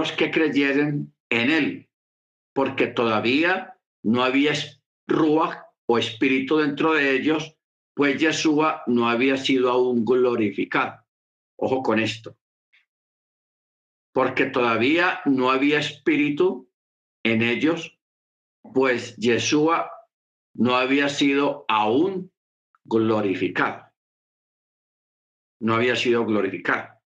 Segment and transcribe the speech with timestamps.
[0.00, 1.90] los que creyeren en él,
[2.54, 4.54] porque todavía no había
[5.06, 7.54] ruach o espíritu dentro de ellos,
[7.94, 11.04] pues Yeshua no había sido aún glorificado.
[11.56, 12.34] Ojo con esto.
[14.12, 16.70] Porque todavía no había espíritu
[17.22, 17.98] en ellos,
[18.72, 19.90] pues Yeshua
[20.54, 22.32] no había sido aún
[22.84, 23.84] glorificado.
[25.60, 26.99] No había sido glorificado.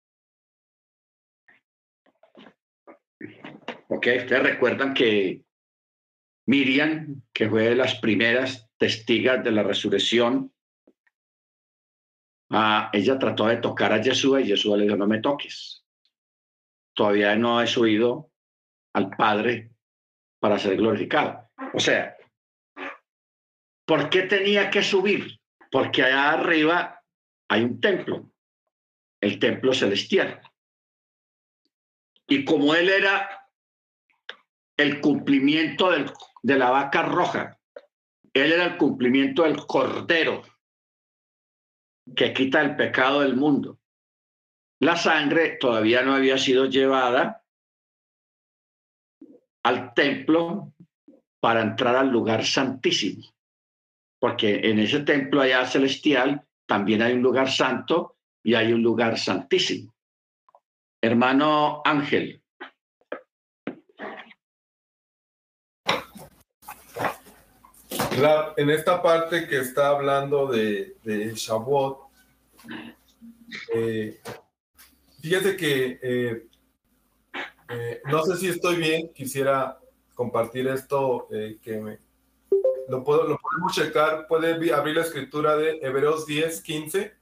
[3.95, 5.45] Ok, ustedes recuerdan que
[6.46, 10.50] Miriam, que fue de las primeras testigas de la resurrección,
[12.49, 15.85] ah, ella trató de tocar a Jesús y Jesús le dijo, no me toques.
[16.95, 18.31] Todavía no he subido
[18.95, 19.73] al Padre
[20.41, 21.50] para ser glorificado.
[21.75, 22.17] O sea,
[23.85, 25.39] ¿por qué tenía que subir?
[25.71, 27.05] Porque allá arriba
[27.47, 28.33] hay un templo,
[29.21, 30.41] el templo celestial.
[32.27, 33.42] Y como él era
[34.83, 35.91] el cumplimiento
[36.42, 37.58] de la vaca roja,
[38.33, 40.42] él era el cumplimiento del cordero
[42.16, 43.78] que quita el pecado del mundo.
[44.80, 47.44] La sangre todavía no había sido llevada
[49.62, 50.72] al templo
[51.41, 53.25] para entrar al lugar santísimo,
[54.19, 59.19] porque en ese templo allá celestial también hay un lugar santo y hay un lugar
[59.19, 59.94] santísimo.
[61.00, 62.41] Hermano Ángel.
[68.56, 71.98] En esta parte que está hablando de, de Shavuot,
[73.74, 74.20] eh,
[75.20, 76.46] fíjese que eh,
[77.69, 79.78] eh, no sé si estoy bien, quisiera
[80.14, 81.98] compartir esto que me,
[82.88, 87.14] lo, puedo, lo podemos checar, puede abrir la escritura de Hebreos 10, 15,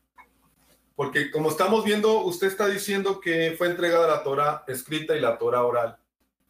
[0.96, 5.38] porque como estamos viendo, usted está diciendo que fue entregada la Torah escrita y la
[5.38, 5.96] Torah oral.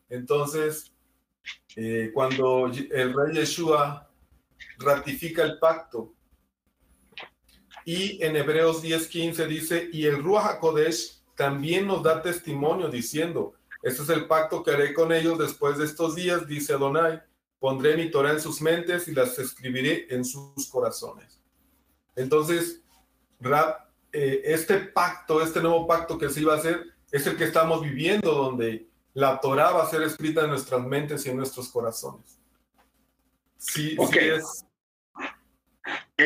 [0.09, 0.93] Entonces,
[2.15, 4.10] cuando el rey Yeshua
[4.81, 6.15] ratifica el pacto.
[7.85, 14.03] Y en Hebreos 10:15 dice, y el Ruach HaKodesh también nos da testimonio diciendo, este
[14.03, 17.23] es el pacto que haré con ellos después de estos días, dice Adonai,
[17.59, 21.41] pondré mi Torah en sus mentes y las escribiré en sus corazones.
[22.17, 22.83] Entonces,
[23.39, 27.45] Rab, eh, este pacto, este nuevo pacto que se iba a hacer, es el que
[27.45, 31.69] estamos viviendo, donde la Torah va a ser escrita en nuestras mentes y en nuestros
[31.69, 32.39] corazones.
[33.57, 34.65] Sí, sí es,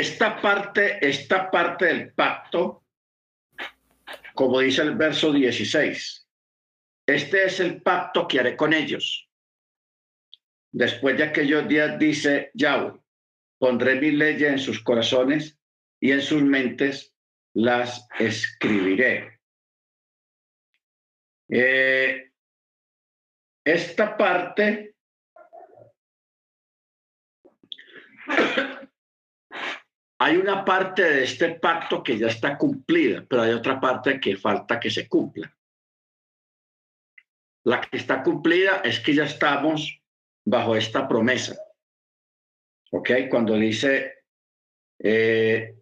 [0.00, 2.84] esta parte, esta parte del pacto,
[4.34, 6.28] como dice el verso 16,
[7.06, 9.28] este es el pacto que haré con ellos.
[10.72, 13.00] Después de aquellos días, dice Yahweh,
[13.58, 15.56] pondré mis leyes en sus corazones
[16.00, 17.14] y en sus mentes
[17.52, 19.38] las escribiré.
[21.48, 22.32] Eh,
[23.64, 24.94] esta parte
[30.24, 34.38] hay una parte de este pacto que ya está cumplida, pero hay otra parte que
[34.38, 35.54] falta que se cumpla.
[37.64, 40.00] La que está cumplida es que ya estamos
[40.46, 41.58] bajo esta promesa.
[42.90, 43.10] ¿Ok?
[43.28, 44.24] Cuando dice,
[44.98, 45.76] eh,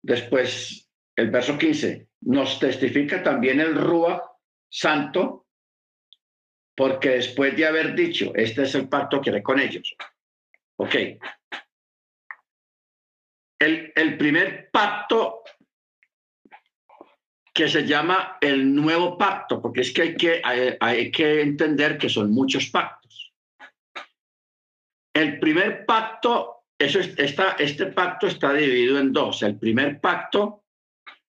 [0.00, 4.38] después, el verso 15, nos testifica también el Rúa
[4.68, 5.48] Santo,
[6.76, 9.96] porque después de haber dicho, este es el pacto que haré con ellos.
[10.76, 10.94] ¿Ok?
[13.60, 15.42] El, primer pacto
[17.52, 20.42] que se llama el nuevo pacto, porque es que hay que,
[20.80, 23.32] hay, que entender que son muchos pactos.
[25.12, 29.42] El primer pacto, eso está, este pacto está dividido en dos.
[29.42, 30.64] El primer pacto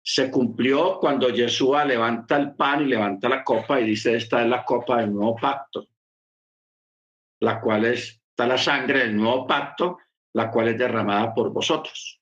[0.03, 4.48] se cumplió cuando Yeshua levanta el pan y levanta la copa y dice, esta es
[4.48, 5.87] la copa del nuevo pacto,
[7.41, 9.98] la cual está la sangre del nuevo pacto
[10.37, 12.21] la cual es derramada por vosotros.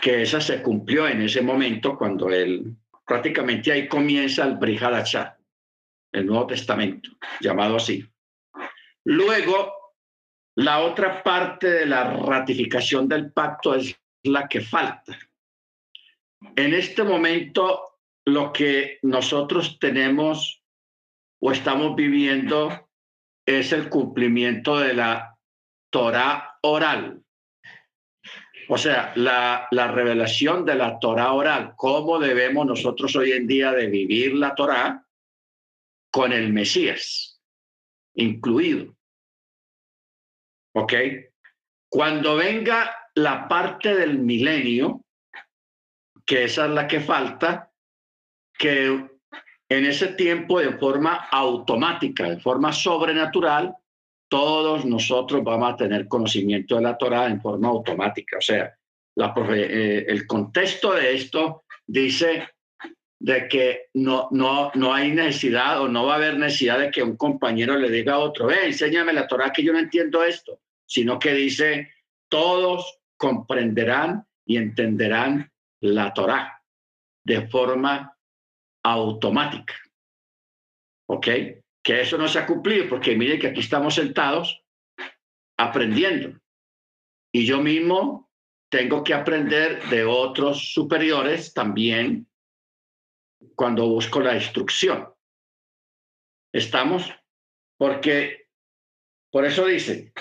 [0.00, 5.38] Que esa se cumplió en ese momento cuando él, prácticamente ahí comienza el Brihadachá,
[6.10, 7.10] el Nuevo Testamento,
[7.42, 8.02] llamado así.
[9.04, 9.74] Luego,
[10.56, 15.18] la otra parte de la ratificación del pacto es la que falta.
[16.56, 20.62] En este momento, lo que nosotros tenemos
[21.38, 22.88] o estamos viviendo
[23.44, 25.29] es el cumplimiento de la
[25.90, 27.22] Torah oral.
[28.68, 33.72] O sea, la, la, revelación de la Torah oral, cómo debemos nosotros hoy en día
[33.72, 35.04] de vivir la Torah
[36.12, 37.30] con el Mesías
[38.14, 38.96] incluido.
[40.74, 40.92] ¿Ok?
[41.88, 45.04] Cuando venga la parte del milenio,
[46.24, 47.72] que esa es la que falta,
[48.56, 48.86] que
[49.68, 53.74] en ese tiempo de forma automática, de forma sobrenatural,
[54.30, 58.38] todos nosotros vamos a tener conocimiento de la Torah en forma automática.
[58.38, 58.72] O sea,
[59.16, 62.48] eh, el contexto de esto dice
[63.18, 67.02] de que no, no, no hay necesidad o no va a haber necesidad de que
[67.02, 70.60] un compañero le diga a otro, ve, enséñame la Torah que yo no entiendo esto,
[70.86, 71.90] sino que dice,
[72.28, 76.62] todos comprenderán y entenderán la Torah
[77.24, 78.16] de forma
[78.84, 79.74] automática.
[81.06, 81.26] ¿Ok?
[81.82, 84.62] Que eso no se ha cumplido, porque mire que aquí estamos sentados
[85.58, 86.40] aprendiendo.
[87.32, 88.30] Y yo mismo
[88.70, 92.28] tengo que aprender de otros superiores también
[93.54, 95.08] cuando busco la instrucción.
[96.52, 97.10] ¿Estamos?
[97.78, 98.48] Porque,
[99.30, 100.12] por eso dice,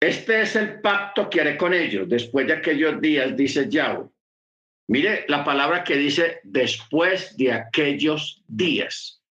[0.00, 4.08] este es el pacto que haré con ellos después de aquellos días, dice Yahweh.
[4.88, 9.23] Mire la palabra que dice después de aquellos días.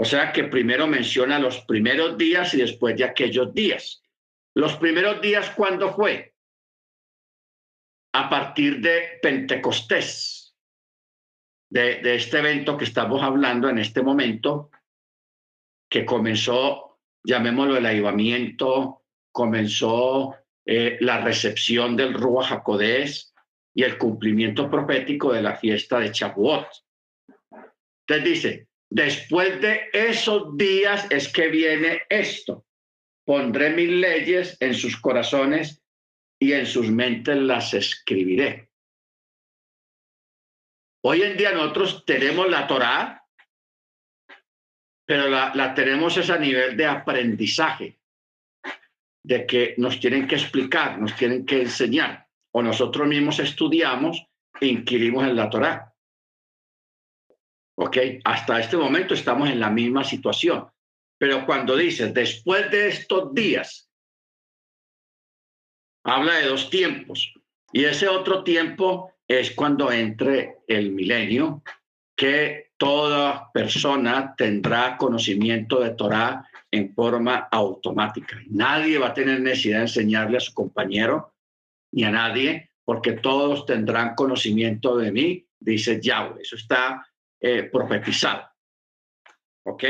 [0.00, 4.00] O sea que primero menciona los primeros días y después de aquellos días.
[4.54, 6.36] Los primeros días, ¿cuándo fue?
[8.12, 10.56] A partir de Pentecostés,
[11.68, 14.70] de, este evento que estamos hablando en este momento,
[15.90, 19.02] que comenzó, llamémoslo el avivamiento,
[19.32, 23.34] comenzó eh, la recepción del Ruach Jacodés
[23.74, 26.68] y el cumplimiento profético de la fiesta de Chabuot.
[28.06, 32.66] Entonces dice, después de esos días es que viene esto.
[33.24, 35.82] Pondré mis leyes en sus corazones
[36.40, 38.70] y en sus mentes las escribiré.
[41.04, 43.24] Hoy en día nosotros tenemos la Torá,
[45.06, 47.98] pero la, la tenemos es a nivel de aprendizaje
[49.22, 54.26] de que nos tienen que explicar, nos tienen que enseñar, o nosotros mismos estudiamos
[54.60, 55.94] e inquirimos en la Torá.
[57.80, 57.96] ¿Ok?
[58.24, 60.66] Hasta este momento estamos en la misma situación.
[61.16, 63.88] Pero cuando dice, después de estos días,
[66.04, 67.32] habla de dos tiempos.
[67.72, 71.62] Y ese otro tiempo es cuando entre el milenio,
[72.16, 78.40] que toda persona tendrá conocimiento de Torá en forma automática.
[78.48, 81.32] Nadie va a tener necesidad de enseñarle a su compañero
[81.92, 86.42] ni a nadie, porque todos tendrán conocimiento de mí, dice Yahweh.
[86.42, 87.04] Eso está
[87.40, 88.48] eh, profetizado.
[89.64, 89.84] ¿Ok?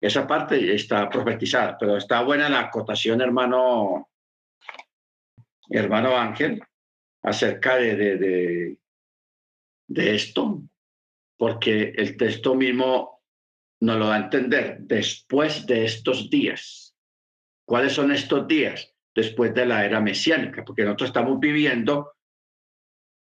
[0.00, 4.10] Esa parte está profetizada, pero está buena la acotación, hermano,
[5.70, 6.60] hermano Ángel,
[7.22, 8.78] acerca de, de, de,
[9.86, 10.62] de esto,
[11.36, 13.22] porque el texto mismo
[13.80, 16.96] nos lo da a entender después de estos días.
[17.64, 18.94] ¿Cuáles son estos días?
[19.14, 22.12] Después de la era mesiánica, porque nosotros estamos viviendo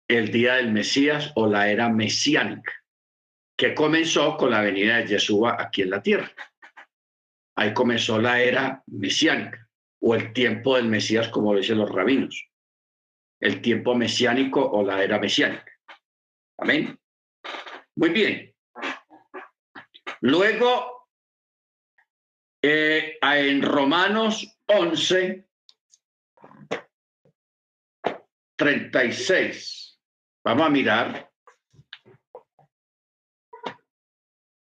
[0.07, 2.73] el día del Mesías o la era mesiánica,
[3.59, 6.31] que comenzó con la venida de Yeshua aquí en la tierra.
[7.57, 9.67] Ahí comenzó la era mesiánica
[9.99, 12.47] o el tiempo del Mesías, como dicen los rabinos.
[13.37, 15.73] El tiempo mesiánico o la era mesiánica.
[16.57, 16.97] Amén.
[17.97, 18.55] Muy bien.
[20.21, 21.09] Luego,
[22.61, 25.49] eh, en Romanos 11,
[28.55, 29.99] 36.
[30.45, 31.28] Vamos a mirar.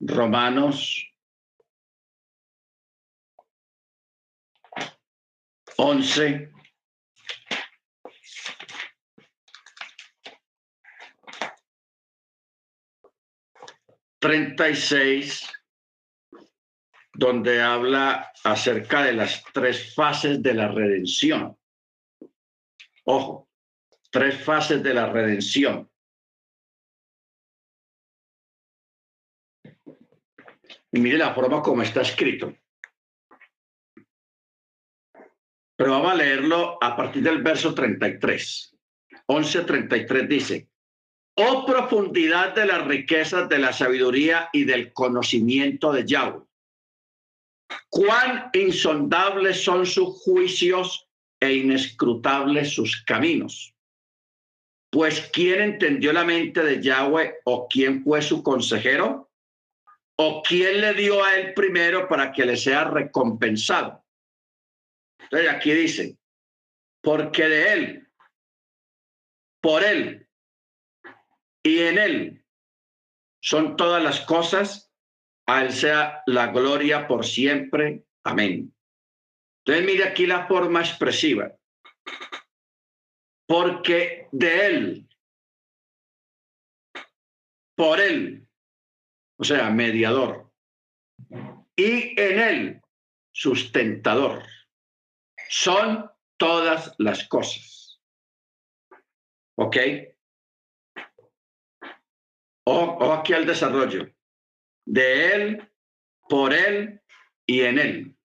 [0.05, 1.15] Romanos
[5.77, 6.53] 11,
[14.19, 15.49] 36,
[17.15, 21.57] donde habla acerca de las tres fases de la redención.
[23.05, 23.49] Ojo,
[24.11, 25.92] tres fases de la redención.
[30.93, 32.55] Y mire la forma como está escrito.
[35.77, 38.77] Pero vamos a leerlo a partir del verso 33.
[39.27, 40.69] 11.33 dice,
[41.35, 46.43] oh profundidad de las riquezas de la sabiduría y del conocimiento de Yahweh.
[47.89, 51.09] Cuán insondables son sus juicios
[51.41, 53.75] e inescrutables sus caminos.
[54.91, 59.32] Pues ¿quién entendió la mente de Yahweh o quién fue su consejero?
[60.17, 64.05] ¿O quién le dio a él primero para que le sea recompensado?
[65.19, 66.19] Entonces aquí dice,
[67.03, 68.13] porque de él,
[69.61, 70.29] por él
[71.63, 72.45] y en él
[73.41, 74.93] son todas las cosas,
[75.47, 78.05] a él sea la gloria por siempre.
[78.25, 78.75] Amén.
[79.65, 81.53] Entonces mire aquí la forma expresiva.
[83.47, 85.09] Porque de él
[87.75, 88.47] por él,
[89.37, 90.53] o sea, mediador,
[91.77, 92.83] y en él,
[93.33, 94.43] sustentador.
[95.49, 98.01] Son todas las cosas.
[99.57, 99.77] ¿Ok?
[102.65, 104.09] O, o aquí al desarrollo.
[104.85, 105.73] De él,
[106.29, 107.01] por él
[107.47, 108.17] y en él.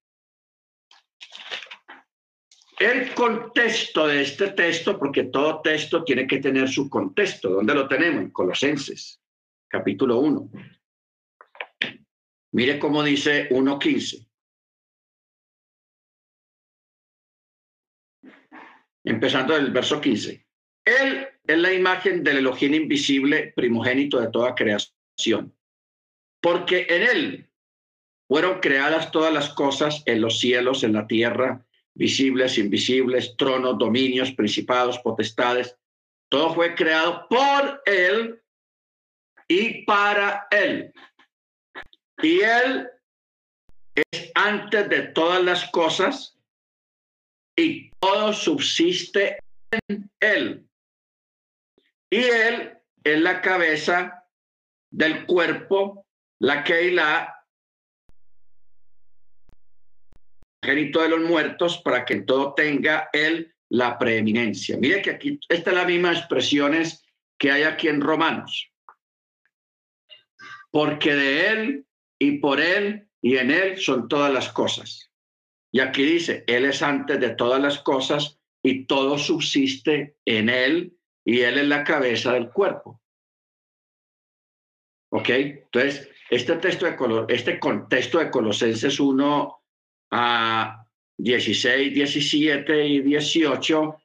[2.79, 7.49] El contexto de este texto, porque todo texto tiene que tener su contexto.
[7.49, 8.21] ¿Dónde lo tenemos?
[8.21, 9.19] En Colosenses,
[9.67, 10.51] capítulo 1.
[12.51, 14.27] Mire cómo dice 1.15.
[19.03, 20.45] Empezando del verso 15.
[20.85, 25.55] Él es la imagen del Elohim invisible, primogénito de toda creación.
[26.41, 27.49] Porque en él
[28.27, 34.31] fueron creadas todas las cosas en los cielos, en la tierra, visibles, invisibles, tronos, dominios,
[34.31, 35.75] principados, potestades.
[36.29, 38.41] Todo fue creado por Él
[39.47, 40.93] y para Él.
[42.21, 42.89] Y Él
[43.95, 46.37] es antes de todas las cosas
[47.55, 49.37] y todo subsiste
[49.71, 50.67] en Él.
[52.09, 54.23] Y Él es la cabeza
[54.89, 56.05] del cuerpo,
[56.39, 57.33] la Keilah,
[60.63, 64.77] génito de los muertos, para que todo tenga él la preeminencia.
[64.77, 67.05] Mire que aquí esta es la misma expresiones
[67.37, 68.71] que hay aquí en Romanos.
[70.71, 71.86] Porque de él
[72.19, 75.11] y por él y en él son todas las cosas.
[75.71, 80.97] Y aquí dice, él es antes de todas las cosas y todo subsiste en él
[81.25, 83.01] y él es la cabeza del cuerpo.
[85.11, 85.29] ¿Ok?
[85.29, 89.61] Entonces, este texto de color, este contexto de Colosenses 1
[90.11, 90.85] a
[91.17, 93.97] 16, 17 y 18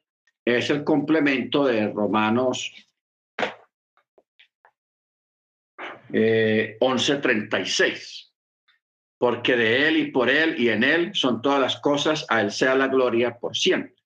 [0.45, 2.71] es el complemento de Romanos
[6.13, 8.31] eh, 11:36.
[9.17, 12.51] Porque de Él y por Él y en Él son todas las cosas, a Él
[12.51, 14.01] sea la gloria por siempre.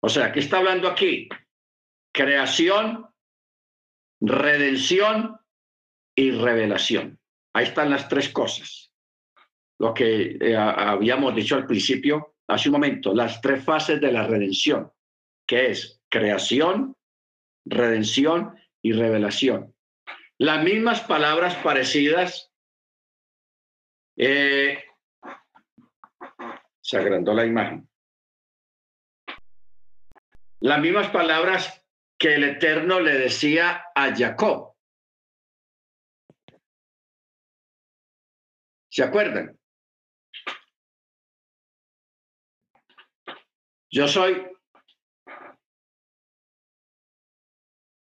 [0.00, 1.28] O sea, ¿qué está hablando aquí?
[2.12, 3.06] Creación,
[4.20, 5.38] redención
[6.14, 7.18] y revelación.
[7.54, 8.86] Ahí están las tres cosas
[9.78, 14.26] lo que eh, habíamos dicho al principio, hace un momento, las tres fases de la
[14.26, 14.90] redención,
[15.46, 16.96] que es creación,
[17.64, 19.74] redención y revelación.
[20.38, 22.52] Las mismas palabras parecidas.
[24.16, 24.82] Eh,
[26.80, 27.88] se agrandó la imagen.
[30.60, 31.82] Las mismas palabras
[32.18, 34.74] que el Eterno le decía a Jacob.
[38.88, 39.58] ¿Se acuerdan?
[43.90, 44.46] Yo soy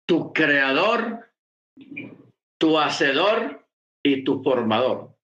[0.06, 1.31] tu creador,
[2.58, 3.66] tu hacedor
[4.02, 5.16] y tu formador.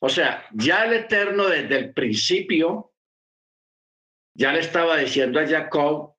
[0.00, 2.92] O sea, ya el Eterno desde el principio
[4.34, 6.14] ya le estaba diciendo a Jacob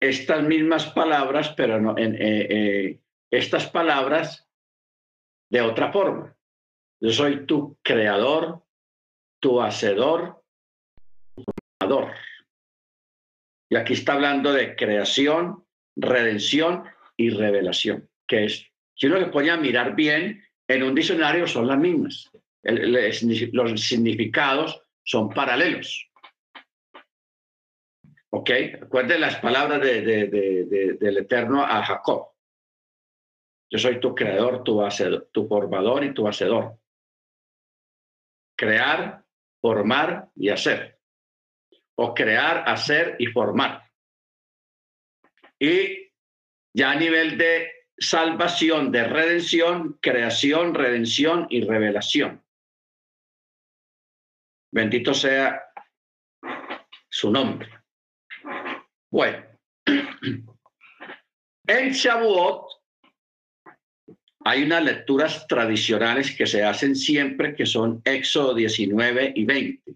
[0.00, 3.00] estas mismas palabras, pero no, en, eh, eh,
[3.30, 4.48] estas palabras
[5.50, 6.36] de otra forma.
[7.00, 8.64] Yo soy tu creador,
[9.40, 10.42] tu hacedor,
[13.68, 15.64] y aquí está hablando de creación,
[15.96, 16.84] redención
[17.16, 21.66] y revelación, que es, si uno le pone a mirar bien, en un diccionario son
[21.66, 22.30] las mismas.
[22.62, 26.08] los significados son paralelos.
[28.30, 28.48] ¿Ok?
[28.80, 32.28] Recuerden las palabras del Eterno a Jacob.
[33.70, 36.78] Yo soy tu creador, tu, hacedor, tu formador y tu hacedor.
[38.56, 39.26] Crear,
[39.60, 40.98] formar y hacer
[41.96, 43.82] o crear, hacer y formar.
[45.58, 46.10] Y
[46.74, 52.42] ya a nivel de salvación, de redención, creación, redención y revelación.
[54.72, 55.62] Bendito sea
[57.08, 57.68] su nombre.
[59.10, 59.44] Bueno,
[61.66, 62.64] en Shavuot
[64.44, 69.94] hay unas lecturas tradicionales que se hacen siempre, que son Éxodo 19 y 20.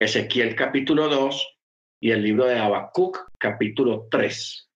[0.00, 1.58] Ezequiel capítulo 2
[2.00, 4.70] y el libro de Habacuc capítulo 3.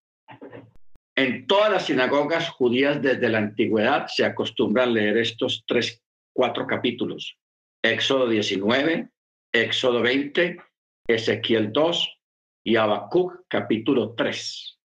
[1.16, 6.02] En todas las sinagogas judías desde la antigüedad se acostumbran a leer estos tres,
[6.32, 7.36] cuatro capítulos.
[7.82, 9.10] Éxodo 19,
[9.52, 10.58] Éxodo 20,
[11.08, 12.20] Ezequiel 2
[12.64, 14.78] y Habacuc capítulo 3.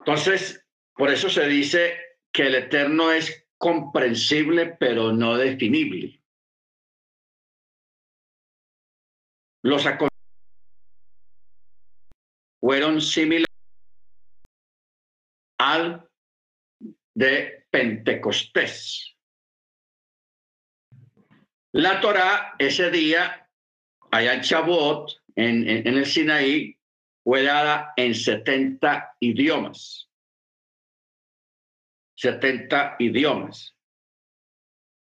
[0.00, 1.98] Entonces, por eso se dice
[2.32, 6.20] que el Eterno es comprensible pero no definible.
[9.62, 9.84] Los
[12.60, 13.45] fueron similares
[15.58, 16.08] al
[17.14, 19.16] de Pentecostés.
[21.72, 23.50] La Torá ese día,
[24.10, 26.78] allá en Chabot, en, el Sinaí,
[27.22, 30.08] fue dada en 70 idiomas.
[32.16, 33.74] 70 idiomas.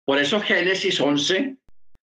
[0.06, 1.58] Por eso Génesis 11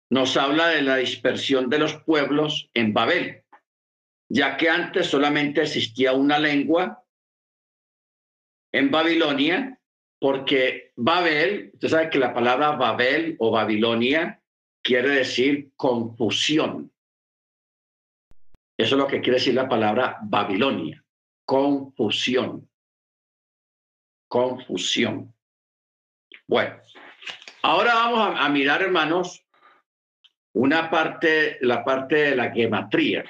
[0.09, 3.43] nos habla de la dispersión de los pueblos en Babel,
[4.29, 7.05] ya que antes solamente existía una lengua
[8.71, 9.79] en Babilonia,
[10.19, 14.41] porque Babel, usted sabe que la palabra Babel o Babilonia
[14.81, 16.91] quiere decir confusión.
[18.77, 21.03] Eso es lo que quiere decir la palabra Babilonia,
[21.45, 22.69] confusión.
[24.27, 25.33] Confusión.
[26.47, 26.77] Bueno,
[27.61, 29.45] ahora vamos a, mirar, hermanos,
[30.53, 33.25] una parte, la parte de la gematría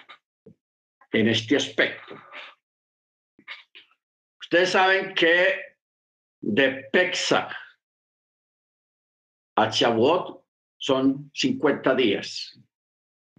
[1.11, 2.15] en este aspecto.
[4.51, 5.77] Ustedes saben que
[6.41, 7.55] de Pesach
[9.55, 10.43] a Shavuot
[10.75, 12.59] son 50 días.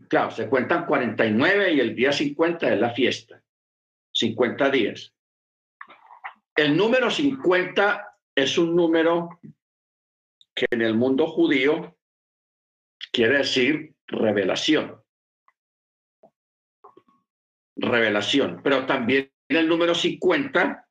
[0.09, 3.43] Claro, se cuentan 49 y el día 50 es la fiesta.
[4.13, 5.13] 50 días.
[6.55, 9.41] El número 50 es un número
[10.55, 11.99] que en el mundo judío
[13.11, 15.03] quiere decir revelación.
[17.75, 18.61] Revelación.
[18.63, 20.87] Pero también el número 50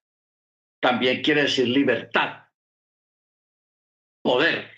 [0.81, 2.47] también quiere decir libertad,
[4.21, 4.71] poder.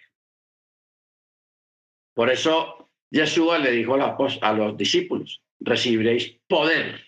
[2.13, 7.05] Por eso Yeshua le dijo a los discípulos, recibiréis poder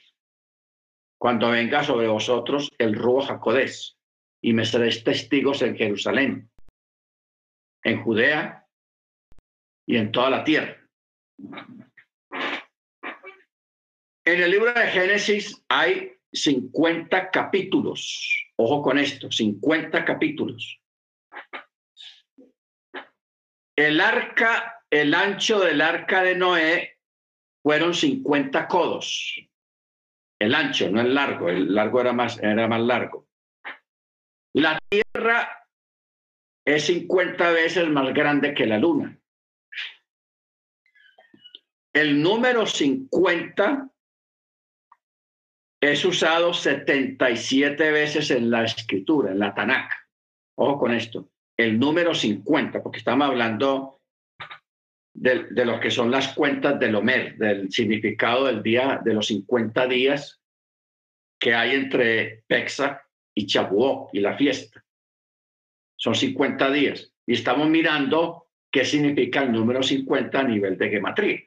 [1.18, 3.98] cuando venga sobre vosotros el Ruach Jacodés
[4.42, 6.52] y me seréis testigos en Jerusalén,
[7.84, 8.68] en Judea
[9.88, 10.78] y en toda la tierra.
[14.26, 18.43] En el libro de Génesis hay 50 capítulos.
[18.56, 20.80] Ojo con esto, 50 capítulos.
[23.76, 27.00] El arca, el ancho del arca de Noé
[27.64, 29.36] fueron 50 codos.
[30.40, 33.28] El ancho, no el largo, el largo era más, era más largo.
[34.54, 35.68] La tierra
[36.66, 39.18] es 50 veces más grande que la luna.
[41.94, 43.93] El número 50
[45.92, 49.92] es usado 77 veces en la escritura, en la Tanakh.
[50.56, 54.00] Ojo con esto, el número 50, porque estamos hablando
[55.14, 59.28] de, de, lo que son las cuentas del Homer, del significado del día, de los
[59.28, 60.42] 50 días
[61.38, 63.02] que hay entre Pesach
[63.36, 64.86] y Chabuó y la fiesta.
[65.98, 67.14] Son 50 días.
[67.26, 71.42] Y estamos mirando qué significa el número 50 a nivel de gematría.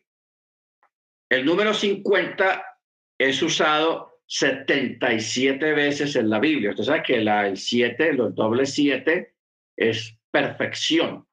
[1.31, 2.81] El número 50
[3.19, 6.71] es usado 77 veces en la Biblia.
[6.71, 9.35] Usted sabe que el 7, los dobles 7,
[9.77, 11.27] es perfección,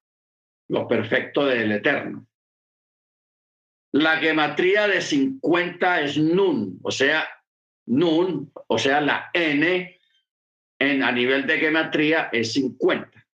[0.70, 2.28] lo perfecto del eterno.
[3.92, 7.28] La gematría de 50 es nun, o sea,
[7.86, 10.00] nun, o sea, la n
[10.80, 13.28] en, a nivel de gematría es 50.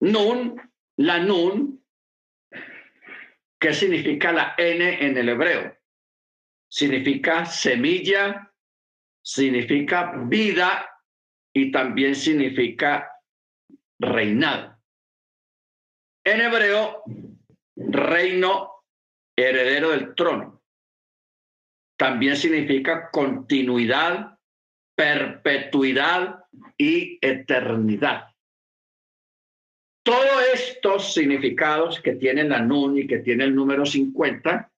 [0.00, 0.60] Nun,
[0.96, 1.84] la nun,
[3.58, 5.77] ¿qué significa la n en el hebreo?
[6.68, 8.52] Significa semilla,
[9.22, 10.88] significa vida
[11.52, 13.10] y también significa
[13.98, 14.76] reinado.
[16.24, 17.02] En hebreo,
[17.76, 18.70] reino
[19.34, 20.62] heredero del trono.
[21.96, 24.38] También significa continuidad,
[24.94, 26.44] perpetuidad
[26.76, 28.28] y eternidad.
[30.04, 34.70] Todos estos significados que tiene la NUN y que tiene el número 50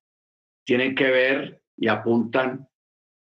[0.65, 2.69] tienen que ver y apuntan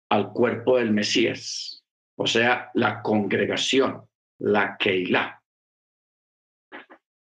[0.08, 1.84] al cuerpo del Mesías,
[2.16, 5.42] o sea, la congregación, la Keilah.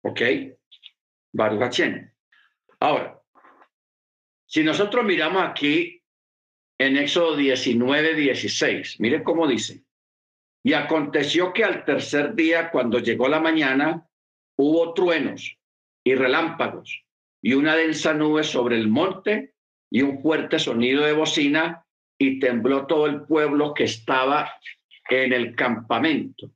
[0.05, 0.21] ¿Ok?
[1.33, 1.81] Baruch
[2.79, 3.21] Ahora,
[4.47, 6.03] si nosotros miramos aquí
[6.79, 9.83] en Éxodo 19, 16, mire cómo dice.
[10.63, 14.09] Y aconteció que al tercer día, cuando llegó la mañana,
[14.57, 15.59] hubo truenos
[16.05, 17.05] y relámpagos
[17.43, 19.55] y una densa nube sobre el monte
[19.91, 21.85] y un fuerte sonido de bocina
[22.19, 24.53] y tembló todo el pueblo que estaba
[25.09, 26.51] en el campamento.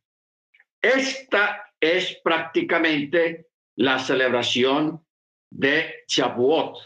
[0.81, 5.05] Esta es prácticamente la celebración
[5.51, 6.77] de Chabuot,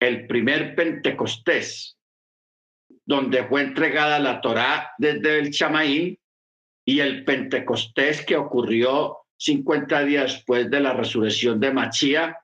[0.00, 1.98] el primer Pentecostés,
[3.04, 6.18] donde fue entregada la Torá desde el Chamaín
[6.84, 12.38] y el Pentecostés que ocurrió 50 días después de la resurrección de Machía,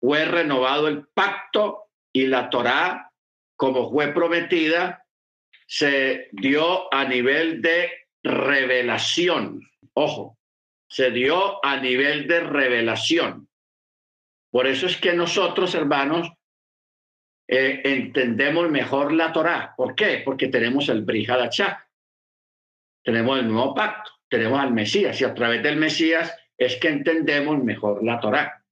[0.00, 1.83] fue renovado el pacto
[2.14, 3.10] y la Torá,
[3.56, 5.04] como fue prometida,
[5.66, 7.90] se dio a nivel de
[8.22, 9.60] revelación.
[9.94, 10.38] Ojo,
[10.88, 13.48] se dio a nivel de revelación.
[14.50, 16.30] Por eso es que nosotros, hermanos,
[17.48, 19.74] eh, entendemos mejor la Torá.
[19.76, 20.22] ¿Por qué?
[20.24, 21.88] Porque tenemos el Brihadachá,
[23.02, 27.62] tenemos el nuevo pacto, tenemos al Mesías, y a través del Mesías es que entendemos
[27.62, 28.63] mejor la Torá.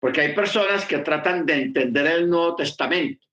[0.00, 3.26] Porque hay personas que tratan de entender el Nuevo Testamento.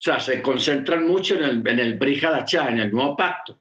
[0.00, 3.60] O sea, se concentran mucho en el, en el en el nuevo pacto.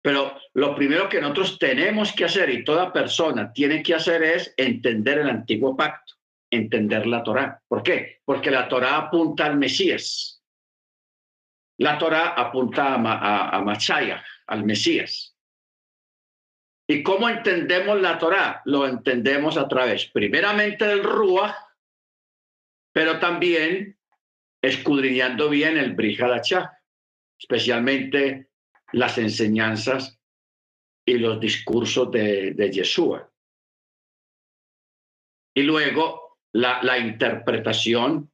[0.00, 4.54] Pero lo primero que nosotros tenemos que hacer y toda persona tiene que hacer es
[4.56, 6.14] entender el antiguo pacto,
[6.48, 7.60] entender la Torá.
[7.66, 8.20] ¿Por qué?
[8.24, 10.40] Porque la Torá apunta al Mesías.
[11.78, 13.64] La Torá apunta a, a,
[14.46, 15.35] al Mesías.
[16.88, 18.62] ¿Y cómo entendemos la Torá?
[18.64, 21.56] Lo entendemos a través, primeramente, del Ruach,
[22.92, 23.98] pero también
[24.62, 26.80] escudriñando bien el Brihadachá,
[27.38, 28.50] especialmente
[28.92, 30.18] las enseñanzas
[31.04, 33.30] y los discursos de, de Yeshua.
[35.54, 38.30] Y luego la, la interpretación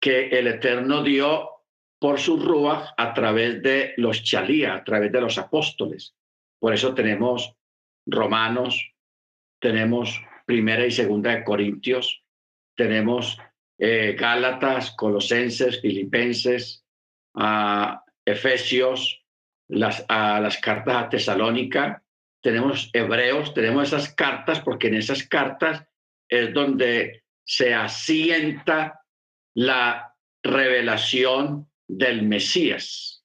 [0.00, 1.50] que el Eterno dio
[1.98, 6.14] por su Ruach a través de los Chalía, a través de los apóstoles.
[6.60, 7.56] Por eso tenemos
[8.06, 8.92] Romanos,
[9.60, 12.22] tenemos Primera y Segunda de Corintios,
[12.76, 13.38] tenemos
[13.78, 16.84] eh, Gálatas, Colosenses, Filipenses,
[18.24, 19.24] Efesios,
[19.68, 22.02] las, las cartas a Tesalónica,
[22.42, 25.84] tenemos Hebreos, tenemos esas cartas porque en esas cartas
[26.28, 29.00] es donde se asienta
[29.54, 33.24] la revelación del Mesías.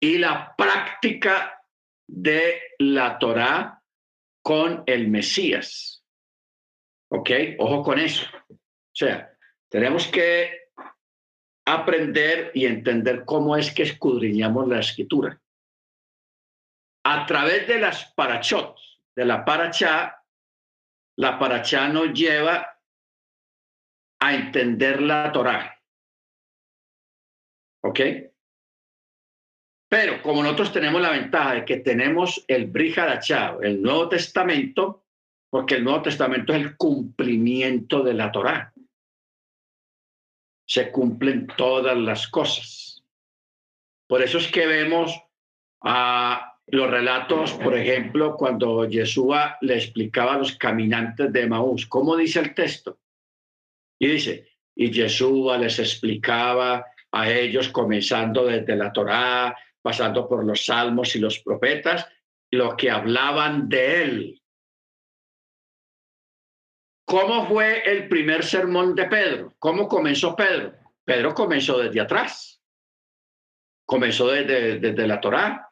[0.00, 1.61] Y la práctica
[2.12, 3.82] de la Torá
[4.42, 6.04] con el Mesías.
[7.10, 7.30] ¿Ok?
[7.58, 8.26] Ojo con eso.
[8.50, 9.34] O sea,
[9.70, 10.68] tenemos que
[11.66, 15.40] aprender y entender cómo es que escudriñamos la escritura.
[17.04, 18.76] A través de las parachot,
[19.16, 20.22] de la parachá,
[21.16, 22.78] la parachá nos lleva
[24.20, 25.80] a entender la Torá.
[27.82, 28.00] ¿Ok?
[29.92, 35.04] Pero como nosotros tenemos la ventaja de que tenemos el Brihadachá, el Nuevo Testamento,
[35.50, 38.72] porque el Nuevo Testamento es el cumplimiento de la Torá.
[40.66, 43.04] Se cumplen todas las cosas.
[44.08, 45.14] Por eso es que vemos
[45.82, 52.16] a los relatos, por ejemplo, cuando Yeshua le explicaba a los caminantes de Maús, ¿cómo
[52.16, 52.98] dice el texto?
[54.00, 60.64] Y dice, y Yeshua les explicaba a ellos comenzando desde la Torá, pasando por los
[60.64, 62.08] salmos y los profetas,
[62.50, 64.42] lo que hablaban de él.
[67.04, 69.54] ¿Cómo fue el primer sermón de Pedro?
[69.58, 70.72] ¿Cómo comenzó Pedro?
[71.04, 72.62] Pedro comenzó desde atrás.
[73.84, 75.70] Comenzó desde la Torá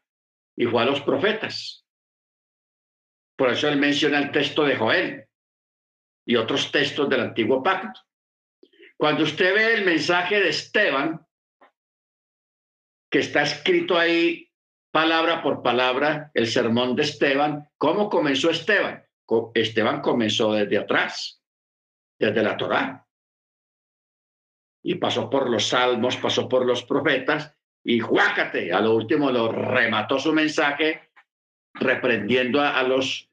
[0.57, 1.87] y fue a los profetas.
[3.37, 5.27] Por eso él menciona el texto de Joel
[6.27, 8.01] y otros textos del antiguo pacto.
[8.99, 11.27] Cuando usted ve el mensaje de Esteban,
[13.11, 14.51] que está escrito ahí
[14.93, 17.69] palabra por palabra el sermón de Esteban.
[17.77, 19.05] ¿Cómo comenzó Esteban?
[19.55, 21.43] Esteban comenzó desde atrás,
[22.19, 23.07] desde la Torá.
[24.83, 29.51] Y pasó por los salmos, pasó por los profetas y juácate, a lo último lo
[29.53, 31.11] remató su mensaje
[31.75, 33.31] reprendiendo a, los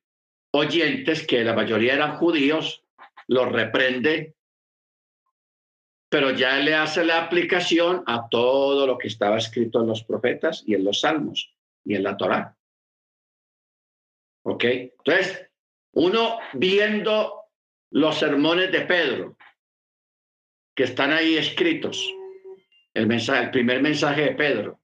[0.52, 2.84] oyentes, que la mayoría eran judíos,
[3.28, 4.37] los reprende
[6.10, 10.64] pero ya le hace la aplicación a todo lo que estaba escrito en los profetas
[10.66, 12.58] y en los salmos y en la Torá.
[14.44, 14.64] ¿Ok?
[14.64, 15.50] Entonces,
[15.94, 17.44] uno viendo
[17.92, 19.38] los sermones de Pedro,
[20.76, 22.14] que están ahí escritos,
[22.94, 24.80] el, mensaje, el primer mensaje de Pedro,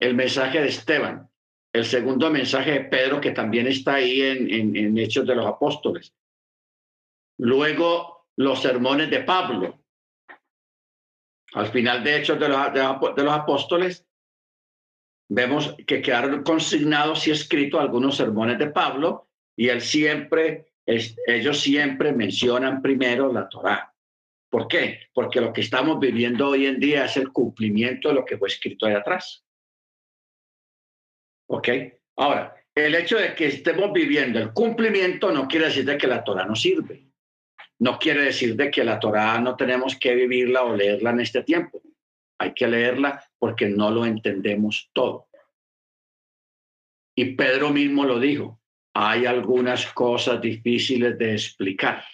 [0.00, 1.30] el mensaje de Esteban,
[1.72, 6.14] el segundo mensaje de Pedro, que también está ahí en, en Hechos de los Apóstoles.
[7.38, 9.83] Luego, los sermones de Pablo,
[11.54, 14.06] al final de Hechos de los, Apóstoles,
[15.28, 22.12] vemos que quedaron consignados y escritos algunos sermones de Pablo y él siempre, ellos siempre
[22.12, 23.94] mencionan primero la Torá.
[24.50, 25.08] ¿Por qué?
[25.12, 28.48] Porque lo que estamos viviendo hoy en día es el cumplimiento de lo que fue
[28.48, 29.44] escrito ahí atrás.
[31.48, 31.68] ¿Ok?
[32.16, 36.24] Ahora, el hecho de que estemos viviendo el cumplimiento no quiere decir de que la
[36.24, 37.13] Torah no sirve
[37.80, 41.42] no quiere decir de que la Torá no tenemos que vivirla o leerla en este
[41.42, 41.82] tiempo.
[42.38, 45.28] Hay que leerla porque no lo entendemos todo.
[47.16, 48.60] Y Pedro mismo lo dijo,
[48.94, 52.04] hay algunas cosas difíciles de explicar.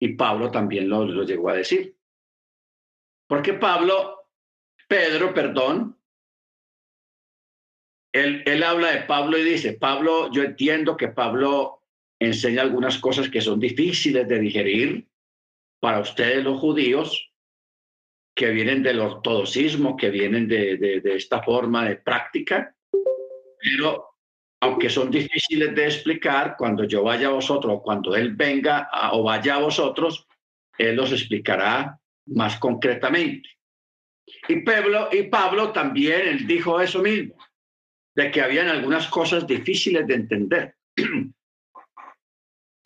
[0.00, 1.96] Y Pablo también lo, lo llegó a decir.
[3.28, 4.22] Porque Pablo
[4.92, 5.98] Pedro, perdón,
[8.12, 11.81] él, él habla de Pablo y dice, Pablo, yo entiendo que Pablo
[12.24, 15.08] enseña algunas cosas que son difíciles de digerir
[15.80, 17.30] para ustedes los judíos,
[18.34, 22.74] que vienen del ortodoxismo, que vienen de, de, de esta forma de práctica,
[23.58, 24.12] pero
[24.60, 29.24] aunque son difíciles de explicar, cuando yo vaya a vosotros, cuando Él venga a, o
[29.24, 30.26] vaya a vosotros,
[30.78, 33.48] Él los explicará más concretamente.
[34.48, 37.34] Y Pablo, y Pablo también, él dijo eso mismo,
[38.14, 40.76] de que habían algunas cosas difíciles de entender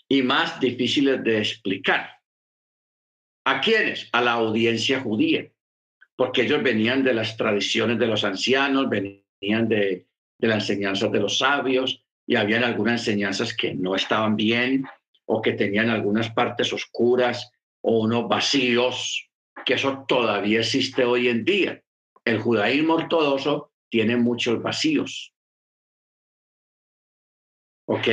[0.09, 2.21] y más difíciles de explicar.
[3.45, 4.09] ¿A quiénes?
[4.13, 5.51] A la audiencia judía,
[6.17, 10.07] porque ellos venían de las tradiciones de los ancianos, venían de,
[10.39, 14.85] de la enseñanza de los sabios y habían algunas enseñanzas que no estaban bien
[15.27, 17.51] o que tenían algunas partes oscuras
[17.83, 19.31] o unos vacíos,
[19.65, 21.83] que eso todavía existe hoy en día.
[22.25, 25.33] El judaísmo ortodoxo tiene muchos vacíos.
[27.89, 28.09] ¿Ok?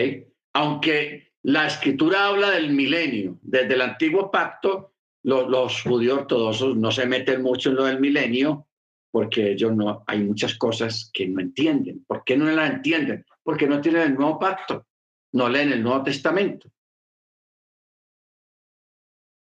[0.54, 7.06] Aunque la escritura habla del milenio, desde el antiguo pacto, los, judíos ortodoxos no se
[7.06, 8.68] meten mucho en lo del milenio,
[9.12, 12.04] porque ellos no, hay muchas cosas que no entienden.
[12.06, 13.26] ¿Por qué no las entienden?
[13.44, 14.88] Porque no tienen el nuevo pacto,
[15.34, 16.70] no leen el Nuevo Testamento.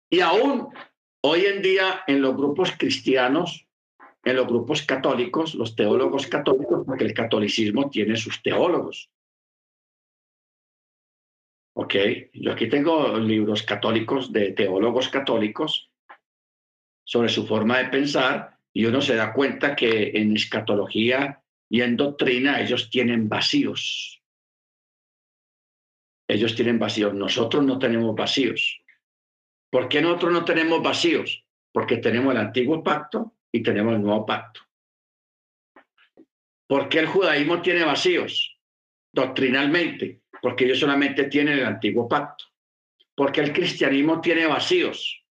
[0.09, 0.69] Y aún
[1.21, 3.65] hoy en día en los grupos cristianos,
[4.23, 9.09] en los grupos católicos, los teólogos católicos, porque el catolicismo tiene sus teólogos.
[11.79, 11.93] Ok,
[12.33, 15.91] yo aquí tengo libros católicos de teólogos católicos
[17.03, 21.95] sobre su forma de pensar y uno se da cuenta que en escatología y en
[21.95, 24.23] doctrina ellos tienen vacíos.
[26.27, 28.81] Ellos tienen vacíos, nosotros no tenemos vacíos.
[29.69, 31.45] ¿Por qué nosotros no tenemos vacíos?
[31.71, 34.61] Porque tenemos el antiguo pacto y tenemos el nuevo pacto.
[36.67, 38.57] ¿Por qué el judaísmo tiene vacíos?
[39.13, 42.45] Doctrinalmente, porque ellos solamente tienen el antiguo pacto.
[43.15, 45.27] Porque el cristianismo tiene vacíos,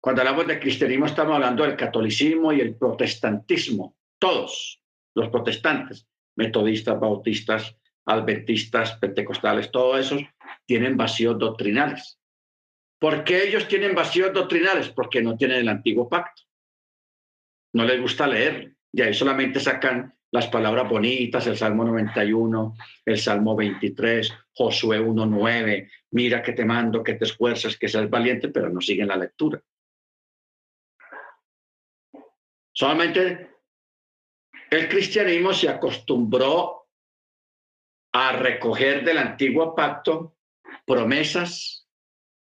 [0.00, 3.96] cuando hablamos de cristianismo estamos hablando del catolicismo y el protestantismo.
[4.18, 4.82] Todos
[5.14, 10.22] los protestantes, metodistas, bautistas, adventistas, pentecostales, todos esos
[10.66, 12.18] tienen vacíos doctrinales.
[13.00, 14.88] ¿Por qué ellos tienen vacíos doctrinales?
[14.88, 16.42] Porque no tienen el antiguo pacto.
[17.74, 18.74] No les gusta leer.
[18.92, 25.90] Y ahí solamente sacan las palabras bonitas, el Salmo 91, el Salmo 23, Josué 1.9,
[26.10, 29.62] mira que te mando, que te esfuerces, que seas valiente, pero no siguen la lectura.
[32.72, 33.50] Solamente
[34.70, 36.88] el cristianismo se acostumbró
[38.12, 40.36] a recoger del antiguo pacto
[40.84, 41.88] promesas,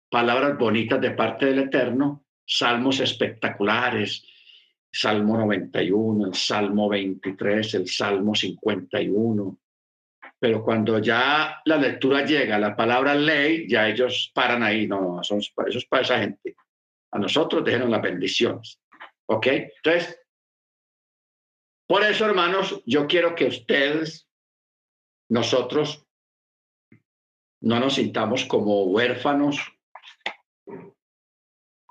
[0.09, 4.27] palabras bonitas de parte del Eterno, salmos espectaculares,
[4.93, 9.59] Salmo 91, el Salmo 23, el Salmo 51.
[10.39, 14.87] Pero cuando ya la lectura llega la palabra ley, ya ellos paran ahí.
[14.87, 16.57] No, no, eso es para esa gente.
[17.13, 18.81] A nosotros déjenos las bendiciones.
[19.27, 19.47] ¿Ok?
[19.47, 20.21] Entonces,
[21.87, 24.29] por eso, hermanos, yo quiero que ustedes,
[25.31, 26.07] nosotros,
[27.61, 29.59] no nos sintamos como huérfanos,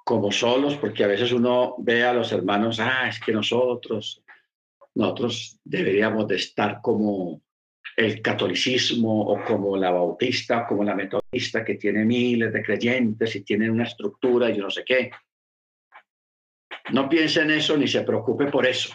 [0.04, 4.24] como solos, porque a veces uno ve a los hermanos, ah, es que nosotros,
[4.96, 7.42] nosotros deberíamos de estar como
[7.98, 13.42] el catolicismo o como la bautista, como la metodista, que tiene miles de creyentes y
[13.42, 15.12] tiene una estructura y yo no sé qué.
[16.92, 18.94] No piense en eso ni se preocupe por eso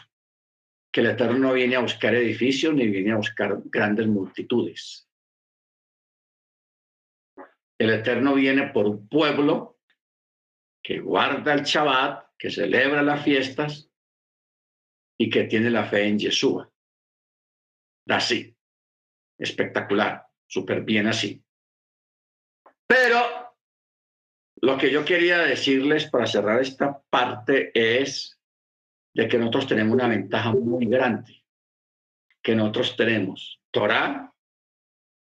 [0.96, 5.06] que el Eterno no viene a buscar edificios ni viene a buscar grandes multitudes.
[7.78, 9.75] El Eterno viene por un pueblo
[10.86, 13.90] que guarda el Shabbat, que celebra las fiestas
[15.18, 16.72] y que tiene la fe en Yeshua.
[18.08, 18.56] Así.
[19.36, 20.28] Espectacular.
[20.46, 21.42] Súper bien así.
[22.86, 23.18] Pero
[24.62, 28.40] lo que yo quería decirles para cerrar esta parte es
[29.12, 31.44] de que nosotros tenemos una ventaja muy grande,
[32.40, 34.32] que nosotros tenemos Torah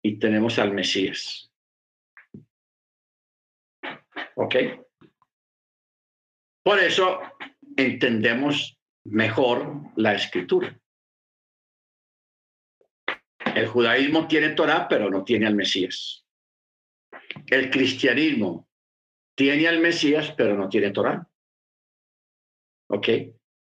[0.00, 1.50] y tenemos al Mesías.
[4.36, 4.54] ¿Ok?
[6.62, 7.20] Por eso
[7.76, 10.78] entendemos mejor la escritura.
[13.54, 16.24] El judaísmo tiene Torah, pero no tiene al Mesías.
[17.46, 18.68] El cristianismo
[19.34, 21.26] tiene al Mesías, pero no tiene Torah.
[22.88, 23.08] ¿Ok?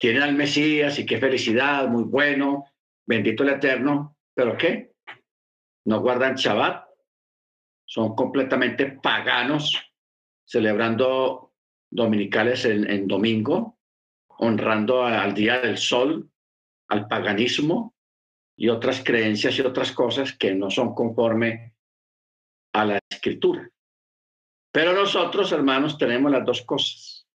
[0.02, 2.64] tienen al Mesías y qué felicidad, muy bueno,
[3.06, 4.96] bendito el Eterno, pero ¿qué?
[5.84, 6.88] No guardan Shabbat,
[7.86, 9.80] son completamente paganos,
[10.44, 11.51] celebrando
[11.92, 13.78] dominicales en, domingo,
[14.38, 16.28] honrando al día del sol,
[16.88, 17.94] al paganismo
[18.56, 21.74] y otras creencias y otras cosas que no son conforme
[22.72, 23.68] a la escritura.
[24.72, 27.26] Pero nosotros, hermanos, tenemos las dos cosas.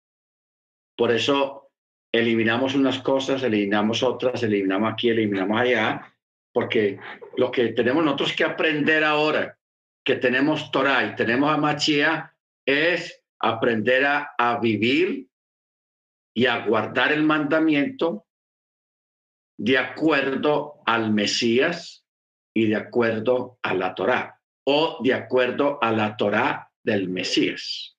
[0.96, 1.70] Por eso
[2.10, 6.14] eliminamos unas cosas, eliminamos otras, eliminamos aquí, eliminamos allá,
[6.50, 6.98] porque
[7.36, 9.58] lo que tenemos nosotros que aprender ahora,
[10.02, 15.28] que tenemos Torah y tenemos a Machía, es aprender a, vivir
[16.34, 18.26] y a guardar el mandamiento
[19.58, 22.04] de acuerdo al Mesías
[22.54, 27.96] y de acuerdo a la Torá o de acuerdo a la Torá del Mesías.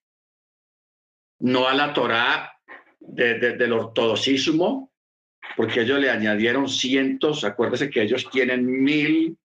[1.39, 2.53] No a la Torá
[2.99, 4.91] del ortodoxismo,
[5.55, 9.37] porque ellos le añadieron cientos, acuérdese que ellos tienen mil,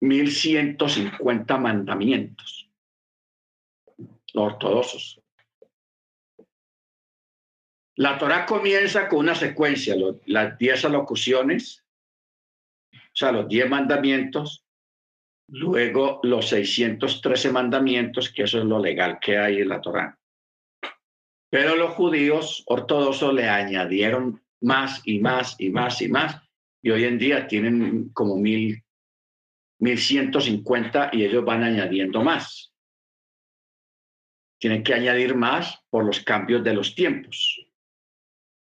[0.00, 2.67] mil ciento cincuenta mandamientos,
[4.38, 5.20] los ortodoxos.
[7.96, 9.96] La Torah comienza con una secuencia,
[10.26, 11.84] las diez alocuciones,
[12.92, 14.64] o sea, los diez mandamientos,
[15.48, 20.16] luego los 613 mandamientos, que eso es lo legal que hay en la Torah.
[21.50, 26.40] Pero los judíos ortodoxos le añadieron más y más y más y más,
[26.82, 28.80] y hoy en día tienen como mil,
[29.80, 32.72] mil ciento cincuenta y ellos van añadiendo más.
[34.58, 37.68] Tienen que añadir más por los cambios de los tiempos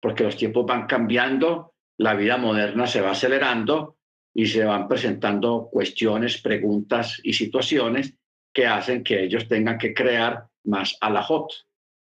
[0.02, 4.00] porque los tiempos van cambiando, la vida moderna se va acelerando
[4.34, 8.16] y se van presentando cuestiones, preguntas y situaciones
[8.52, 11.52] que hacen que ellos tengan que crear más alajot,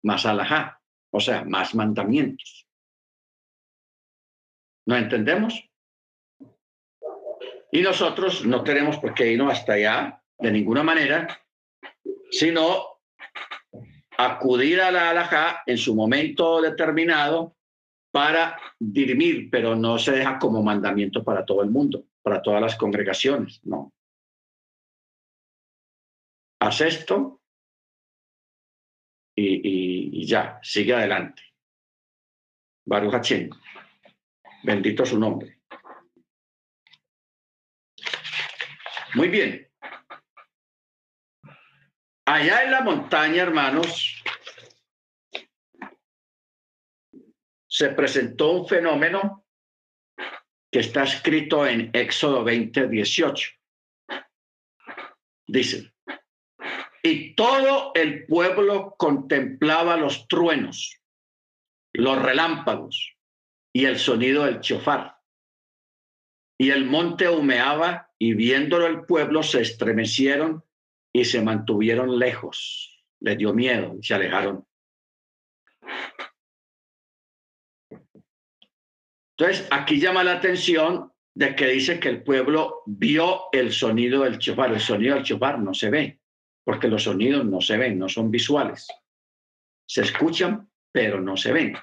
[0.04, 0.80] más alajá,
[1.10, 2.68] o sea, más mandamientos.
[4.86, 5.68] ¿No entendemos?
[7.72, 11.40] Y nosotros no tenemos por qué irnos hasta allá de ninguna manera,
[12.30, 12.91] sino
[14.26, 17.56] acudir a la alajá en su momento determinado
[18.12, 22.76] para dirimir, pero no se deja como mandamiento para todo el mundo, para todas las
[22.76, 23.92] congregaciones, no.
[26.60, 27.40] Haz esto
[29.34, 31.42] y, ya, sigue adelante.
[32.84, 33.32] Baruch.
[34.62, 35.60] Bendito su nombre.
[39.14, 39.71] Muy bien.
[42.24, 44.22] Allá en la montaña, hermanos,
[47.66, 49.44] se presentó un fenómeno
[50.70, 53.50] que está escrito en Éxodo 20, 18.
[55.48, 55.92] Dice,
[57.02, 61.00] y todo el pueblo contemplaba los truenos,
[61.92, 63.16] los relámpagos
[63.72, 65.18] y el sonido del chofar.
[66.56, 70.64] Y el monte humeaba y viéndolo el pueblo se estremecieron
[71.12, 73.04] y se mantuvieron lejos.
[73.20, 74.66] Les dio miedo y se alejaron.
[79.36, 84.38] Entonces, aquí llama la atención de que dice que el pueblo vio el sonido del
[84.38, 84.72] chofar.
[84.72, 86.20] El sonido del chofar no se ve,
[86.64, 88.86] porque los sonidos no se ven, no son visuales.
[89.86, 91.76] Se escuchan, pero no se ven.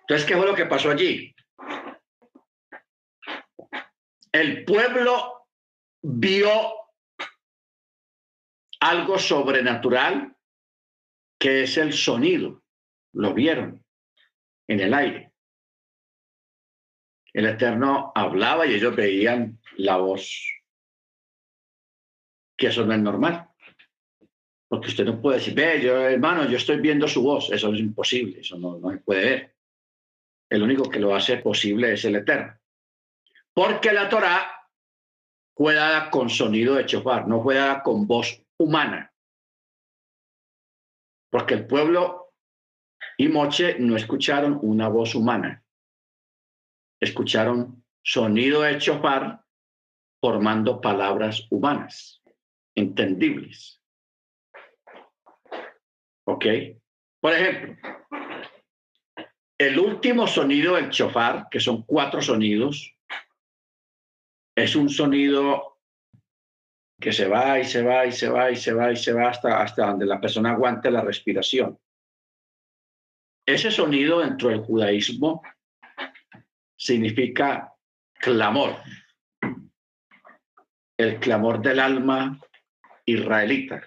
[0.00, 1.34] Entonces, ¿qué fue lo que pasó allí?
[4.32, 5.46] El pueblo
[6.02, 6.50] vio
[8.80, 10.34] algo sobrenatural
[11.38, 12.62] que es el sonido.
[13.12, 13.84] Lo vieron
[14.68, 15.32] en el aire.
[17.34, 20.48] El Eterno hablaba y ellos veían la voz.
[22.56, 23.48] Que eso no es normal.
[24.68, 27.50] Porque usted no puede decir, yo, hermano, yo estoy viendo su voz.
[27.52, 29.56] Eso es imposible, eso no, no se puede ver.
[30.48, 32.61] El único que lo hace posible es el Eterno.
[33.54, 34.68] Porque la Torah
[35.54, 39.12] fue dada con sonido de chofar, no fue dada con voz humana.
[41.30, 42.34] Porque el pueblo
[43.16, 45.62] y Moche no escucharon una voz humana.
[47.00, 49.44] Escucharon sonido de chofar
[50.20, 52.22] formando palabras humanas,
[52.74, 53.82] entendibles.
[56.24, 56.46] ¿Ok?
[57.20, 57.76] Por ejemplo,
[59.58, 62.96] el último sonido del chofar, que son cuatro sonidos,
[64.56, 65.80] es un sonido
[67.00, 69.28] que se va y se va y se va y se va y se va
[69.28, 71.78] hasta, hasta donde la persona aguante la respiración.
[73.44, 75.42] Ese sonido dentro del judaísmo
[76.76, 77.74] significa
[78.20, 78.76] clamor,
[80.96, 82.40] el clamor del alma
[83.04, 83.82] israelita,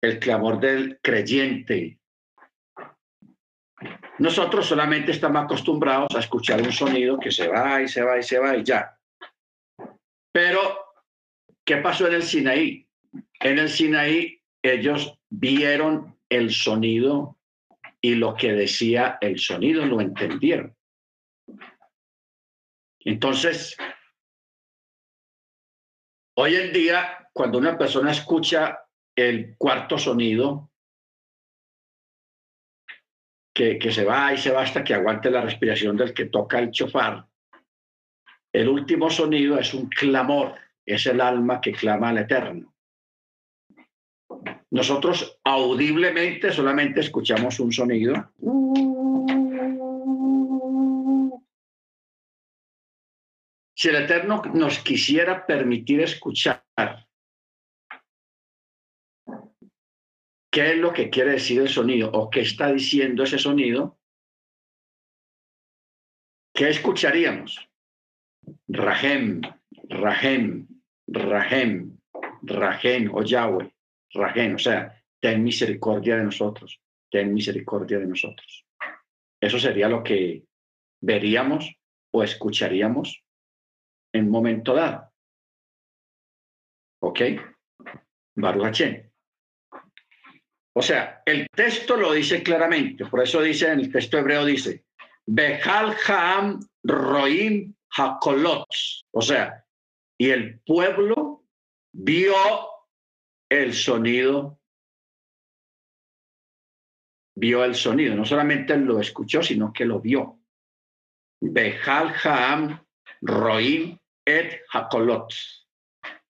[0.00, 1.98] el clamor del creyente.
[4.18, 8.22] Nosotros solamente estamos acostumbrados a escuchar un sonido que se va y se va y
[8.22, 8.96] se va y ya.
[10.32, 10.60] Pero
[11.64, 12.88] ¿qué pasó en el Sinaí?
[13.40, 17.38] En el Sinaí ellos vieron el sonido
[18.00, 20.76] y lo que decía el sonido lo entendieron.
[23.00, 23.76] Entonces,
[26.36, 28.78] hoy en día, cuando una persona escucha
[29.14, 30.70] el cuarto sonido,
[33.54, 36.72] que, se va y se va hasta que aguante la respiración del que toca el
[36.72, 37.24] chofar,
[38.52, 42.74] el último sonido es un clamor, es el alma que clama al Eterno.
[44.70, 48.32] Nosotros audiblemente solamente escuchamos un sonido.
[53.76, 57.03] Si el Eterno nos quisiera permitir escuchar
[60.54, 63.98] qué es lo que quiere decir el sonido o qué está diciendo ese sonido,
[66.54, 67.68] ¿qué escucharíamos?
[68.68, 69.40] Rahem,
[69.88, 70.68] Rahem,
[71.08, 71.98] Rahem,
[72.44, 73.74] Rahem o Yahweh,
[74.12, 76.80] Rahem, o sea, ten misericordia de nosotros,
[77.10, 78.64] ten misericordia de nosotros.
[79.40, 80.44] Eso sería lo que
[81.00, 81.68] veríamos
[82.12, 83.24] o escucharíamos
[84.12, 85.10] en un momento dado.
[87.00, 87.20] ¿Ok?
[88.36, 88.82] Baruch
[90.76, 94.84] O sea, el texto lo dice claramente, por eso dice en el texto hebreo dice,
[95.24, 98.66] Behal Haam Roim Hakolot,
[99.12, 99.64] o sea,
[100.18, 101.44] y el pueblo
[101.92, 102.34] vio
[103.48, 104.58] el sonido,
[107.36, 110.40] vio el sonido, no solamente lo escuchó, sino que lo vio.
[111.40, 112.84] Behal Haam
[113.22, 115.32] Roim et Hakolot,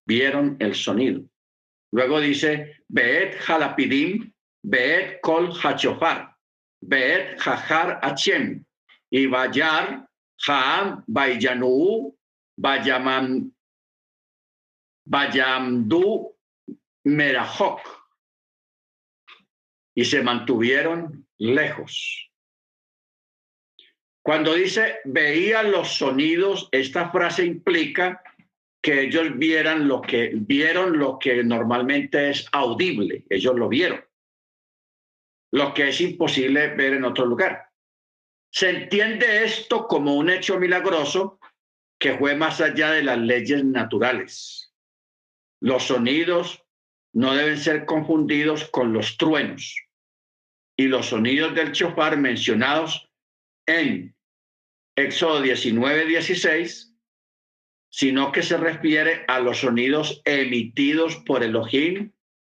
[0.06, 1.22] vieron el sonido.
[1.92, 4.33] Luego dice, Beet Halapidim,
[4.64, 6.34] Beet Kol Hachofar,
[6.80, 8.64] Beet Hajar Achem,
[9.10, 10.08] y Bayar
[10.46, 12.12] Haam Bayanu
[12.58, 13.52] Bayam,
[15.06, 16.34] Bayamdu
[17.04, 17.80] Merahok
[19.94, 22.30] y se mantuvieron lejos.
[24.22, 28.22] Cuando dice veían los sonidos, esta frase implica
[28.82, 34.02] que ellos vieran lo que vieron lo que normalmente es audible, ellos lo vieron.
[35.54, 37.68] Lo que es imposible ver en otro lugar.
[38.50, 41.38] Se entiende esto como un hecho milagroso
[41.96, 44.74] que fue más allá de las leyes naturales.
[45.60, 46.64] Los sonidos
[47.12, 49.80] no deben ser confundidos con los truenos
[50.76, 53.08] y los sonidos del chofar mencionados
[53.64, 54.16] en
[54.96, 56.96] Éxodo 19, 16,
[57.90, 62.10] sino que se refiere a los sonidos emitidos por Elohim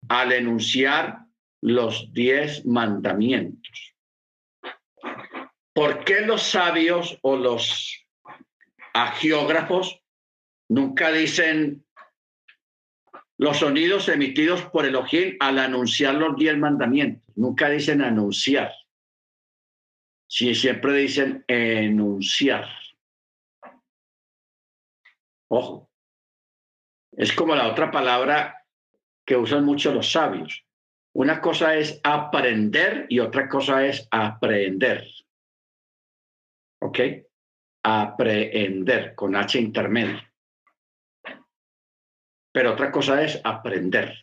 [0.10, 1.29] al enunciar
[1.62, 3.96] los diez mandamientos.
[5.74, 8.06] ¿Por qué los sabios o los
[8.94, 10.02] a geógrafos
[10.68, 11.86] nunca dicen
[13.38, 17.24] los sonidos emitidos por el Elohim al anunciar los diez mandamientos.
[17.38, 18.74] Nunca dicen anunciar.
[20.28, 22.68] Sí, siempre dicen enunciar.
[25.48, 25.90] Ojo.
[27.14, 28.66] Es como la otra palabra
[29.26, 30.66] que usan mucho los sabios.
[31.14, 35.06] Una cosa es aprender y otra cosa es aprender.
[36.82, 37.00] ¿Ok?
[37.84, 40.22] aprender con H intermedio.
[42.52, 44.18] Pero otra cosa es aprender.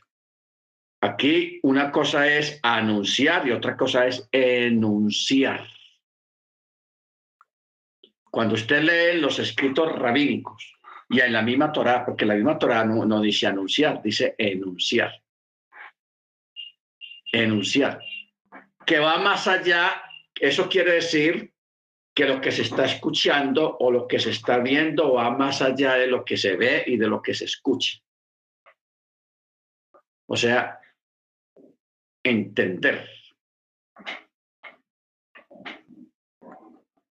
[1.00, 5.66] Aquí una cosa es anunciar y otra cosa es enunciar.
[8.30, 10.74] Cuando usted lee los escritos rabínicos
[11.08, 15.12] y en la misma Torah, porque la misma no, no dice anunciar, dice enunciar.
[17.32, 18.00] Enunciar.
[18.84, 20.02] Que va más allá,
[20.34, 21.52] eso quiere decir
[22.14, 25.94] que lo que se está escuchando o lo que se está viendo va más allá
[25.94, 27.98] de lo que se ve y de lo que se escucha.
[30.26, 30.80] O sea,
[32.24, 33.08] entender.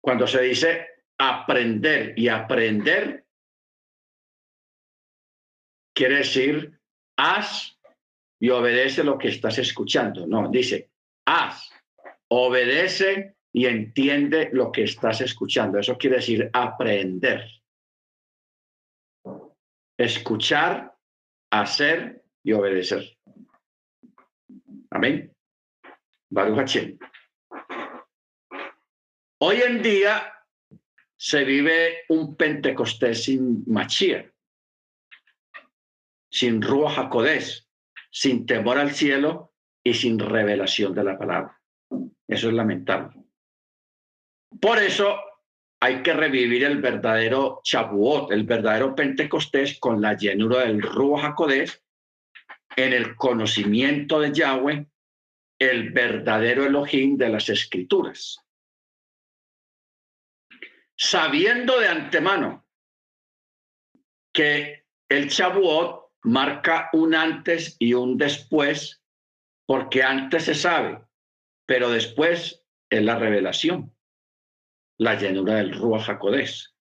[0.01, 0.88] Cuando se dice
[1.18, 3.26] aprender y aprender,
[5.93, 6.80] quiere decir
[7.18, 7.74] haz
[8.39, 10.27] y obedece lo que estás escuchando.
[10.27, 10.89] No, dice
[11.25, 11.71] haz,
[12.29, 15.79] obedece y entiende lo que estás escuchando.
[15.79, 17.49] Eso quiere decir aprender.
[19.97, 20.93] Escuchar,
[21.51, 23.17] hacer y obedecer.
[24.91, 25.31] Amén.
[26.29, 26.77] Baruch
[29.39, 30.33] Hoy en día
[31.17, 34.29] se vive un Pentecostés sin machía,
[36.29, 37.64] sin Ruach HaKodesh,
[38.16, 39.53] sin temor al cielo
[39.84, 41.61] y sin revelación de la palabra.
[42.26, 43.26] Eso es lamentable.
[44.61, 45.20] Por eso
[45.82, 51.78] hay que revivir el verdadero Chabuot, el verdadero Pentecostés con la llenura del Ruach HaKodesh
[52.78, 54.88] en el conocimiento de Yahweh,
[55.59, 58.39] el verdadero Elohim de las Escrituras.
[60.95, 62.66] Sabiendo de antemano
[64.32, 69.01] que el Chabuot marca un antes y un después,
[69.65, 71.01] porque antes se sabe,
[71.65, 73.95] pero después es la revelación
[74.97, 76.73] la llenura del Ruach HaKodesh.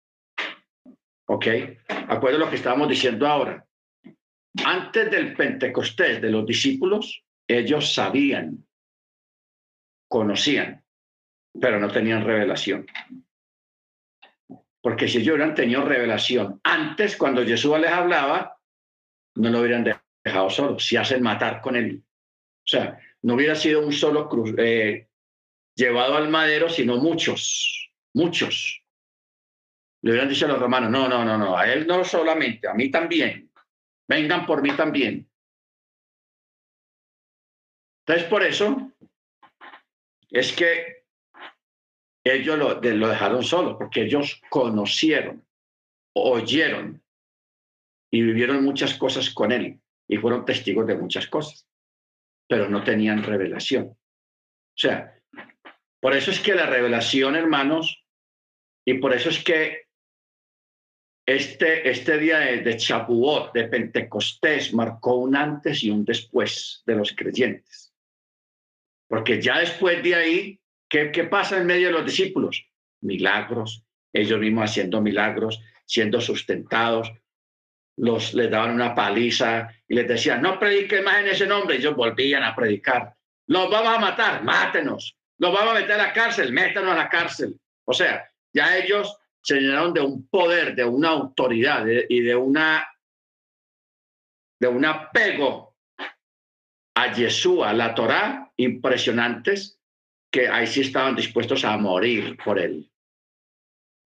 [1.27, 1.47] ¿Ok?
[2.09, 3.67] Acuerdo lo que estábamos diciendo ahora.
[4.65, 8.65] Antes del Pentecostés de los discípulos, ellos sabían,
[10.09, 10.85] conocían,
[11.61, 12.87] pero no tenían revelación.
[14.81, 18.59] Porque si ellos hubieran tenido revelación antes, cuando Jesús les hablaba,
[19.37, 19.85] no lo hubieran
[20.25, 22.03] dejado solo, se hacen matar con él.
[22.05, 25.09] O sea, no hubiera sido un solo cruz, eh,
[25.75, 28.83] llevado al madero, sino muchos muchos.
[30.03, 32.75] Le hubieran dicho a los romanos, no, no, no, no, a él no solamente, a
[32.75, 33.51] mí también.
[34.07, 35.29] Vengan por mí también.
[38.07, 38.93] Entonces, por eso
[40.31, 41.05] es que
[42.23, 45.47] ellos lo, lo dejaron solo, porque ellos conocieron,
[46.15, 47.03] oyeron
[48.15, 51.67] y vivieron muchas cosas con él y fueron testigos de muchas cosas,
[52.49, 53.87] pero no tenían revelación.
[53.87, 55.19] O sea,
[55.99, 58.05] por eso es que la revelación, hermanos,
[58.87, 59.89] y por eso es que
[61.27, 66.95] este, este día de, de Chapuot, de Pentecostés, marcó un antes y un después de
[66.95, 67.93] los creyentes.
[69.09, 72.65] Porque ya después de ahí, ¿qué, qué pasa en medio de los discípulos?
[73.01, 77.13] Milagros, ellos mismos haciendo milagros, siendo sustentados,
[77.97, 81.77] los les daban una paliza y les decían, no prediquen más en ese nombre.
[81.77, 83.15] Ellos volvían a predicar.
[83.47, 85.17] Los vamos a matar, mátenos.
[85.39, 87.59] Los vamos a meter a la cárcel, métanos a la cárcel.
[87.85, 92.87] O sea, ya ellos se llenaron de un poder, de una autoridad y de una
[94.61, 95.77] de un apego
[96.95, 99.79] a Yeshua, a la Torá, impresionantes,
[100.31, 102.91] que ahí sí estaban dispuestos a morir por él.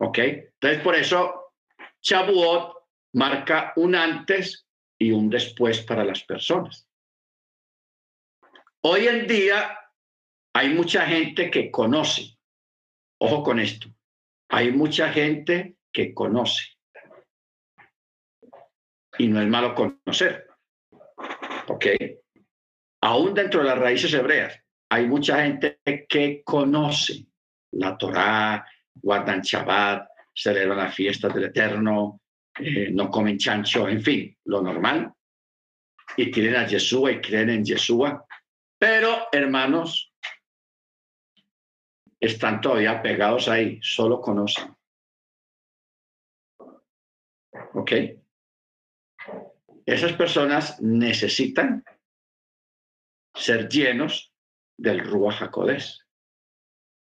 [0.01, 0.19] ¿Ok?
[0.19, 1.53] Entonces, por eso,
[2.03, 2.78] Shavuot
[3.15, 4.67] marca un antes
[4.99, 6.89] y un después para las personas.
[8.83, 9.79] Hoy en día
[10.55, 12.39] hay mucha gente que conoce,
[13.21, 13.89] ojo con esto,
[14.51, 16.65] hay mucha gente que conoce.
[19.19, 20.47] Y no es malo conocer.
[21.67, 21.87] ¿Ok?
[23.03, 27.27] Aún dentro de las raíces hebreas, hay mucha gente que conoce
[27.73, 32.21] la Torá, guardan Shabbat, celebran las fiestas del Eterno,
[32.61, 35.13] eh, no comen chancho, en fin, lo normal.
[36.17, 38.25] Y creen a Yeshua y creen en Yeshua.
[38.79, 40.13] Pero, hermanos,
[42.21, 44.75] están todavía pegados ahí, solo conocen.
[47.75, 47.93] ¿Ok?
[49.87, 51.85] Esas personas necesitan
[53.35, 54.35] ser llenos
[54.77, 55.41] del Ruach.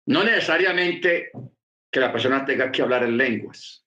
[0.07, 1.31] No necesariamente
[1.91, 3.82] que la persona tenga que hablar en lenguas.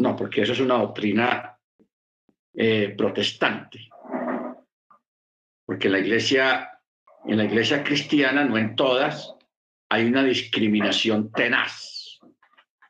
[0.00, 1.58] No, porque eso es una doctrina
[2.54, 3.90] eh, protestante.
[5.66, 6.70] Porque la iglesia,
[7.26, 9.34] en la iglesia cristiana, no en todas,
[9.90, 12.18] hay una discriminación tenaz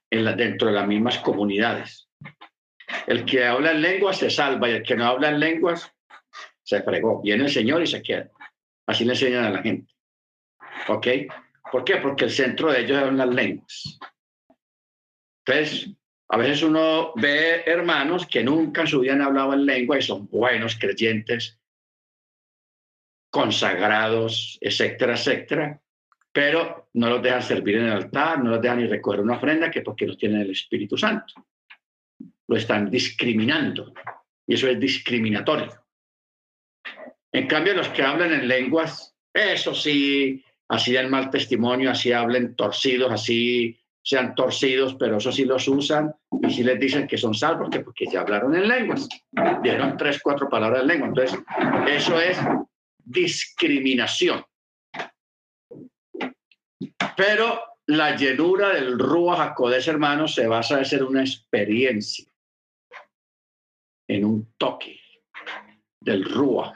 [0.09, 2.09] dentro de las mismas comunidades.
[3.09, 5.93] El que habla en lenguas se salva y el que no habla en lenguas
[6.63, 7.21] se fregó.
[7.23, 8.31] Viene el Señor y se queda.
[8.87, 9.93] Así le enseñan a la gente.
[10.87, 11.09] ¿Ok?
[11.73, 11.97] ¿Por qué?
[11.97, 13.99] Porque el centro de ellos son las lenguas.
[15.45, 15.91] Entonces,
[16.33, 20.03] a veces uno ve hermanos que nunca en su vida han hablado en lengua y
[20.03, 21.59] son buenos creyentes,
[23.31, 25.83] consagrados, etcétera, etcétera,
[26.33, 29.73] pero no los dejan servir en el altar, no los dejan ni recoger una ofrenda,
[29.73, 31.35] que porque no tienen el Espíritu Santo.
[32.47, 33.93] Lo están discriminando
[34.47, 35.85] y eso es discriminatorio.
[37.33, 42.55] En cambio, los que hablan en lenguas, eso sí, así dan mal testimonio, así hablen
[42.55, 47.35] torcidos, así sean torcidos, pero eso sí los usan y sí les dicen que son
[47.35, 49.09] salvos, porque, porque ya hablaron en lenguas,
[49.63, 51.09] dieron tres, cuatro palabras en lengua.
[51.09, 51.39] Entonces,
[51.89, 52.39] eso es
[53.05, 54.45] discriminación.
[57.17, 62.27] Pero la llenura del Ruach HaKodesh, hermanos, se basa en una experiencia,
[64.09, 64.99] en un toque
[66.01, 66.73] del Ruach,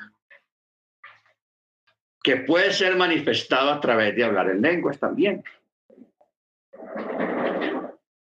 [2.22, 5.43] que puede ser manifestado a través de hablar en lenguas también.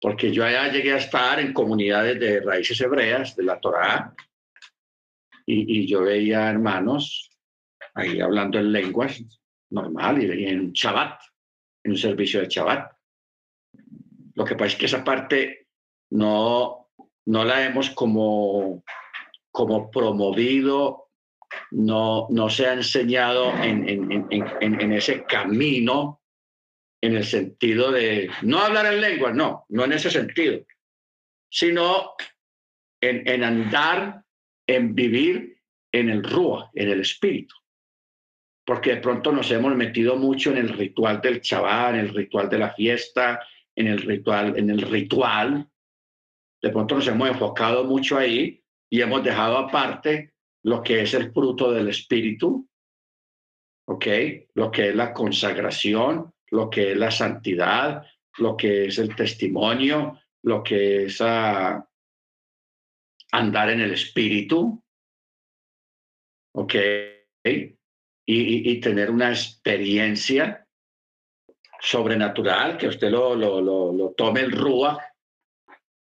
[0.00, 4.14] Porque yo allá llegué a estar en comunidades de raíces hebreas, de la Torá,
[5.50, 7.30] y, yo veía hermanos
[7.94, 9.22] ahí hablando en lenguas
[9.70, 11.20] normal y en Shabbat
[11.84, 12.92] en un servicio de Shabbat.
[14.34, 15.68] Lo que pasa es que esa parte
[16.10, 16.90] no,
[17.26, 18.84] no la hemos como,
[19.50, 21.08] como promovido,
[21.70, 23.88] no, no se ha enseñado en,
[24.30, 26.20] en ese camino,
[27.00, 30.64] en el sentido de no hablar en lengua, no, no en ese sentido,
[31.50, 32.14] sino
[33.00, 34.24] en, andar,
[34.66, 35.60] en vivir
[35.92, 37.54] en el Rúa, en el espíritu.
[38.66, 42.50] Porque de pronto nos hemos metido mucho en el ritual del chaval, en el ritual
[42.50, 43.40] de la fiesta,
[43.74, 45.68] en el ritual, en el ritual.
[46.60, 50.34] De pronto nos hemos enfocado mucho ahí y hemos dejado aparte
[50.64, 52.68] lo que es el fruto del espíritu,
[53.86, 54.06] ¿ok?
[54.54, 58.04] Lo que es la consagración, lo que es la santidad,
[58.38, 61.86] lo que es el testimonio, lo que es ah,
[63.32, 64.82] andar en el espíritu,
[66.54, 66.74] ¿ok?
[68.30, 70.66] Y, tener una experiencia
[71.80, 75.02] sobrenatural, que usted lo, lo, lo, tome el rúa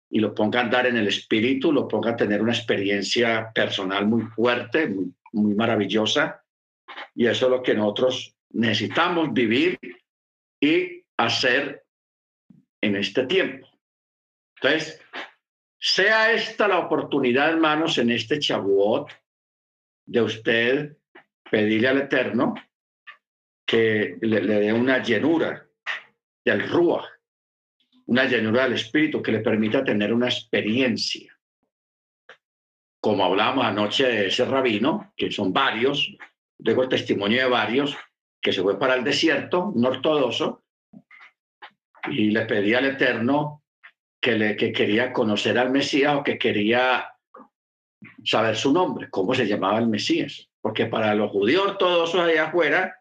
[0.09, 4.07] y lo ponga a andar en el espíritu, lo ponga a tener una experiencia personal
[4.07, 6.45] muy fuerte, muy, muy maravillosa.
[7.15, 9.79] Y eso es lo que nosotros necesitamos vivir
[10.63, 11.85] y hacer
[12.81, 13.69] en este tiempo.
[14.57, 15.01] Entonces,
[15.79, 19.11] sea esta la oportunidad, hermanos, en este chabuot,
[20.07, 20.97] de usted
[21.51, 22.55] pedirle al Eterno
[23.67, 25.67] que le, dé una llenura
[26.45, 27.07] del Ruach,
[28.07, 31.37] una llenura del Espíritu que le permita tener una experiencia.
[33.01, 36.09] Como hablamos anoche de ese rabino, que son varios,
[36.63, 37.97] tengo el testimonio de varios,
[38.43, 40.65] que se fue para el desierto, un ortodoxo,
[42.11, 43.63] y le pedía al Eterno
[44.21, 47.13] que, le, que quería conocer al Mesías o que quería
[48.25, 50.49] saber su nombre, cómo se llamaba el Mesías.
[50.61, 52.97] Porque para los judíos todos allá afuera,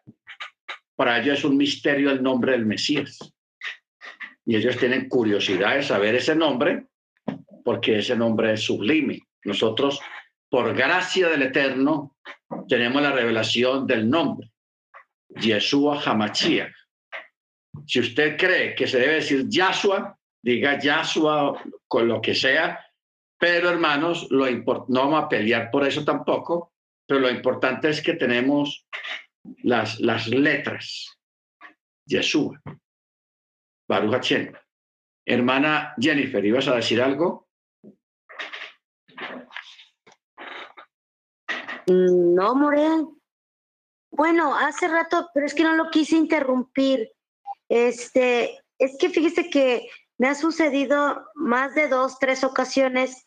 [0.94, 3.18] para ellos es un misterio el nombre del Mesías.
[4.44, 6.86] Y ellos tienen curiosidad de saber ese nombre
[7.64, 9.20] porque ese nombre es sublime.
[9.44, 10.00] Nosotros,
[10.48, 12.16] por gracia del Eterno,
[12.68, 14.51] tenemos la revelación del nombre,
[15.36, 16.72] Yeshua Hamachia.
[17.86, 22.84] Si usted cree que se debe decir Yahshua, diga Yahshua con lo que sea,
[23.38, 26.72] pero hermanos, lo no vamos a pelear por eso tampoco,
[27.06, 28.86] pero lo importante es que tenemos
[29.62, 31.18] las, las letras.
[32.06, 32.60] Yeshua.
[33.88, 34.32] Baruch
[35.24, 37.48] Hermana Jennifer, ¿ibas a decir algo?
[41.86, 43.21] No, More.
[44.12, 47.10] Bueno, hace rato, pero es que no lo quise interrumpir.
[47.68, 49.88] Este, es que fíjese que
[50.18, 53.26] me ha sucedido más de dos, tres ocasiones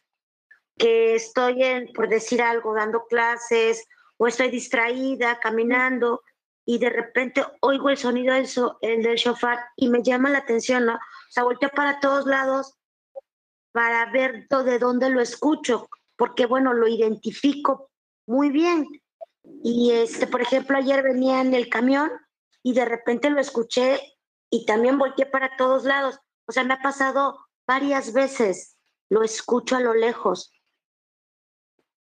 [0.77, 6.21] que estoy en, por decir algo, dando clases o estoy distraída, caminando
[6.65, 8.47] y de repente oigo el sonido del,
[8.81, 10.93] el del shofar y me llama la atención, ¿no?
[10.93, 12.75] O sea, volteo para todos lados
[13.71, 17.89] para ver de dónde lo escucho, porque bueno, lo identifico
[18.27, 18.85] muy bien.
[19.63, 22.11] Y este, por ejemplo, ayer venía en el camión
[22.63, 23.99] y de repente lo escuché
[24.49, 26.19] y también volteé para todos lados.
[26.47, 28.77] O sea, me ha pasado varias veces,
[29.09, 30.51] lo escucho a lo lejos.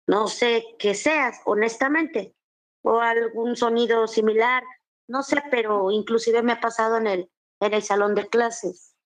[0.07, 2.35] No sé qué seas, honestamente,
[2.83, 4.65] o algún sonido similar,
[5.09, 8.97] no sé, pero inclusive me ha pasado en el, en el salón de clases.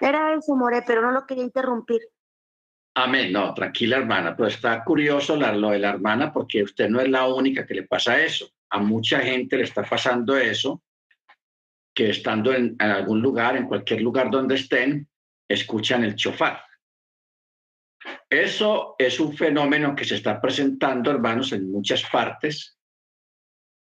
[0.00, 2.00] Era eso, More, pero no lo quería interrumpir.
[2.94, 7.08] Amén, no, tranquila hermana, pero está curioso lo de la hermana porque usted no es
[7.08, 8.50] la única que le pasa eso.
[8.68, 10.82] A mucha gente le está pasando eso
[11.94, 15.08] que estando en, algún lugar, en cualquier lugar donde estén,
[15.48, 16.62] escuchan el chofar.
[18.28, 22.78] Eso es un fenómeno que se está presentando, hermanos, en muchas partes,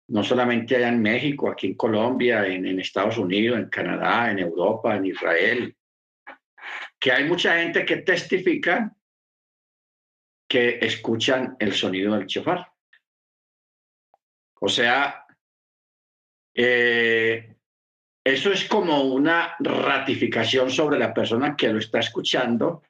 [0.08, 4.40] no solamente allá en México, aquí en Colombia, en, en Estados Unidos, en Canadá, en
[4.40, 5.76] Europa, en Israel,
[7.00, 8.94] que hay mucha gente que testifica
[10.46, 12.72] que escuchan el sonido del chofar.
[14.60, 15.24] O sea,
[16.54, 17.56] eh,
[18.24, 22.82] eso es como una ratificación sobre la persona que lo está escuchando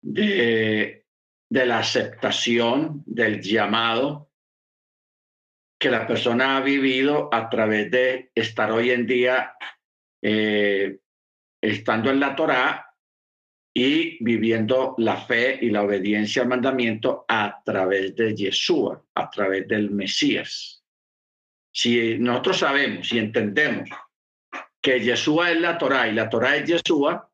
[0.00, 1.04] de,
[1.50, 4.30] la aceptación del llamado
[5.78, 9.54] que la persona ha vivido a través de estar hoy en día
[10.22, 10.98] eh,
[11.60, 12.94] estando en la Torá
[13.74, 19.68] y viviendo la fe y la obediencia al mandamiento a través de Yeshua, a través
[19.68, 20.82] del Mesías.
[21.72, 23.88] Si nosotros sabemos y entendemos
[24.80, 27.30] que Yeshua es la Torah y la Torah es Yeshua,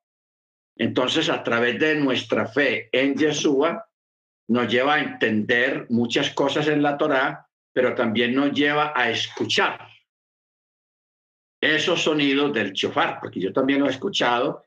[0.76, 3.88] entonces a través de nuestra fe en Yeshua
[4.48, 9.93] nos lleva a entender muchas cosas en la Torah, pero también nos lleva a escuchar
[11.64, 14.64] esos sonidos del chofar, porque yo también lo he escuchado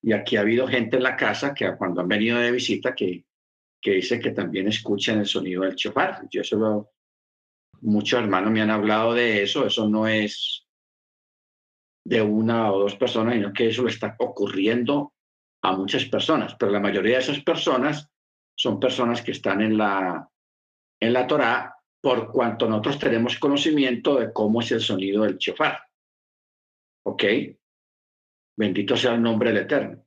[0.00, 3.24] y aquí ha habido gente en la casa que cuando han venido de visita que,
[3.80, 6.22] que dice que también escuchan el sonido del chofar.
[6.30, 6.90] Yo eso
[7.80, 10.66] muchos hermanos me han hablado de eso, eso no es
[12.04, 15.12] de una o dos personas, sino que eso está ocurriendo
[15.62, 18.08] a muchas personas, pero la mayoría de esas personas
[18.56, 20.28] son personas que están en la,
[21.00, 25.87] en la Torá por cuanto nosotros tenemos conocimiento de cómo es el sonido del chofar.
[27.08, 27.24] ¿Ok?
[28.58, 30.04] Bendito sea el nombre del Eterno.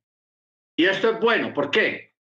[0.78, 2.14] Y esto es bueno, ¿por qué?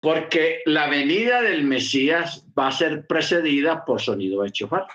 [0.00, 4.86] Porque la venida del Mesías va a ser precedida por sonido de chofar.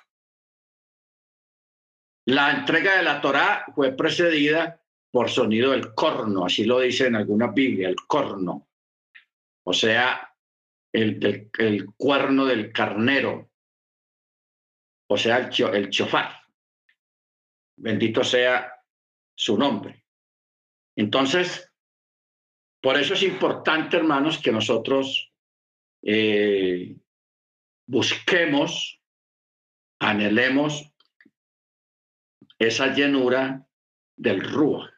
[2.28, 4.82] La entrega de la Torá fue precedida
[5.12, 8.70] por sonido del corno, así lo dice en alguna Biblia, el corno.
[9.66, 10.34] O sea,
[10.94, 13.52] el, el, cuerno del carnero,
[15.10, 16.32] o sea, el, el chofar.
[17.78, 18.76] Bendito sea
[19.38, 20.04] su nombre.
[20.96, 21.72] Entonces,
[22.82, 25.32] por eso es importante, hermanos, que nosotros
[26.02, 26.98] eh,
[27.86, 29.00] busquemos,
[30.00, 30.92] anhelemos
[32.58, 33.68] esa llenura
[34.16, 34.92] del Rúa.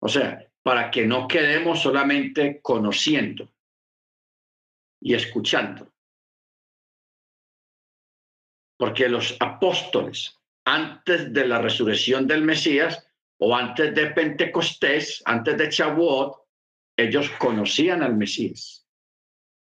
[0.00, 3.52] O sea, para que no quedemos solamente conociendo
[5.00, 5.92] y escuchando.
[8.76, 13.06] Porque los apóstoles, antes de la resurrección del Mesías
[13.38, 16.44] o antes de Pentecostés, antes de Chabuot,
[16.96, 18.86] ellos conocían al Mesías.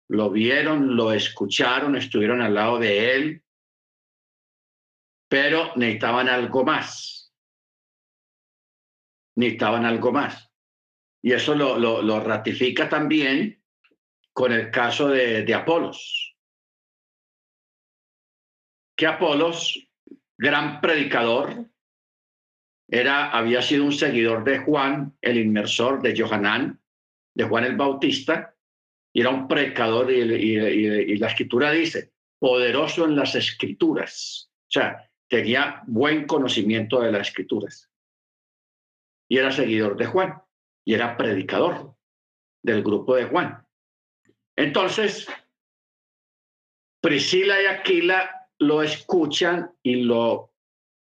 [0.09, 3.45] Lo vieron, lo escucharon, estuvieron al lado de él,
[5.29, 7.33] pero necesitaban algo más.
[9.37, 10.51] Necesitaban algo más.
[11.23, 13.63] Y eso lo, lo, ratifica también
[14.35, 16.37] con el caso de Apolos.
[18.97, 19.89] Que Apolos,
[20.43, 21.67] gran predicador,
[22.89, 26.81] era, había sido un seguidor de Juan, el inmersor de Johanán,
[27.35, 28.55] de Juan el Bautista,
[29.15, 34.51] y era un predicador, y, y, y, la escritura dice, poderoso en las escrituras.
[34.63, 37.89] O sea, tenía buen conocimiento de las escrituras
[39.29, 40.43] y era seguidor de Juan
[40.85, 41.95] y era predicador
[42.63, 43.65] del grupo de Juan.
[44.57, 45.27] Entonces,
[47.01, 50.55] Priscila y Aquila lo escuchan y lo,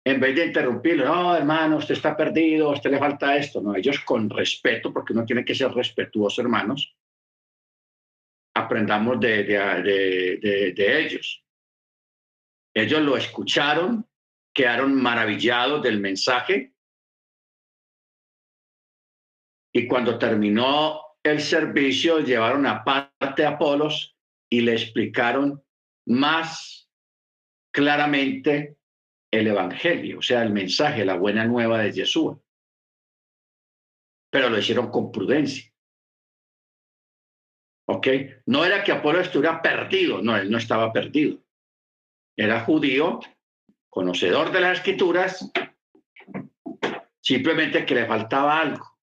[0.05, 3.74] en vez de interrumpirlo, no, hermano, usted está perdido, a usted le falta esto, no,
[3.74, 6.96] ellos con respeto, porque uno tiene que ser respetuoso, hermanos,
[8.55, 11.44] aprendamos de, de, de ellos.
[12.74, 14.07] Ellos lo escucharon,
[14.55, 16.74] quedaron maravillados del mensaje
[19.72, 24.16] y cuando terminó el servicio llevaron aparte a Apolos
[24.51, 25.62] y le explicaron
[26.07, 26.88] más
[27.78, 28.76] claramente
[29.30, 32.36] el Evangelio, o sea, el mensaje, la buena nueva de Jesús.
[34.32, 35.72] Pero lo hicieron con prudencia.
[37.86, 38.08] ¿Ok?
[38.46, 41.38] No era que Apolo estuviera perdido, no, él no estaba perdido.
[42.36, 43.20] Era judío,
[43.88, 45.48] conocedor de las escrituras,
[47.20, 48.98] simplemente que le faltaba algo.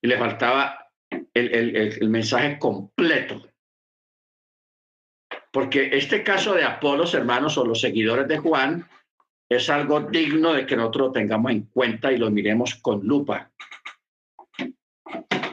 [0.00, 0.90] Y le faltaba
[1.34, 3.46] el, el, mensaje completo.
[5.50, 8.88] Porque este caso de Apolos, hermanos, o los seguidores de Juan,
[9.48, 13.50] es algo digno de que nosotros lo tengamos en cuenta y lo miremos con lupa.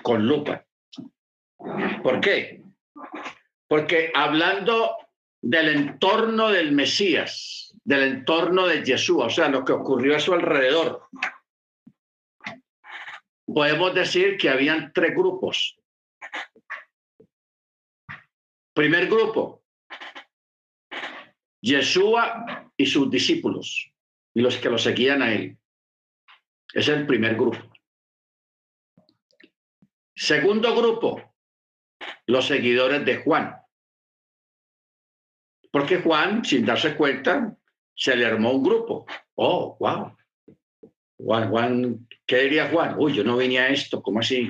[0.04, 0.64] Con lupa.
[2.04, 2.62] ¿Por qué?
[3.68, 4.96] Porque hablando
[5.42, 10.34] del entorno del Mesías, del entorno de Jesús, o sea, lo que ocurrió a su
[10.34, 11.08] alrededor.
[13.46, 15.80] Podemos decir que habían tres grupos.
[18.74, 19.64] Primer grupo,
[21.68, 23.92] Yeshua y sus discípulos
[24.34, 25.58] y los que lo seguían a él.
[26.74, 27.58] Es el primer grupo.
[30.16, 31.36] Segundo grupo,
[32.26, 33.56] los seguidores de Juan.
[35.72, 37.58] Porque Juan, sin darse cuenta,
[37.96, 39.06] se le armó un grupo.
[39.36, 40.16] Oh, wow.
[41.18, 42.96] Juan, Juan, ¿qué diría Juan?
[42.98, 44.50] Uy, yo no venía a esto, ¿cómo así?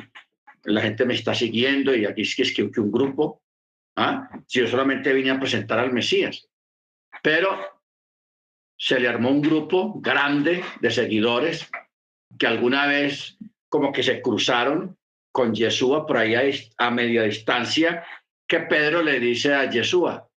[0.65, 3.41] La gente me está siguiendo y aquí es que es que, un grupo.
[3.95, 4.30] ¿ah?
[4.45, 6.47] Si yo solamente vine a presentar al Mesías.
[7.28, 7.60] Pero
[8.80, 11.70] se le armó un grupo grande de seguidores
[12.40, 14.98] que alguna vez como que se cruzaron
[15.34, 16.36] con Yeshua por ahí
[16.78, 18.06] a, media distancia,
[18.48, 20.30] que Pedro le dice a Yeshua,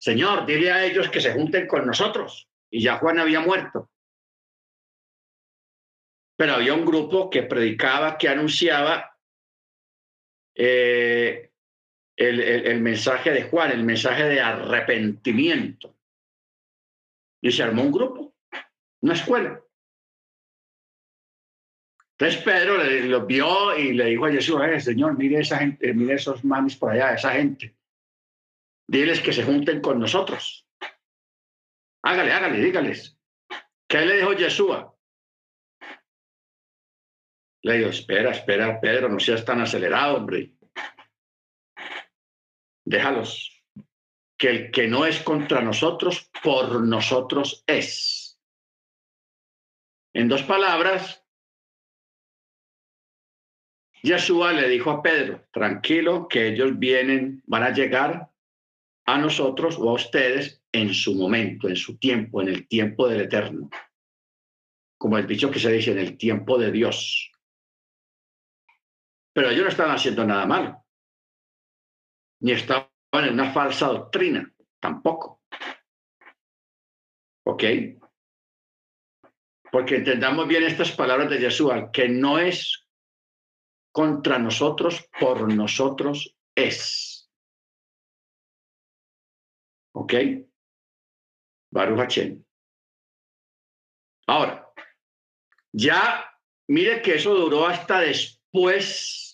[0.00, 3.88] Señor, dile a ellos que se junten con nosotros y ya Juan había muerto.
[6.36, 9.16] Pero había un grupo que predicaba, que anunciaba
[10.56, 11.52] eh,
[12.16, 16.01] el, el, mensaje de Juan, el mensaje de arrepentimiento.
[17.42, 18.34] Y se armó un grupo.
[19.02, 19.60] una escuela.
[22.12, 26.44] Entonces Pedro lo vio y le dijo a Jesús, Señor, mire esa gente, mire esos
[26.44, 27.74] manes por allá, esa gente.
[28.86, 30.68] Diles que se junten con nosotros.
[32.04, 33.18] Hágale, hágale, dígales.
[33.88, 34.96] ¿Qué le dijo Yeshua?
[37.62, 40.52] Le dijo, espera, espera, Pedro, no seas tan acelerado, hombre.
[42.84, 43.51] Déjalos.
[44.42, 48.40] Que el que no es contra nosotros, por nosotros es.
[50.12, 51.24] En dos palabras,
[54.02, 58.32] Yeshua le dijo a Pedro, tranquilo, que ellos vienen, van a llegar
[59.06, 63.20] a nosotros o a ustedes en su momento, en su tiempo, en el tiempo del
[63.20, 63.70] eterno.
[64.98, 67.30] Como el dicho que se dice, en el tiempo de Dios.
[69.32, 70.84] Pero ellos no estaban haciendo nada malo.
[72.40, 74.50] Ni estaban en una falsa doctrina,
[74.80, 75.42] tampoco.
[77.44, 77.64] ¿Ok?
[79.70, 82.86] Porque entendamos bien estas palabras de Jesús, que no es
[83.92, 87.30] contra nosotros, por nosotros es.
[89.94, 90.14] ¿Ok?
[91.70, 92.18] Baruch
[94.26, 94.72] Ahora,
[95.72, 96.30] ya
[96.68, 99.31] mire que eso duró hasta después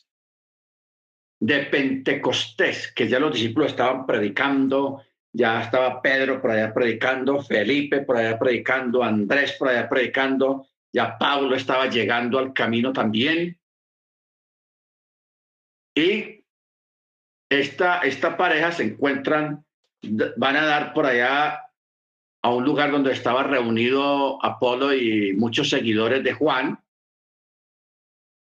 [1.41, 8.01] de Pentecostés, que ya los discípulos estaban predicando, ya estaba Pedro por allá predicando, Felipe
[8.01, 13.59] por allá predicando, Andrés por allá predicando, ya Pablo estaba llegando al camino también.
[15.95, 16.45] Y
[17.51, 19.65] esta, esta pareja se encuentran,
[20.37, 21.61] van a dar por allá
[22.43, 26.83] a un lugar donde estaba reunido Apolo y muchos seguidores de Juan.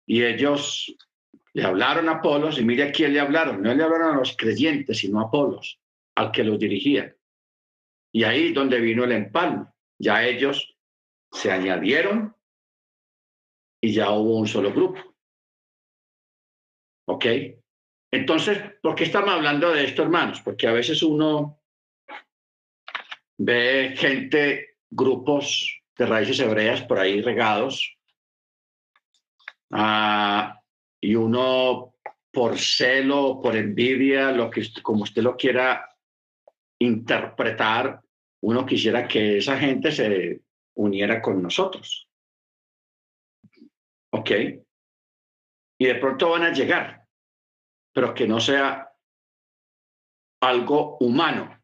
[0.06, 0.96] Y ellos
[1.52, 3.62] le hablaron a Apolos y mire quién le hablaron.
[3.62, 5.80] No le hablaron a los creyentes, sino a Apolos,
[6.14, 7.14] al que los dirigía.
[8.12, 9.66] Y ahí donde vino el empalme.
[9.98, 10.76] Ya ellos
[11.30, 12.34] se añadieron
[13.80, 15.00] y ya hubo un solo grupo.
[17.06, 17.26] ¿Ok?
[18.12, 20.40] Entonces, ¿por qué estamos hablando de esto, hermanos?
[20.40, 21.60] Porque a veces uno
[23.38, 27.96] ve gente, grupos de raíces hebreas por ahí regados,
[29.70, 30.59] ah,
[31.00, 31.94] y uno
[32.32, 35.88] por celo, por envidia, lo que como usted lo quiera
[36.78, 38.00] interpretar,
[38.42, 40.40] uno quisiera que esa gente se
[40.76, 42.08] uniera con nosotros.
[44.12, 44.30] ¿Ok?
[45.78, 47.06] Y de pronto van a llegar,
[47.92, 48.92] pero que no sea
[50.42, 51.60] algo humano,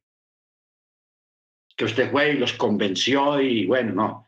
[1.76, 4.26] que usted fue y los convenció y bueno, no,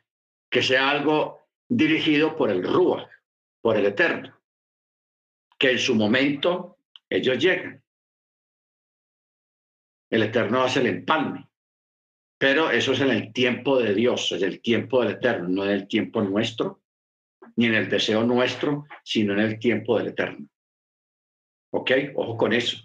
[0.50, 3.08] que sea algo dirigido por el Rúa,
[3.60, 4.37] por el Eterno,
[5.58, 6.78] que en su momento
[7.10, 7.82] ellos llegan.
[10.10, 11.48] El Eterno hace el empalme,
[12.38, 15.70] pero eso es en el tiempo de Dios, es el tiempo del Eterno, no en
[15.70, 16.82] el tiempo nuestro,
[17.56, 20.48] ni en el deseo nuestro, sino en el tiempo del Eterno.
[21.72, 21.90] ¿Ok?
[22.14, 22.78] Ojo con eso.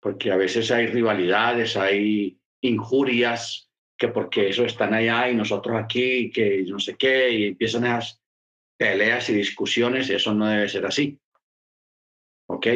[0.00, 6.30] Porque a veces hay rivalidades, hay injurias, que porque eso están allá y nosotros aquí,
[6.30, 8.23] que no sé qué, y empiezan esas
[8.76, 11.20] peleas y discusiones, eso no debe ser así.
[12.46, 12.66] ¿Ok?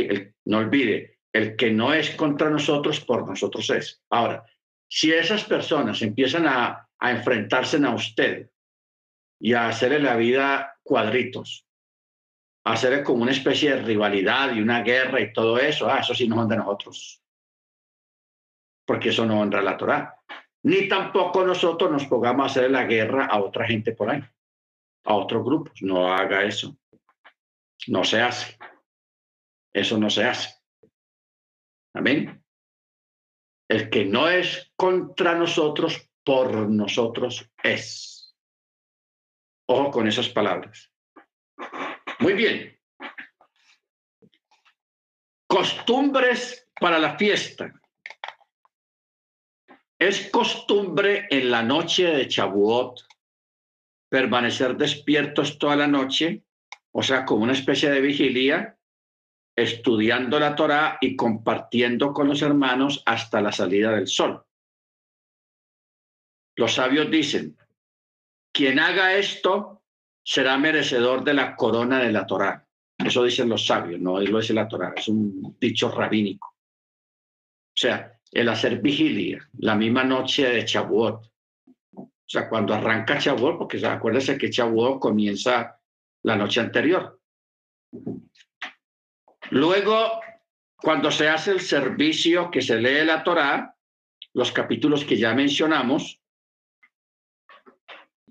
[0.46, 4.02] no olvide, el que no es contra nosotros, por nosotros es.
[4.08, 4.44] Ahora,
[4.88, 8.50] si esas personas empiezan a, a enfrentarse a usted
[9.38, 11.66] y a hacerle la vida cuadritos,
[12.64, 16.14] a hacerle como una especie de rivalidad y una guerra y todo eso, ah, eso
[16.14, 17.22] sí no son de nosotros
[18.88, 20.16] porque eso no honra la Torá.
[20.62, 24.24] Ni tampoco nosotros nos pongamos a hacer la guerra a otra gente por ahí,
[25.08, 25.72] a otros grupos.
[25.80, 26.76] No haga eso.
[27.86, 28.58] No se hace.
[29.72, 30.54] Eso no se hace.
[31.94, 32.44] Amén.
[33.68, 38.36] El que no es contra nosotros, por nosotros es.
[39.66, 40.92] Ojo con esas palabras.
[42.20, 42.78] Muy bien.
[45.46, 47.72] Costumbres para la fiesta.
[49.98, 53.07] Es costumbre en la noche de Chabuot
[54.08, 56.44] permanecer despiertos toda la noche,
[56.92, 58.78] o sea, como una especie de vigilia,
[59.56, 64.44] estudiando la Torá y compartiendo con los hermanos hasta la salida del sol.
[66.56, 67.56] Los sabios dicen,
[68.52, 69.82] quien haga esto
[70.24, 72.66] será merecedor de la corona de la Torá.
[72.98, 76.48] Eso dicen los sabios, no lo dice la Torá, es un dicho rabínico.
[76.48, 81.32] O sea, el hacer vigilia, la misma noche de Chabuot.
[82.28, 85.80] O sea, cuando arranca Chabuot, porque acuérdense que Chabuot comienza
[86.24, 87.22] la noche anterior.
[89.48, 90.20] Luego,
[90.76, 93.74] cuando se hace el servicio que se lee la Torá,
[94.34, 96.20] los capítulos que ya mencionamos,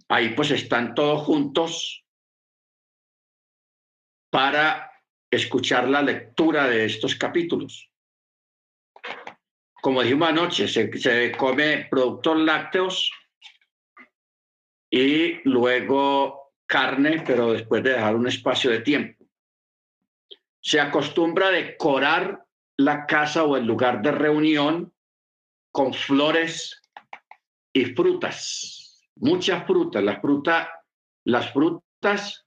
[0.09, 2.05] ahí pues están todos juntos
[4.29, 4.91] para
[5.31, 7.89] escuchar la lectura de estos capítulos.
[9.81, 13.11] Como dijimos anoche, se, se come productos lácteos
[14.97, 19.25] y luego carne, pero después de dejar un espacio de tiempo.
[20.59, 22.43] Se acostumbra decorar
[22.77, 24.91] la casa o el lugar de reunión
[25.71, 26.81] con flores
[27.71, 30.03] y frutas, muchas frutas.
[30.03, 30.67] Las frutas,
[31.25, 32.45] las frutas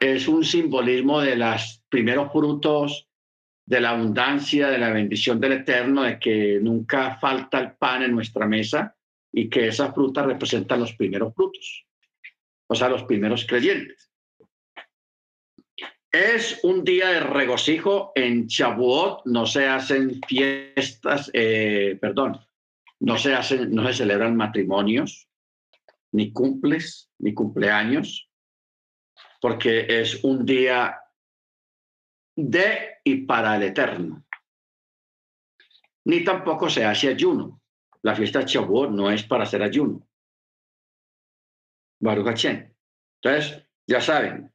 [0.00, 3.06] es un simbolismo de los primeros frutos
[3.66, 8.14] de la abundancia, de la bendición del Eterno, de que nunca falta el pan en
[8.14, 8.96] nuestra mesa
[9.32, 11.86] y que esas frutas representan los primeros frutos,
[12.68, 14.10] o sea, los primeros creyentes.
[16.10, 22.38] Es un día de regocijo en Shavuot, no se hacen fiestas, eh, perdón,
[23.00, 25.26] no se hacen, no se celebran matrimonios,
[26.12, 28.28] ni cumples, ni cumpleaños,
[29.40, 30.98] porque es un día
[32.36, 34.24] de y para el eterno.
[36.04, 37.61] Ni tampoco se hace ayuno.
[38.02, 40.06] La fiesta Shavuot no es para hacer ayuno.
[42.00, 44.52] Baruch Entonces, ya saben,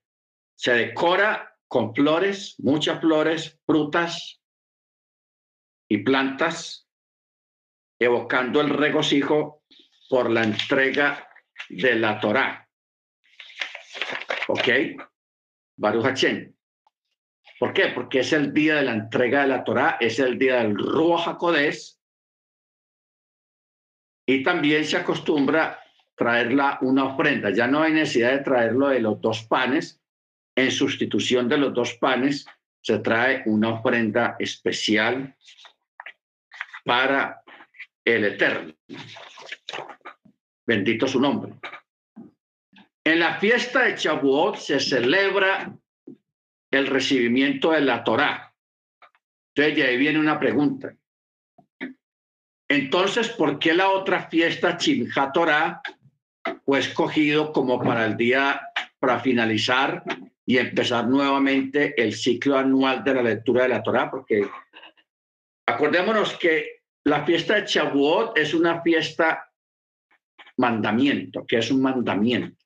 [0.54, 4.42] se decora con flores, muchas flores, frutas
[5.90, 6.90] y plantas,
[8.00, 9.64] evocando el regocijo
[10.10, 11.30] por la entrega
[11.70, 12.70] de la Torá.
[14.50, 14.68] ¿Ok?
[15.78, 16.54] Baruch Hachem.
[17.60, 17.88] ¿Por qué?
[17.88, 21.28] Porque es el día de la entrega de la Torá, es el día del Ruach
[21.28, 21.97] HaKodesh,
[24.28, 25.80] y también se acostumbra
[26.16, 27.50] traerla una ofrenda.
[27.50, 30.02] Ya no hay necesidad de traerlo de los dos panes.
[30.56, 32.46] En sustitución de los dos panes,
[32.82, 35.36] se trae una ofrenda especial
[36.84, 37.42] para
[38.04, 38.74] el Eterno.
[40.66, 41.54] Bendito su nombre.
[43.04, 45.74] En la fiesta de Chabuot se celebra
[46.72, 48.54] el recibimiento de la Torá.
[49.54, 50.97] Entonces, de ahí viene una pregunta.
[52.70, 55.82] Entonces, ¿por qué la otra fiesta, Chimja Torah,
[56.66, 58.62] fue escogido como para el día,
[59.00, 60.04] para finalizar
[60.46, 64.12] y empezar nuevamente el ciclo anual de la lectura de la Torá?
[64.12, 64.50] Porque
[65.66, 69.50] acordémonos que la fiesta de Chabuot es una fiesta
[70.58, 72.66] mandamiento, que es un mandamiento.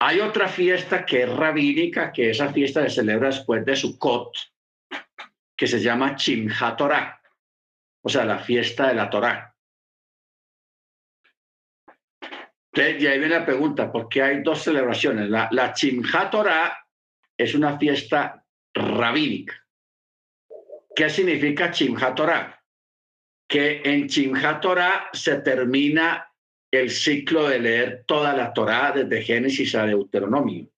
[0.00, 4.32] Hay otra fiesta que es rabínica, que esa fiesta se celebra después de Sukkot,
[5.56, 7.17] que se llama Chimha Torah
[8.02, 9.54] o sea, la fiesta de la Torá.
[12.72, 15.28] Entonces, y ahí viene la pregunta, ¿por qué hay dos celebraciones?
[15.28, 15.74] La, la
[16.30, 16.78] Torah
[17.36, 18.44] es una fiesta
[18.74, 19.54] rabínica.
[20.94, 22.62] ¿Qué significa Chimha Torah?
[23.48, 26.32] Que en Chimha Torah se termina
[26.70, 30.68] el ciclo de leer toda la Torá desde Génesis a Deuteronomio.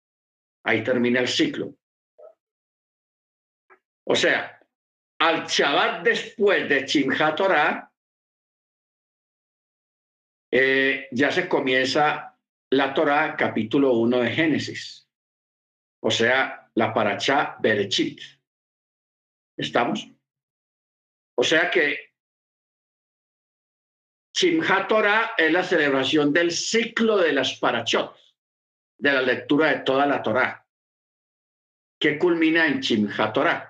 [0.65, 1.75] Ahí termina el ciclo.
[4.05, 4.60] O sea,
[5.21, 7.93] al Shabbat después de Chimha Torah,
[10.51, 12.39] eh, ya se comienza
[12.71, 15.09] la Torah capítulo 1 de Génesis,
[16.03, 18.21] o sea, la Parachá Berechit.
[19.59, 20.09] ¿Estamos?
[21.37, 22.15] O sea que
[24.35, 28.17] Chimha Torah es la celebración del ciclo de las Parachot,
[28.99, 30.67] de la lectura de toda la Torah,
[32.01, 33.70] que culmina en Chimha Torah.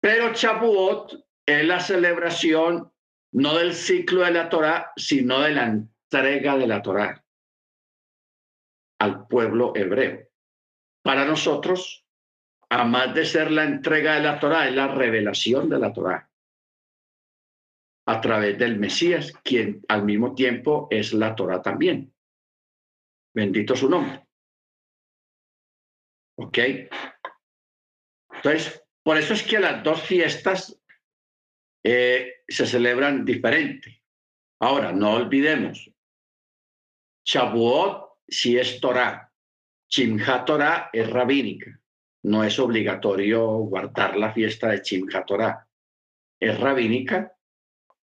[0.00, 2.90] Pero Chabuot es la celebración
[3.32, 7.24] no del ciclo de la Torá, sino de la entrega de la Torá
[8.98, 10.28] al pueblo hebreo.
[11.02, 12.06] Para nosotros,
[12.68, 16.30] además de ser la entrega de la Torá, es la revelación de la Torá
[18.06, 22.12] a través del Mesías, quien al mismo tiempo es la Torá también.
[23.32, 24.26] Bendito su nombre.
[26.36, 26.58] ¿Ok?
[28.32, 30.78] Entonces, por eso es que las dos fiestas
[31.82, 34.02] eh, se celebran diferente.
[34.60, 35.90] Ahora, no olvidemos,
[37.24, 39.32] Shavuot si es Torah,
[39.88, 41.78] Chimha Torah es rabínica.
[42.22, 45.66] No es obligatorio guardar la fiesta de Chimha Torah.
[46.38, 47.34] Es rabínica,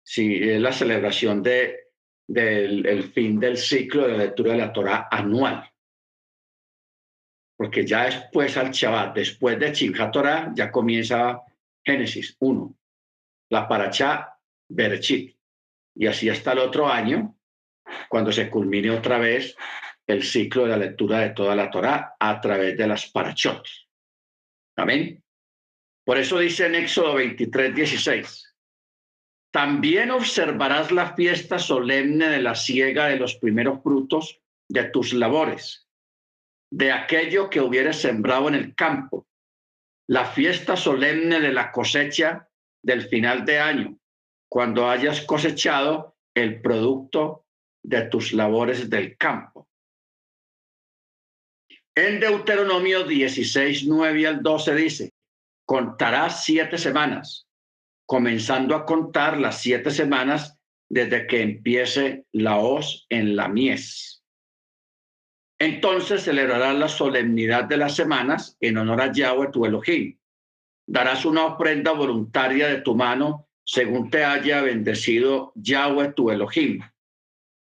[0.02, 1.90] si es la celebración de,
[2.26, 5.68] del el fin del ciclo de lectura de la Torah anual
[7.56, 11.42] porque ya después al Shabbat, después de Chimha Torah, ya comienza
[11.84, 12.76] Génesis 1,
[13.50, 14.38] la Parachá
[14.68, 15.36] Berechit.
[15.94, 17.34] Y así hasta el otro año,
[18.08, 19.56] cuando se culmine otra vez
[20.06, 23.66] el ciclo de la lectura de toda la Torah a través de las Parachot.
[24.76, 25.22] Amén.
[26.04, 28.54] Por eso dice en Éxodo 23, 16,
[29.50, 35.85] También observarás la fiesta solemne de la siega de los primeros frutos de tus labores,
[36.76, 39.26] de aquello que hubieras sembrado en el campo,
[40.06, 42.50] la fiesta solemne de la cosecha
[42.84, 43.98] del final de año,
[44.46, 47.46] cuando hayas cosechado el producto
[47.82, 49.66] de tus labores del campo.
[51.94, 55.14] En Deuteronomio 16, 9 al 12 dice,
[55.64, 57.46] contarás siete semanas
[58.04, 60.58] comenzando a contar las siete semanas
[60.90, 64.15] desde que empiece la hoz en la mies.
[65.58, 70.18] Entonces celebrarás la solemnidad de las semanas en honor a Yahweh tu Elohim.
[70.86, 76.80] Darás una ofrenda voluntaria de tu mano según te haya bendecido Yahweh tu Elohim.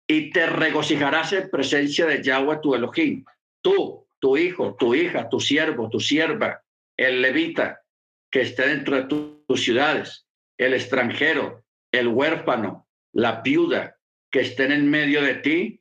[0.07, 3.25] Y te regocijarás en presencia de Yahweh tu Elohim.
[3.63, 6.63] Tú, tu hijo, tu hija, tu siervo, tu sierva,
[6.97, 7.83] el levita,
[8.31, 10.27] que esté dentro de tus ciudades,
[10.59, 13.97] el extranjero, el huérfano, la viuda
[14.31, 15.78] que estén en medio de ti,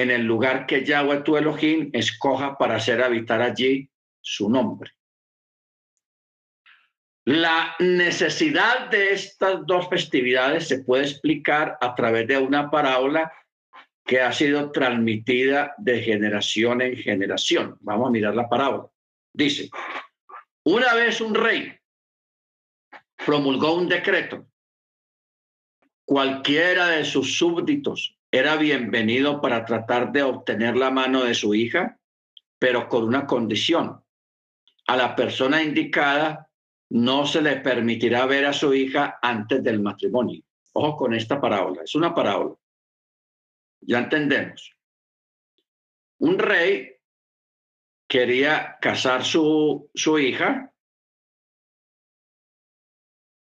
[0.00, 3.90] en el lugar que Yahweh tu Elohim escoja para hacer habitar allí
[4.20, 4.92] su nombre.
[7.24, 13.32] La necesidad de estas dos festividades se puede explicar a través de una parábola
[14.04, 17.76] que ha sido transmitida de generación en generación.
[17.80, 18.88] Vamos a mirar la parábola.
[19.34, 19.68] Dice,
[20.64, 21.78] una vez un rey
[23.24, 24.46] promulgó un decreto.
[26.06, 31.98] Cualquiera de sus súbditos era bienvenido para tratar de obtener la mano de su hija,
[32.58, 34.02] pero con una condición.
[34.86, 36.50] A la persona indicada
[36.90, 40.42] no se le permitirá ver a su hija antes del matrimonio.
[40.72, 42.54] Ojo con esta parábola, es una parábola.
[43.80, 44.74] Ya entendemos.
[46.18, 46.96] Un rey
[48.08, 50.72] quería casar su, su hija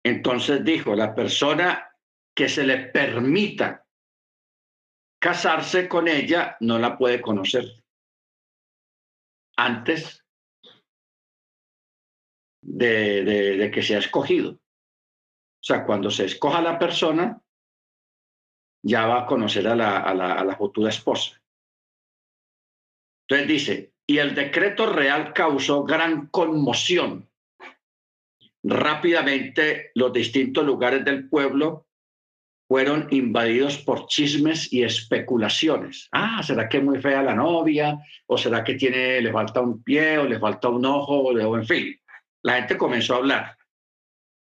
[0.03, 1.87] entonces dijo, la persona
[2.33, 3.85] que se le permita
[5.19, 7.65] casarse con ella no la puede conocer
[9.57, 10.25] antes
[12.61, 14.53] de, que sea escogido.
[14.53, 17.41] O sea, cuando se escoja la persona,
[18.81, 21.41] ya va a conocer a la, a la, a la futura esposa.
[23.27, 27.29] Entonces dice, y el decreto real causó gran conmoción
[28.63, 31.87] Rápidamente los distintos lugares del pueblo
[32.69, 36.07] fueron invadidos por chismes y especulaciones.
[36.11, 37.97] Ah, ¿será que es muy fea la novia?
[38.27, 41.17] ¿O será que tiene, le falta un pie o le falta un ojo?
[41.23, 41.99] O en fin,
[42.43, 43.57] la gente comenzó a hablar.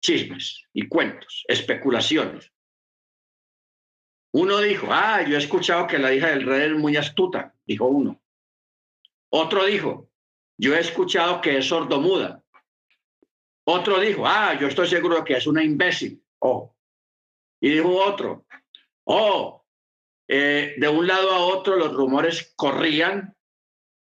[0.00, 2.52] Chismes y cuentos, especulaciones.
[4.32, 7.86] Uno dijo, ah, yo he escuchado que la hija del rey es muy astuta, dijo
[7.86, 8.22] uno.
[9.30, 10.08] Otro dijo,
[10.56, 12.44] yo he escuchado que es sordomuda,
[13.66, 16.22] otro dijo, ah, yo estoy seguro que es una imbécil.
[16.38, 16.73] Oh.
[17.64, 18.44] Y dijo otro,
[19.04, 19.64] oh,
[20.28, 23.34] eh, de un lado a otro los rumores corrían.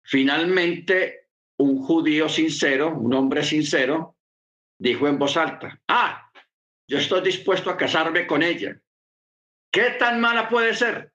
[0.04, 4.18] Finalmente, un judío sincero, un hombre sincero,
[4.78, 6.32] dijo en voz alta, ah,
[6.88, 8.80] yo estoy dispuesto a casarme con ella.
[9.74, 11.12] ¿Qué tan mala puede ser?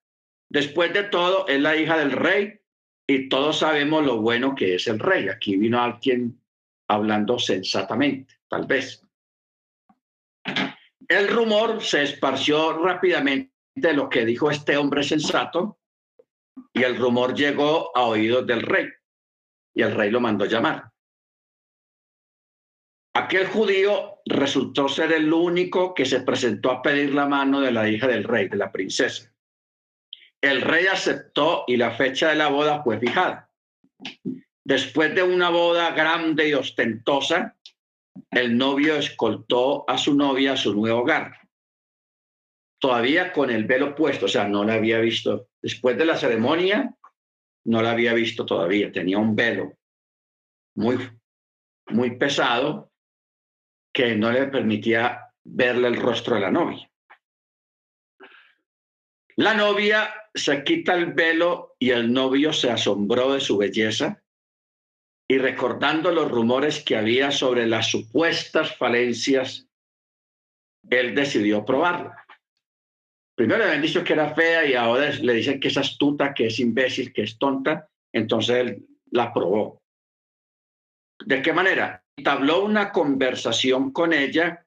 [0.51, 2.59] Después de todo, es la hija del rey
[3.07, 5.29] y todos sabemos lo bueno que es el rey.
[5.29, 6.43] Aquí vino alguien
[6.89, 9.07] hablando sensatamente, tal vez.
[11.09, 15.79] El rumor se esparció rápidamente de lo que dijo este hombre sensato
[16.73, 18.89] y el rumor llegó a oídos del rey
[19.75, 20.91] y el rey lo mandó llamar.
[23.17, 27.89] Aquel judío resultó ser el único que se presentó a pedir la mano de la
[27.89, 29.33] hija del rey, de la princesa.
[30.41, 33.51] El rey aceptó y la fecha de la boda fue fijada.
[34.65, 37.57] Después de una boda grande y ostentosa,
[38.31, 41.37] el novio escoltó a su novia a su nuevo hogar,
[42.79, 45.49] todavía con el velo puesto, o sea, no la había visto.
[45.63, 46.95] Después de la ceremonia,
[47.65, 49.73] no la había visto todavía, tenía un velo
[50.77, 50.99] muy,
[51.87, 52.93] muy pesado
[53.93, 56.91] que no le permitía verle el rostro de la novia.
[59.37, 64.24] La novia se quita el velo y el novio se asombró de su belleza
[65.35, 69.67] y recordando los rumores que había sobre las supuestas falencias,
[70.89, 72.25] él decidió probarla.
[73.35, 76.47] Primero le habían dicho que era fea y ahora le dicen que es astuta, que
[76.47, 79.83] es imbécil, que es tonta, entonces él la probó.
[81.27, 82.05] ¿De qué manera?
[82.23, 84.65] Tabló una conversación con ella,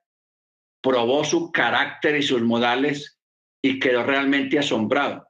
[0.81, 3.17] probó su carácter y sus modales
[3.61, 5.29] y quedó realmente asombrado.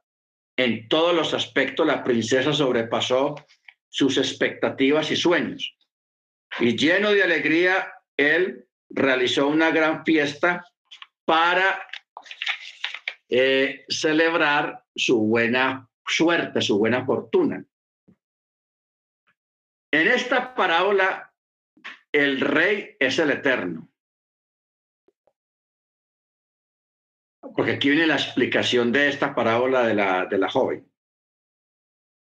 [0.56, 3.36] En todos los aspectos la princesa sobrepasó
[3.88, 5.76] sus expectativas y sueños.
[6.60, 10.64] Y lleno de alegría, él realizó una gran fiesta
[11.24, 11.86] para
[13.28, 17.64] eh, celebrar su buena suerte, su buena fortuna.
[19.90, 21.32] En esta parábola,
[22.12, 23.88] el rey es el eterno.
[27.54, 30.87] Porque aquí viene la explicación de esta parábola de la, de la joven.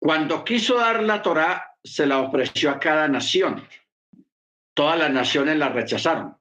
[0.06, 3.68] Cuando quiso dar la Torá, se la ofreció a cada nación.
[4.76, 6.38] Todas las naciones la rechazaron,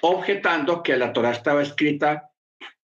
[0.00, 2.32] objetando que la Torá estaba escrita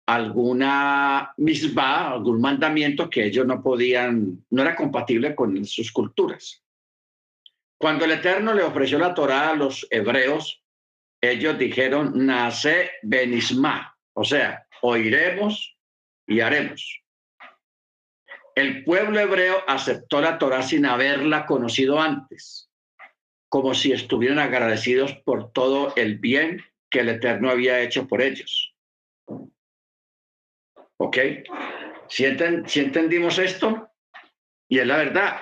[0.06, 6.64] alguna misma, algún mandamiento que ellos no podían, no era compatible con sus culturas.
[7.80, 10.64] Cuando el Eterno le ofreció la Torá a los hebreos,
[11.19, 15.76] ellos dijeron, nace benisma, o sea, oiremos
[16.27, 17.02] y haremos.
[18.56, 22.69] El pueblo hebreo aceptó la Torá sin haberla conocido antes,
[23.49, 28.76] como si estuvieran agradecidos por todo el bien que el Eterno había hecho por ellos.
[30.98, 31.18] ¿Ok?
[32.10, 33.90] Si, entendimos esto,
[34.68, 35.41] y es la verdad.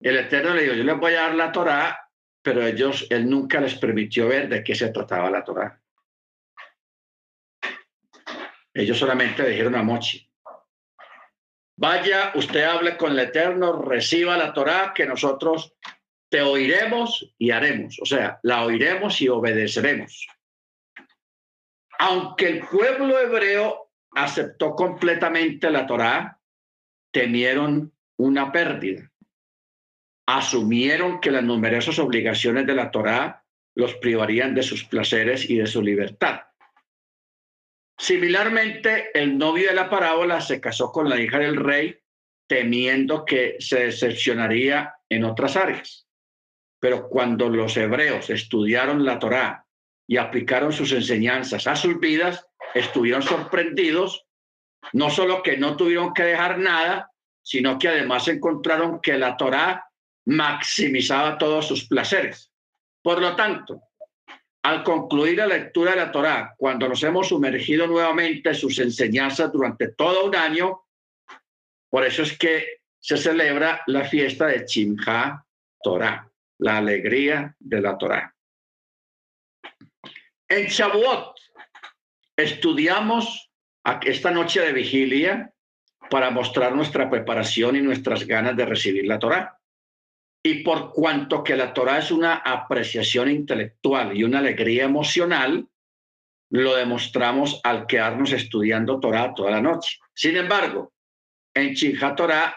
[0.00, 2.10] El Eterno le dijo, yo les voy a dar la Torá,
[2.42, 5.80] pero ellos, él nunca les permitió ver de qué se trataba la Torá.
[8.74, 10.31] Ellos solamente dijeron a Mochi,
[11.82, 15.74] vaya, usted hable con el Eterno, reciba la Torá, que nosotros
[16.30, 17.98] te oiremos y haremos.
[18.00, 20.26] O sea, la oiremos y obedeceremos
[22.02, 26.40] aunque el pueblo hebreo aceptó completamente la Torá,
[27.12, 29.08] temieron una pérdida.
[30.26, 33.44] Asumieron que las numerosas obligaciones de la Torá
[33.76, 36.40] los privarían de sus placeres y de su libertad.
[38.02, 41.96] Similarmente, el novio de la parábola se casó con la hija del rey,
[42.48, 46.08] temiendo que se decepcionaría en otras áreas.
[46.80, 49.64] Pero cuando los hebreos estudiaron la Torá
[50.08, 54.26] y aplicaron sus enseñanzas a sus vidas, estuvieron sorprendidos,
[54.92, 57.08] no solo que no tuvieron que dejar nada,
[57.40, 59.86] sino que además encontraron que la Torá
[60.26, 62.50] maximizaba todos sus placeres.
[63.00, 63.80] Por lo tanto,
[64.62, 69.50] al concluir la lectura de la Torá, cuando nos hemos sumergido nuevamente en sus enseñanzas
[69.52, 70.82] durante todo un año,
[71.90, 75.44] por eso es que se celebra la fiesta de Chimha
[75.82, 78.34] Torah, la alegría de la Torá.
[80.48, 81.34] En Shavuot
[82.36, 83.50] estudiamos
[84.02, 85.52] esta noche de vigilia
[86.08, 89.58] para mostrar nuestra preparación y nuestras ganas de recibir la Torá.
[90.44, 95.68] Y por cuanto que la Torá es una apreciación intelectual y una alegría emocional,
[96.50, 99.98] lo demostramos al quedarnos estudiando Torá toda la noche.
[100.12, 100.92] Sin embargo,
[101.54, 102.54] en Chinja Torá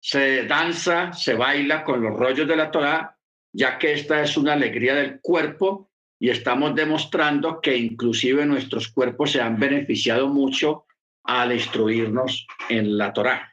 [0.00, 3.18] se danza, se baila con los rollos de la Torá,
[3.52, 5.90] ya que esta es una alegría del cuerpo
[6.20, 10.86] y estamos demostrando que inclusive nuestros cuerpos se han beneficiado mucho
[11.24, 13.52] al instruirnos en la Torá.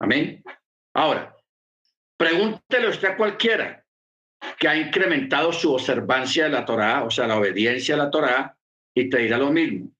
[0.00, 0.42] Amén.
[0.94, 1.35] Ahora,
[2.16, 3.84] pregúntele usted a cualquiera
[4.58, 8.56] que ha incrementado su observancia de la Torá, o sea, la obediencia a la Torá,
[8.94, 9.90] y te dirá lo mismo.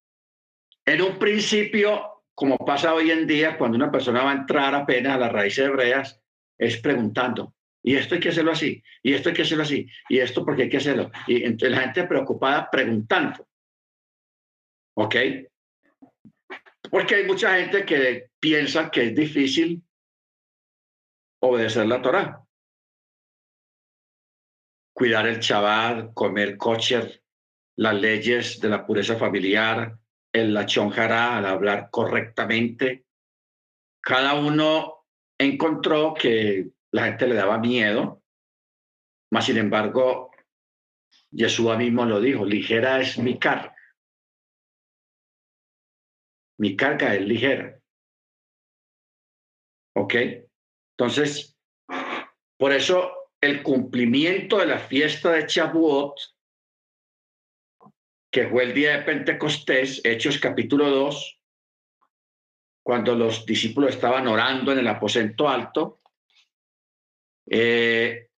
[0.85, 5.15] En un principio, como pasa hoy en día, cuando una persona va a entrar apenas
[5.15, 6.21] a las raíces hebreas,
[6.59, 10.19] es preguntando, y esto hay que hacerlo así, y esto hay que hacerlo así, y
[10.19, 11.11] esto porque hay que hacerlo.
[11.27, 13.47] Y entre la gente preocupada preguntando.
[14.95, 15.17] ¿Ok?
[16.91, 19.83] Porque hay mucha gente que piensa que es difícil
[21.41, 22.43] obedecer la Torah.
[24.95, 27.23] Cuidar el chaval, comer kosher,
[27.77, 29.99] las leyes de la pureza familiar,
[30.33, 33.07] el lachón al hablar correctamente.
[34.01, 35.07] Cada uno
[35.39, 38.23] encontró que la gente le daba miedo,
[39.31, 40.31] mas sin embargo,
[41.31, 43.75] Yeshua mismo lo dijo, ligera es mi carga.
[46.59, 47.79] Mi carga es ligera.
[49.95, 50.15] ¿Ok?
[50.98, 51.55] Entonces,
[52.56, 56.14] por eso el cumplimiento de la fiesta de Shavuot,
[58.31, 61.40] que fue el día de Pentecostés, Hechos capítulo 2,
[62.82, 66.01] cuando los discípulos estaban orando en el aposento alto,
[67.51, 68.28] eh,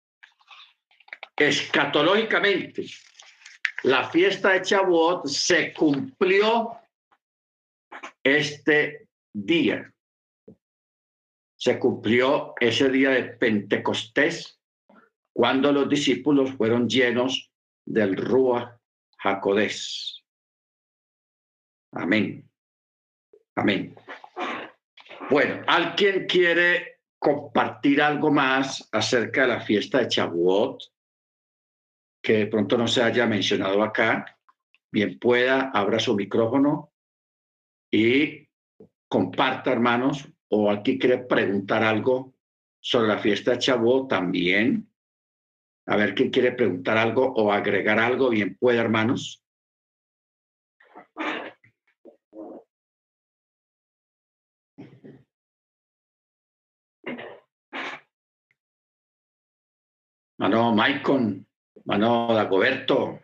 [1.37, 2.87] escatológicamente,
[3.85, 6.73] la fiesta de Chabuot se cumplió
[8.25, 9.93] este día.
[11.59, 14.61] Se cumplió ese día de Pentecostés,
[15.33, 17.53] cuando los discípulos fueron llenos
[17.85, 18.81] del Rúa
[19.19, 20.25] Jacodés.
[21.93, 22.49] Amén.
[23.57, 23.95] Amén.
[25.31, 30.81] Bueno, ¿alguien quiere compartir algo más acerca de la fiesta de Chabuot,
[32.23, 34.39] que de pronto no se haya mencionado acá,
[34.93, 36.93] bien pueda, abra su micrófono
[37.91, 38.49] y
[39.09, 42.35] comparta, hermanos, o aquí quiere preguntar algo
[42.81, 44.89] sobre la fiesta de Chabó también.
[45.87, 49.43] A ver quién quiere preguntar algo o agregar algo, bien puede, hermanos.
[60.39, 61.45] Mano Maicon,
[61.85, 63.19] mano Dagoberto,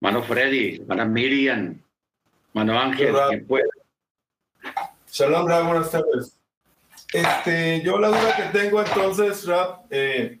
[0.00, 1.82] mano Freddy, mano Miriam,
[2.52, 3.68] mano Ángel, ¿quién puede?
[5.18, 6.38] Shalom, buenas tardes.
[7.12, 10.38] Este, yo la duda que tengo entonces, Rap, eh,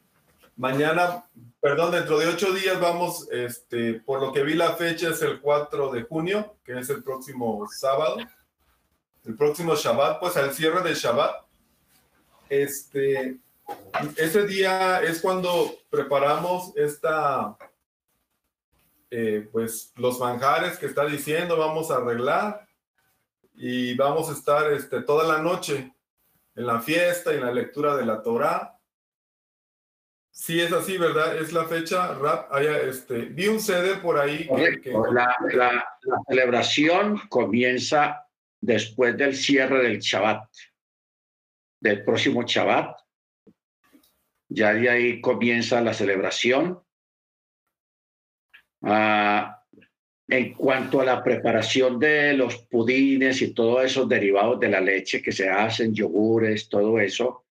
[0.54, 1.24] mañana,
[1.58, 5.40] perdón, dentro de ocho días vamos, este, por lo que vi la fecha es el
[5.40, 8.18] 4 de junio, que es el próximo sábado,
[9.24, 11.42] el próximo Shabbat, pues al cierre del Shabbat.
[12.48, 13.36] Este,
[14.14, 17.56] ese día es cuando preparamos esta,
[19.10, 22.67] eh, pues los manjares que está diciendo, vamos a arreglar
[23.60, 25.92] y vamos a estar este, toda la noche
[26.54, 28.78] en la fiesta y en la lectura de la Torah.
[30.30, 31.36] Sí, es así, ¿verdad?
[31.36, 34.46] Es la fecha, rap, este, vi un CD por ahí.
[34.80, 35.84] Que, La, la,
[36.28, 38.24] celebración comienza
[38.60, 40.48] después del cierre del Shabbat,
[41.80, 42.96] del próximo Shabbat.
[44.50, 46.80] Ya de ahí comienza la celebración.
[48.82, 49.57] Ah,
[50.28, 55.22] en cuanto a la preparación de los pudines y todos esos derivados de la leche
[55.22, 57.46] que se hacen, yogures, todo eso,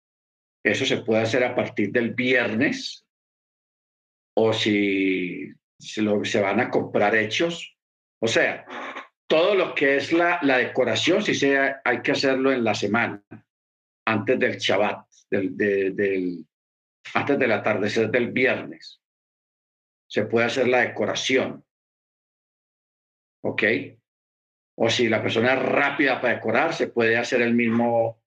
[0.64, 3.04] eso se puede hacer a partir del viernes
[4.36, 7.76] o si se, van a comprar hechos.
[8.20, 8.66] O sea,
[9.26, 13.24] todo lo que es la, la decoración, sí se, hay que hacerlo en la semana,
[14.06, 16.46] antes del Shabbat, del, del,
[17.16, 19.02] antes del atardecer del viernes.
[20.08, 21.66] Se puede hacer la decoración
[23.48, 23.64] ¿ok?
[24.80, 28.22] O si la persona es rápida para decorar, se puede hacer el mismo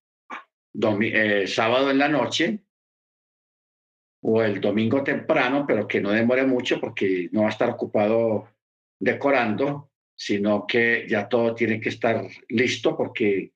[0.74, 2.60] eh, sábado en la noche
[4.22, 8.48] o el domingo temprano, pero que no demore mucho porque no va a estar ocupado
[8.98, 13.52] decorando, sino que ya todo tiene que estar listo porque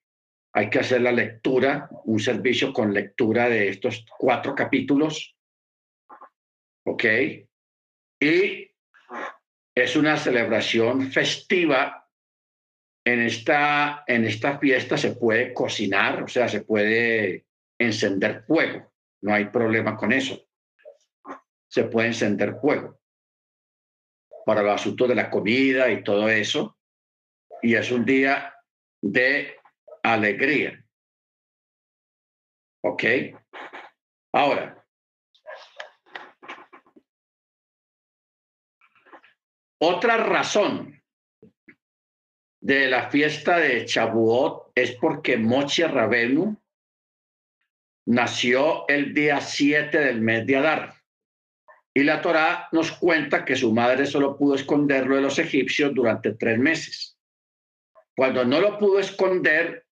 [0.53, 5.35] hay que hacer la lectura, un servicio con lectura de estos cuatro capítulos.
[6.85, 7.03] ¿Ok?
[8.21, 8.74] Y
[9.75, 12.01] es una celebración festiva.
[13.05, 17.45] En esta, en esta fiesta se puede cocinar, o sea, se puede
[17.77, 18.91] encender fuego.
[19.21, 20.47] No hay problema con eso.
[21.67, 22.99] Se puede encender fuego
[24.45, 26.79] para el asunto de la comida y todo eso.
[27.61, 28.55] Y es un día
[29.01, 29.55] de
[30.01, 30.83] alegría.
[32.81, 33.03] ¿Ok?
[34.31, 34.74] Ahora,
[39.79, 41.01] Otra razón
[42.61, 46.57] de la fiesta de Chabuot es porque Moche Rabenu
[48.07, 50.93] nació el día 7 del mes de Adar.
[51.93, 56.33] Y la Torá nos cuenta que su madre solo pudo esconderlo de los egipcios durante
[56.33, 57.17] tres meses.
[58.15, 59.85] Cuando no lo pudo esconder,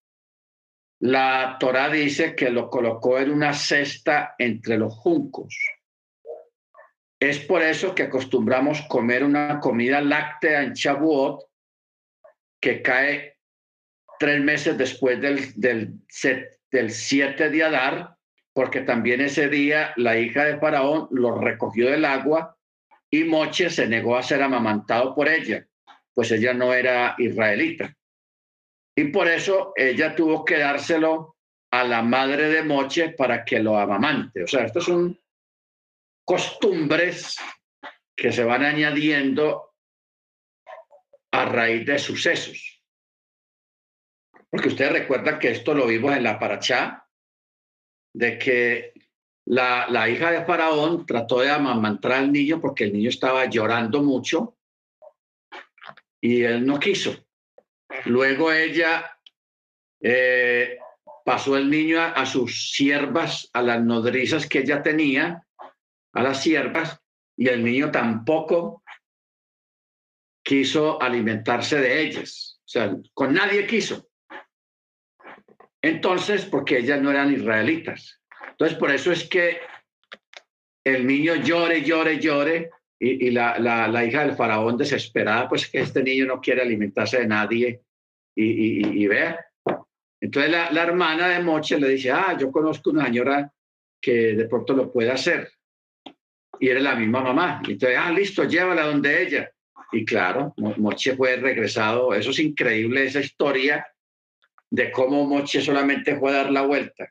[1.00, 5.54] la Torá dice que lo colocó en una cesta entre los juncos.
[7.24, 11.40] Es por eso que acostumbramos comer una comida láctea en Shavuot
[12.60, 13.38] que cae
[14.18, 16.00] tres meses después del, del,
[16.70, 18.14] de Adar,
[18.52, 22.58] porque también ese día la hija de Faraón lo recogió del agua
[23.10, 25.66] y Moche se negó a ser amamantado por ella,
[26.12, 27.96] pues ella no era israelita.
[28.94, 31.36] Y por eso ella tuvo que dárselo
[31.70, 34.42] a la madre de Moche para que lo amamante.
[34.44, 35.23] O sea, esto es un
[36.24, 37.36] costumbres
[38.16, 39.74] que se van añadiendo
[41.32, 42.82] a raíz de sucesos.
[44.50, 47.08] Porque ustedes recuerdan que esto lo vimos en la Parachá,
[48.14, 48.92] de que
[49.46, 54.02] la, la hija de Faraón trató de amamantar al niño porque el niño estaba llorando
[54.02, 54.56] mucho
[56.20, 57.14] y él no quiso.
[58.06, 59.18] Luego ella
[60.00, 60.78] eh,
[61.24, 65.46] pasó el niño a, a, sus siervas, a las nodrizas que ella tenía,
[66.14, 67.00] a las siervas
[67.36, 68.82] y el niño tampoco
[70.42, 72.60] quiso alimentarse de ellas.
[72.60, 74.08] O sea, con nadie quiso.
[75.82, 78.20] Entonces, porque ellas no eran israelitas.
[78.50, 79.58] Entonces, por eso es que
[80.84, 82.70] el niño llore, llore, llore,
[83.00, 87.26] y, la, la, hija del faraón desesperada, pues que este niño no quiere alimentarse de
[87.26, 87.82] nadie,
[88.34, 89.44] y, y vea.
[90.20, 93.52] Entonces la, la hermana de Moche le dice, ah, yo conozco una señora
[94.00, 95.53] que de pronto lo puede hacer
[96.60, 97.62] y era la misma mamá.
[97.66, 99.50] Entonces, ah, listo, llévala donde ella.
[99.92, 102.14] Y claro, Moche fue regresado.
[102.14, 103.86] Eso es increíble, esa historia
[104.70, 107.08] de cómo Moche solamente fue a dar la vuelta.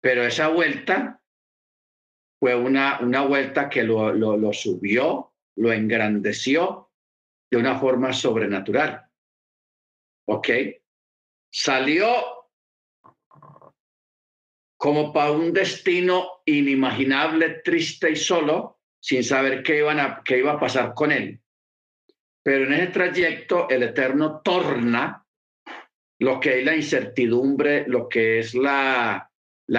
[0.00, 1.20] Pero esa vuelta
[2.38, 6.90] fue una, una vuelta que lo, lo, lo subió, lo engrandeció
[7.50, 9.02] de una forma sobrenatural.
[10.26, 10.48] ¿Ok?
[11.50, 12.33] Salió
[14.84, 21.10] como para un destino inimaginable, triste y solo, sin saber qué, iba a pasar con
[21.10, 21.40] él.
[22.42, 25.26] Pero en ese trayecto el Eterno torna
[26.18, 29.30] lo que es la incertidumbre, lo que es la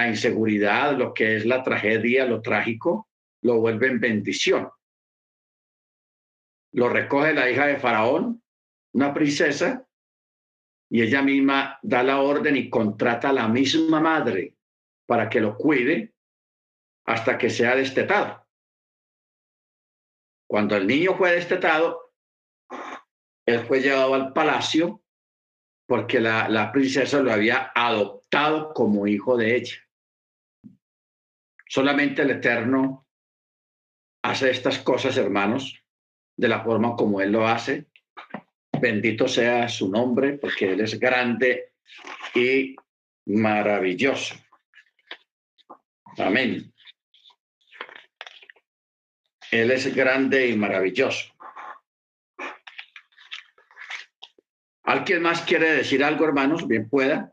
[0.08, 3.08] inseguridad, lo que es la tragedia, lo trágico,
[3.42, 4.68] lo vuelve en bendición.
[6.72, 8.42] Lo recoge la hija de Faraón,
[8.92, 9.86] una princesa,
[10.90, 14.55] y ella misma da la orden y contrata a la misma madre
[15.06, 16.14] para que lo cuide
[17.06, 18.46] hasta que sea destetado.
[20.48, 22.12] Cuando el niño fue destetado,
[23.46, 25.02] él fue llevado al palacio
[25.86, 29.76] porque la, la princesa lo había adoptado como hijo de ella.
[31.68, 33.06] Solamente el Eterno
[34.22, 35.82] hace estas cosas, hermanos,
[36.36, 37.86] de la forma como Él lo hace.
[38.80, 41.72] Bendito sea su nombre, porque Él es grande
[42.34, 42.76] y
[43.26, 44.34] maravilloso.
[46.18, 46.72] Amén.
[49.50, 51.32] Él es grande y maravilloso.
[54.82, 56.66] ¿Alguien más quiere decir algo, hermanos?
[56.66, 57.32] Bien pueda.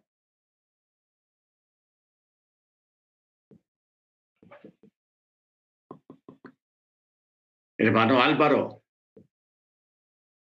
[7.77, 8.81] Hermano Álvaro,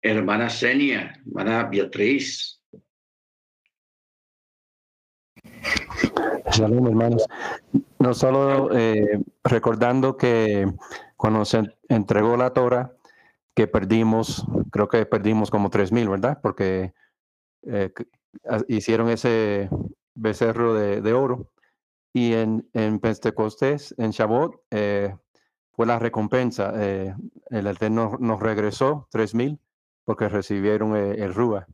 [0.02, 2.62] hermana Senia, hermana Beatriz.
[6.50, 7.26] Shalom, hermanos.
[8.02, 10.66] No solo eh, recordando que
[11.16, 12.96] cuando se entregó la Torah,
[13.54, 16.40] que perdimos, creo que perdimos como 3.000, ¿verdad?
[16.42, 16.94] Porque
[17.62, 17.92] eh,
[18.66, 19.70] hicieron ese
[20.16, 21.52] becerro de, oro.
[22.12, 25.14] Y en, en Pentecostés, en Shavuot, eh,
[25.70, 26.72] fue la recompensa.
[26.74, 29.60] el Eterno nos regresó 3.000
[30.04, 31.68] porque recibieron el Rúa.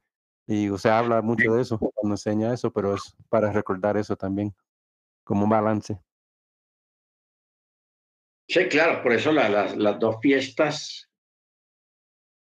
[0.46, 4.54] Y usted habla mucho de eso cuando enseña eso, pero es para recordar eso también
[5.24, 5.98] como un balance.
[8.48, 11.10] Sí, claro, por eso las, dos fiestas,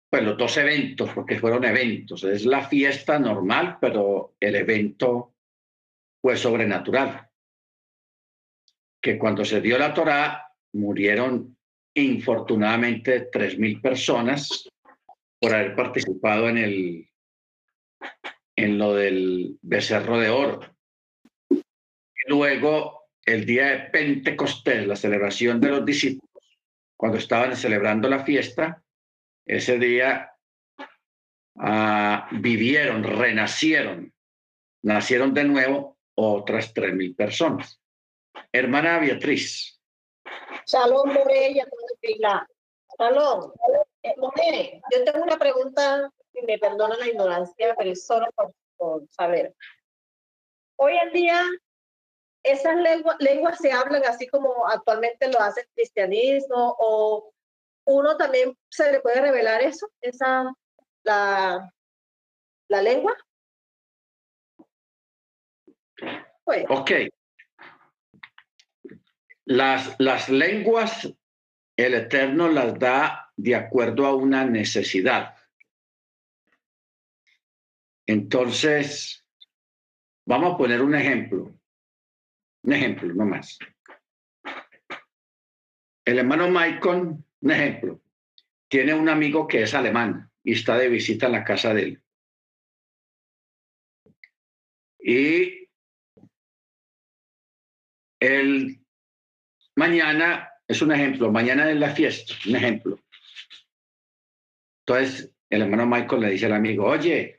[0.10, 2.24] pues los dos eventos, porque fueron eventos.
[2.24, 5.34] Es la fiesta normal, pero el evento
[6.22, 7.28] fue sobrenatural.
[9.02, 11.57] Que cuando se dio la Torá, murieron
[11.95, 14.70] infortunadamente tres mil personas
[15.40, 17.10] por haber participado en el
[18.56, 20.60] en lo del becerro de oro.
[22.28, 22.99] Luego
[23.34, 26.60] el día de Pentecostés, la celebración de los discípulos,
[26.97, 28.84] cuando estaban celebrando la fiesta,
[29.45, 30.34] ese día
[31.60, 34.11] ah, vivieron, renacieron,
[34.84, 37.80] nacieron de nuevo otras tres mil personas.
[38.51, 39.80] Hermana Beatriz.
[40.65, 41.68] Salón Morella,
[42.97, 43.53] Salón.
[44.03, 48.27] Eh, yo tengo una pregunta, y me perdona la ignorancia, pero es solo
[48.77, 49.56] por saber.
[50.77, 51.43] Hoy en día,
[52.44, 52.76] esas
[53.20, 57.34] lenguas se hablan así como actualmente lo hace el cristianismo o
[57.86, 60.53] uno también se le puede revelar eso, esa,
[61.03, 61.74] la,
[62.70, 63.16] la lengua.
[66.44, 66.66] Pues.
[66.70, 66.91] Ok.
[69.45, 71.11] Las, las lenguas,
[71.76, 75.36] el Eterno las da de acuerdo a una necesidad.
[78.06, 79.26] Entonces,
[80.26, 81.59] vamos a poner un ejemplo.
[82.70, 83.58] Un ejemplo, no más.
[86.06, 88.00] El hermano Michael, un ejemplo,
[88.68, 92.04] tiene un amigo que es alemán y está de visita en la casa de él.
[95.00, 95.68] Y
[98.20, 98.80] el
[99.76, 103.00] mañana, es un ejemplo, mañana es la fiesta, un ejemplo.
[104.86, 107.39] Entonces, el hermano Michael le dice al amigo, oye,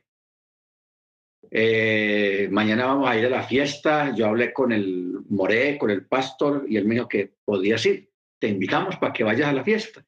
[1.53, 4.15] eh, mañana vamos a ir a la fiesta.
[4.15, 8.09] Yo hablé con el Moré, con el pastor, y él me dijo que podías ir.
[8.39, 10.03] Te invitamos para que vayas a la fiesta.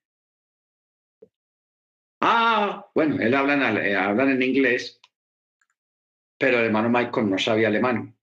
[2.22, 5.02] Ah, bueno, él eh, hablan en inglés,
[6.38, 8.16] pero el hermano Michael no sabe alemán.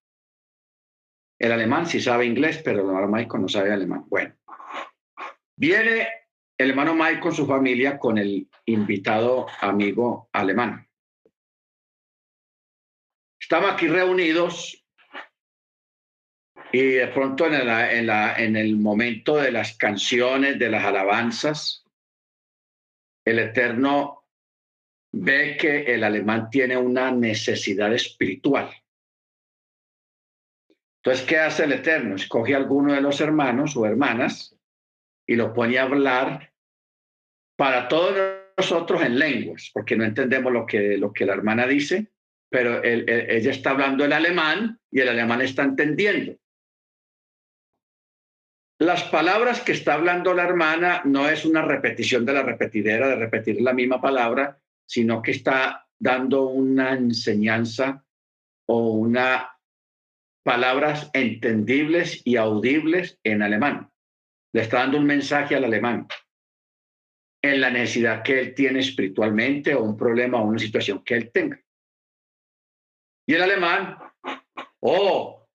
[1.39, 4.07] El alemán sí sabe inglés, pero el hermano Michael no sabe alemán.
[4.09, 4.35] Bueno,
[5.57, 6.09] viene
[6.57, 10.90] el hermano Michael con su familia con el invitado amigo alemán.
[13.51, 14.81] Estamos aquí reunidos
[16.71, 21.85] y de pronto en, la, en el momento de las canciones, de las alabanzas,
[23.25, 24.25] el Eterno
[25.11, 28.71] ve que el alemán tiene una necesidad espiritual.
[31.03, 32.15] Entonces, ¿qué hace el Eterno?
[32.15, 34.57] Escoge a alguno de los hermanos o hermanas
[35.27, 36.53] y lo pone a hablar
[37.57, 38.15] para todos
[38.57, 42.13] nosotros en lenguas, porque no entendemos lo que la hermana dice,
[42.51, 46.37] pero ella está hablando el alemán y el alemán está entendiendo.
[48.81, 53.17] Las palabras que está hablando la hermana no es una repetición de la repetidera, de
[53.17, 58.05] repetir la misma palabra, sino que está dando una enseñanza
[58.67, 59.51] o una
[60.43, 63.91] palabras entendibles y audibles en alemán.
[64.53, 66.09] Le está dando un mensaje al alemán
[67.43, 71.31] en la necesidad que él tiene espiritualmente o un problema o una situación que él
[71.31, 71.61] tenga.
[73.31, 73.97] Y el alemán,
[74.81, 75.47] oh,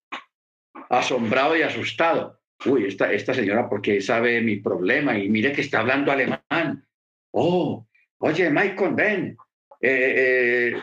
[0.88, 5.80] asombrado y asustado, uy, esta, esta señora porque sabe mi problema y mire que está
[5.80, 6.88] hablando alemán.
[7.32, 7.86] Oh,
[8.16, 9.36] oye, Michael, ven,
[9.78, 10.14] eh,
[10.72, 10.82] eh,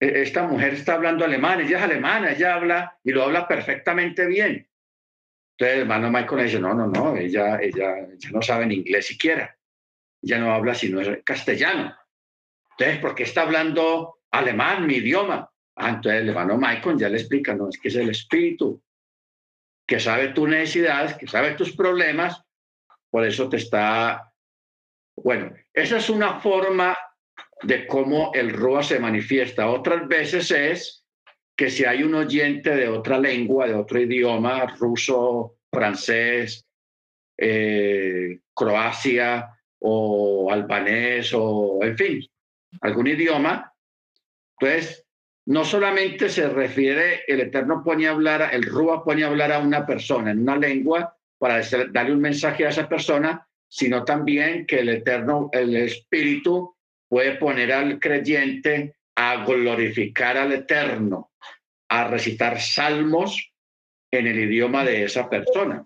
[0.00, 4.26] eh, esta mujer está hablando alemán, ella es alemana, ella habla y lo habla perfectamente
[4.26, 4.66] bien.
[5.58, 9.54] Entonces, hermano Michael dice, no, no, no, ella, ella, ella no sabe ni inglés siquiera,
[10.22, 11.94] ella no habla sino castellano.
[12.78, 15.50] Entonces, ¿por qué está hablando alemán, mi idioma?
[15.76, 18.80] Ah, entonces el hermano Michael ya le explica, no, es que es el espíritu
[19.86, 22.42] que sabe tus necesidades, que sabe tus problemas,
[23.10, 24.32] por eso te está...
[25.16, 26.96] Bueno, esa es una forma
[27.62, 29.68] de cómo el RUA se manifiesta.
[29.68, 31.04] Otras veces es
[31.56, 36.66] que si hay un oyente de otra lengua, de otro idioma, ruso, francés,
[37.38, 42.26] eh, croacia o albanés o, en fin,
[42.80, 43.72] algún idioma,
[44.58, 45.03] entonces
[45.46, 49.58] no solamente se refiere, el Eterno pone a hablar, el Rúa pone a hablar a
[49.58, 51.60] una persona en una lengua para
[51.92, 56.74] darle un mensaje a esa persona, sino también que el Eterno, el Espíritu,
[57.08, 61.32] puede poner al creyente a glorificar al Eterno,
[61.90, 63.52] a recitar salmos
[64.10, 65.84] en el idioma de esa persona.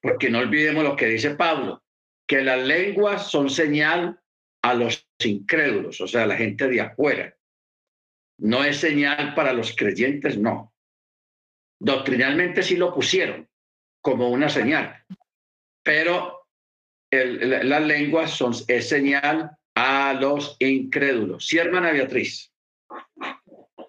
[0.00, 1.82] Porque no olvidemos lo que dice Pablo,
[2.26, 4.20] que las lenguas son señal
[4.62, 7.34] a los incrédulos, o sea, a la gente de afuera
[8.40, 10.72] no es señal para los creyentes, no.
[11.78, 13.48] Doctrinalmente sí lo pusieron
[14.02, 15.04] como una señal,
[15.82, 16.46] pero
[17.10, 21.46] las lenguas son, señal a los incrédulos.
[21.46, 22.52] Sí, hermana Beatriz.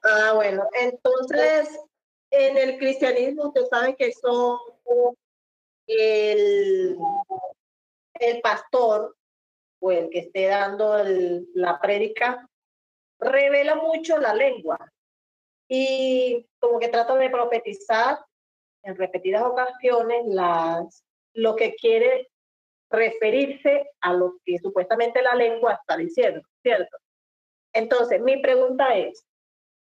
[0.03, 1.69] Ah, bueno, entonces
[2.31, 4.57] en el cristianismo usted sabe que son
[5.87, 6.97] el,
[8.13, 9.15] el pastor
[9.79, 10.97] o el que esté dando
[11.53, 12.49] la prédica
[13.21, 14.77] revela mucho la lengua
[15.69, 18.19] y como que trata de profetizar
[18.83, 22.29] en repetidas ocasiones las, lo que quiere
[22.89, 26.97] referirse a lo que supuestamente la lengua está diciendo, ¿cierto?
[27.73, 29.23] Entonces, mi pregunta es,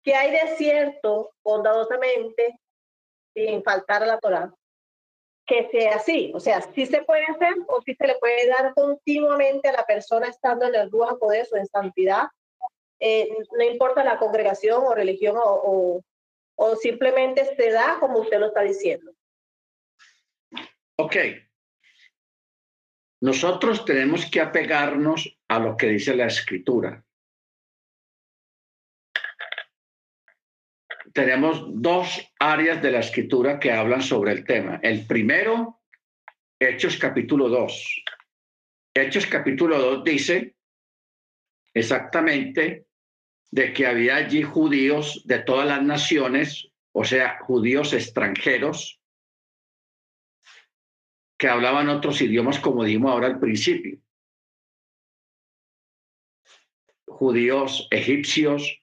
[0.03, 2.57] ¿qué hay de cierto, bondadosamente,
[3.33, 4.53] sin faltar a la Torah,
[5.45, 6.31] que sea así?
[6.33, 9.85] O sea, si se puede hacer o si se le puede dar continuamente a la
[9.85, 12.27] persona estando en el Ruach Poder o en santidad
[13.05, 16.01] eh, no importa la congregación o religión o,
[16.55, 19.11] o, simplemente se da como usted lo está diciendo.
[20.97, 21.17] Ok.
[23.19, 27.03] Nosotros tenemos que apegarnos a lo que dice la escritura.
[31.13, 34.79] Tenemos dos áreas de la escritura que hablan sobre el tema.
[34.81, 35.81] El primero,
[36.57, 38.03] Hechos capítulo 2.
[38.95, 40.55] Hechos capítulo 2 dice
[41.73, 42.85] exactamente
[43.53, 48.99] de que había allí judíos de todas las naciones, o sea, judíos extranjeros,
[51.37, 53.99] que hablaban otros idiomas, como dijimos ahora al principio.
[57.05, 58.81] Judíos egipcios,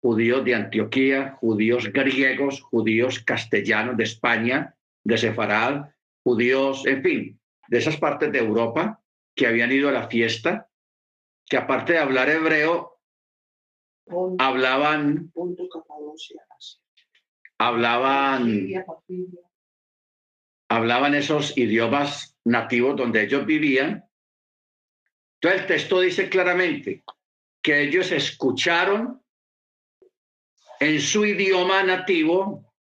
[0.00, 5.86] judíos de Antioquía, judíos griegos, judíos castellanos de España, de Sefarad,
[6.22, 9.02] judíos, en fin, de esas partes de Europa
[9.34, 10.70] que habían ido a la fiesta,
[11.44, 12.91] que aparte de hablar hebreo,
[14.38, 15.32] hablaban,
[17.58, 18.68] hablaban,
[20.68, 24.04] hablaban esos idiomas nativos donde ellos vivían.
[25.40, 27.04] Entonces el texto dice claramente
[27.62, 29.22] que ellos escucharon
[30.80, 32.72] en su idioma nativo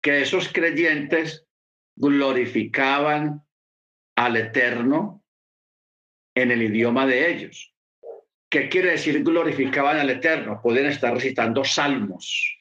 [0.00, 1.46] que esos creyentes
[1.96, 3.42] glorificaban
[4.16, 5.22] al Eterno
[6.34, 7.73] en el idioma de ellos.
[8.54, 10.60] ¿Qué quiere decir glorificaban al Eterno?
[10.62, 12.56] Pueden estar recitando salmos,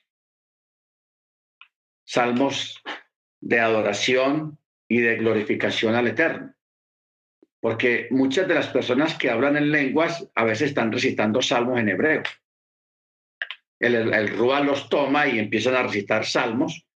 [2.03, 2.82] salmos
[3.40, 4.57] de adoración
[4.88, 6.56] y de glorificación al Eterno.
[7.60, 11.90] porque muchas de las personas que hablan en lenguas a veces están recitando salmos en
[11.90, 12.24] hebreo.
[13.80, 16.88] El, el, los toma y empiezan a recitar salmos,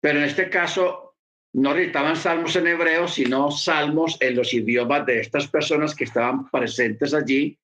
[0.00, 1.16] pero en este caso
[1.54, 6.48] no recitaban salmos en hebreo, sino salmos en los idiomas de estas personas que estaban
[6.48, 7.58] presentes allí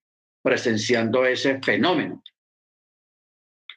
[0.45, 2.21] presenciando ese fenómeno.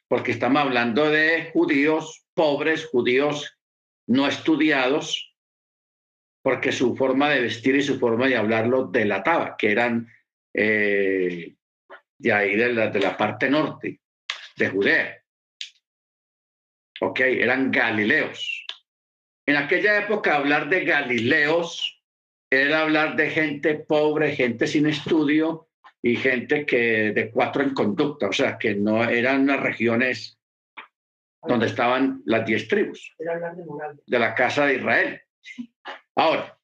[0.06, 3.58] Porque estamos hablando de judíos pobres, judíos
[4.06, 5.34] no estudiados,
[6.42, 10.12] porque su forma de vestir y su forma de hablarlo delataba, que eran
[10.54, 11.56] eh,
[12.18, 14.02] de ahí de la, de la parte norte
[14.56, 15.24] de Judea.
[17.00, 18.66] Ok, eran galileos.
[19.46, 22.04] En aquella época hablar de galileos
[22.50, 25.67] era hablar de gente pobre, gente sin estudio
[26.02, 30.38] y gente que de cuatro en conducta, o sea, que no eran las regiones
[31.42, 33.14] donde estaban las diez tribus
[34.06, 35.22] de la casa de Israel.
[36.14, 36.58] Ahora,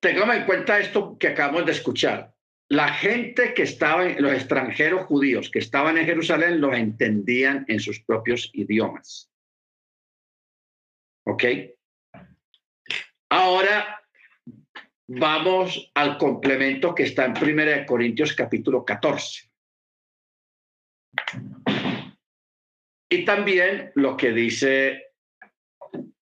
[0.00, 2.34] tengamos en cuenta esto que acabamos de escuchar.
[2.70, 8.00] La gente que estaba, los extranjeros judíos que estaban en Jerusalén, los entendían en sus
[8.00, 9.30] propios idiomas.
[11.24, 11.44] ¿Ok?
[13.30, 14.02] Ahora
[15.08, 19.50] vamos al complemento que está en 1 Corintios capítulo 14.
[23.10, 25.06] Y también lo que dice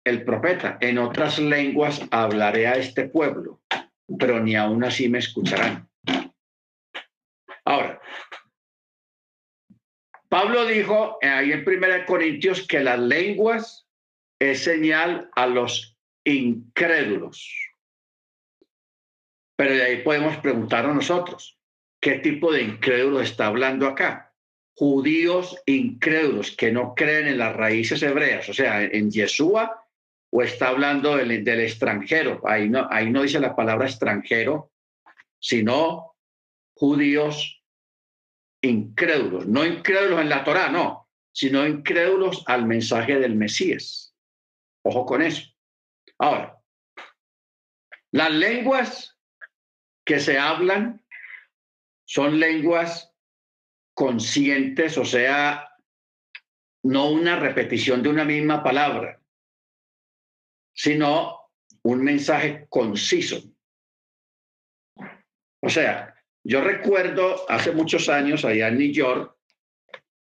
[0.04, 3.60] el profeta, en otras lenguas hablaré a este pueblo,
[4.18, 5.88] pero ni aún así me escucharán.
[7.64, 8.00] Ahora,
[10.28, 13.86] Pablo dijo ahí en 1 Corintios que las lenguas
[14.38, 17.67] es señal a los incrédulos.
[19.58, 21.58] Pero de ahí podemos preguntarnos nosotros,
[22.00, 24.28] ¿qué tipo de incrédulo está hablando acá?
[24.78, 29.84] judíos incrédulos que no creen en las raíces hebreas, o sea, en Yeshua,
[30.30, 32.40] o está hablando del, del, extranjero.
[32.44, 34.70] Ahí no, ahí no dice la palabra extranjero,
[35.40, 36.14] sino
[36.74, 37.60] judíos
[38.62, 44.14] incrédulos, no incrédulos en la Torá, no, sino incrédulos al mensaje del Mesías.
[44.84, 45.42] Ojo con eso.
[46.18, 46.56] Ahora,
[48.12, 49.17] las lenguas
[50.08, 51.04] que se hablan
[52.06, 53.14] son lenguas
[53.92, 55.68] conscientes, o sea,
[56.84, 59.20] no una repetición de una misma palabra,
[60.74, 61.50] sino
[61.82, 63.42] un mensaje conciso.
[65.60, 69.36] O sea, yo recuerdo hace muchos años allá en New York,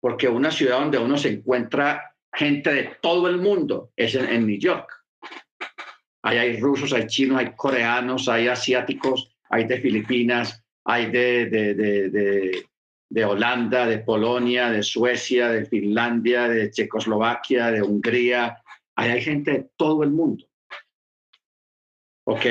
[0.01, 4.49] porque una ciudad donde uno se encuentra gente de todo el mundo es en, en
[4.49, 4.93] New York.
[6.23, 11.75] Ahí hay rusos, hay chinos, hay coreanos, hay asiáticos, hay de Filipinas, hay de, de,
[11.75, 12.67] de,
[13.09, 18.63] de Holanda, de Polonia, de Suecia, de Finlandia, de Checoslovaquia, de Hungría.
[18.97, 20.45] Ahí hay gente de todo el mundo.
[22.25, 22.47] ¿Ok?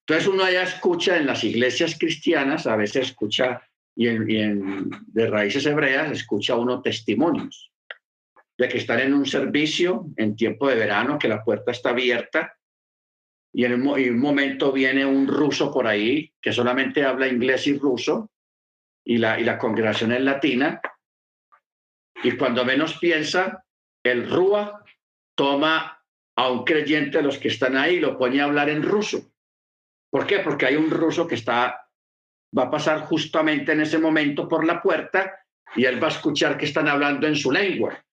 [0.00, 3.62] Entonces uno allá escucha en las iglesias cristianas, a veces escucha,
[3.96, 7.70] y en, y en, de raíces hebreas, escucha uno testimonios
[8.56, 12.56] de que están en un servicio en tiempo de verano, que la puerta está abierta,
[13.54, 17.68] y en un, en un momento viene un ruso por ahí que solamente habla inglés
[17.68, 18.32] y ruso,
[19.04, 20.80] y la, y la congregación es latina.
[22.24, 23.64] Y cuando menos piensa,
[24.02, 24.82] el Rúa
[25.36, 26.02] toma
[26.36, 29.30] a un creyente los que están ahí lo pone a hablar en ruso.
[30.10, 30.40] ¿Por qué?
[30.40, 31.88] Porque hay un ruso que está,
[32.56, 35.32] va a pasar justamente en ese momento por la puerta
[35.76, 38.04] y él va a escuchar que están hablando en su lengua.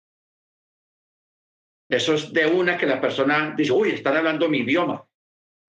[1.90, 5.04] Eso es de una que la persona dice, uy, están hablando mi idioma.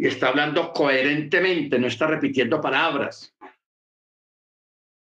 [0.03, 3.33] Y está hablando coherentemente, no está repitiendo palabras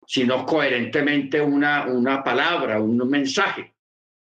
[0.07, 3.75] sino coherentemente una, una palabra, un mensaje.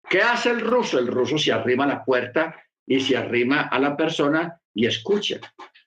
[0.10, 1.00] ¿Qué hace el ruso?
[1.00, 5.40] El ruso se arrima a la puerta y se arrima a la persona y escucha.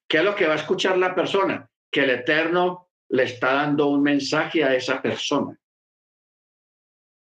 [0.09, 1.69] ¿Qué es lo que va a escuchar la persona?
[1.91, 5.55] Que el Eterno le está dando un mensaje a esa persona.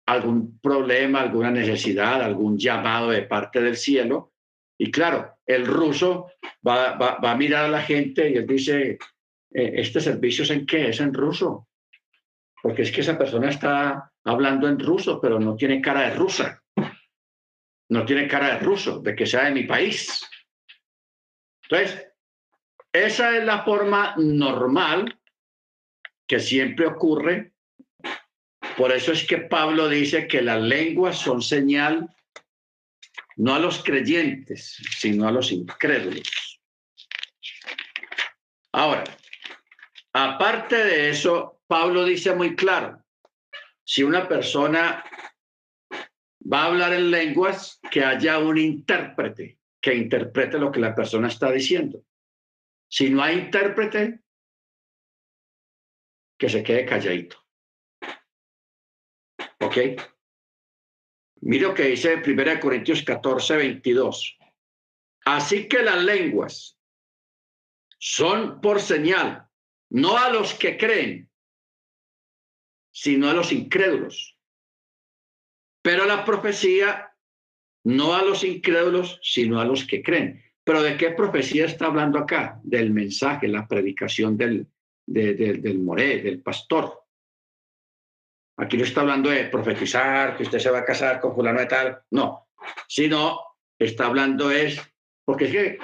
[0.06, 4.32] Algún problema, alguna necesidad, algún llamado de parte del cielo.
[4.76, 6.32] Y claro, el ruso
[6.66, 8.98] va, va, va a mirar a la gente y él dice,
[9.52, 10.88] eh, ¿este servicio es en qué?
[10.88, 11.68] Es en ruso
[12.62, 16.62] porque es que esa persona está hablando en ruso, pero no tiene cara de rusa,
[17.88, 20.28] no tiene cara de ruso, de que sea de mi país.
[21.62, 22.06] Entonces,
[22.92, 25.18] esa es la forma normal
[26.26, 27.52] que siempre ocurre.
[28.76, 32.08] Por eso es que Pablo dice que las lenguas son señal
[33.40, 36.60] no a los creyentes, sino a los incrédulos.
[38.72, 39.04] Ahora,
[40.12, 43.02] aparte de eso, Pablo dice muy claro,
[43.82, 45.02] si una persona
[46.40, 49.58] va a hablar en lenguas, que haya un intérprete.
[49.82, 52.04] que interprete lo que la persona está diciendo.
[52.86, 54.20] Si no hay intérprete,
[56.38, 57.42] que se quede calladito.
[59.60, 59.76] ¿Ok?
[61.42, 64.38] Mire lo que dice 1 Corintios 14, 22.
[65.24, 66.78] Así que las lenguas
[67.98, 69.46] son por señal,
[69.90, 71.30] no a los que creen,
[72.92, 74.36] sino a los incrédulos.
[75.82, 77.14] Pero la profecía
[77.84, 80.42] no a los incrédulos, sino a los que creen.
[80.64, 82.60] Pero ¿de qué profecía está hablando acá?
[82.62, 84.66] Del mensaje, la predicación del,
[85.06, 87.02] del moré, del pastor.
[88.60, 91.66] Aquí no está hablando de profetizar, que usted se va a casar con fulano de
[91.66, 92.48] tal, no,
[92.86, 93.40] sino
[93.78, 94.78] está hablando es,
[95.24, 95.78] porque es que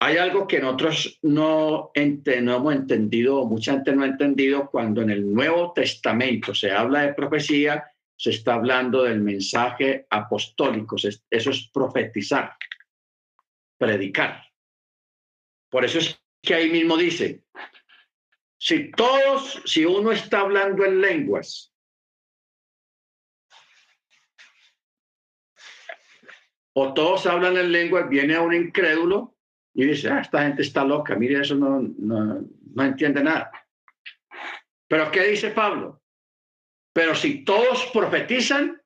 [0.00, 5.10] hay algo que nosotros no, no hemos entendido, mucha gente no ha entendido, cuando en
[5.10, 7.84] el Nuevo Testamento se habla de profecía,
[8.16, 12.56] se está hablando del mensaje apostólico, eso es profetizar,
[13.78, 14.42] predicar.
[15.70, 17.44] Por eso es que ahí mismo dice,
[18.58, 21.70] si todos, si uno está hablando en lenguas
[26.74, 29.36] o todos hablan en lenguas, viene un incrédulo
[29.74, 32.44] y dice, ah, esta gente está loca, mire, eso no, no,
[32.74, 33.50] no entiende nada.
[34.88, 36.02] Pero ¿qué dice Pablo?
[36.92, 38.80] Pero si todos profetizan,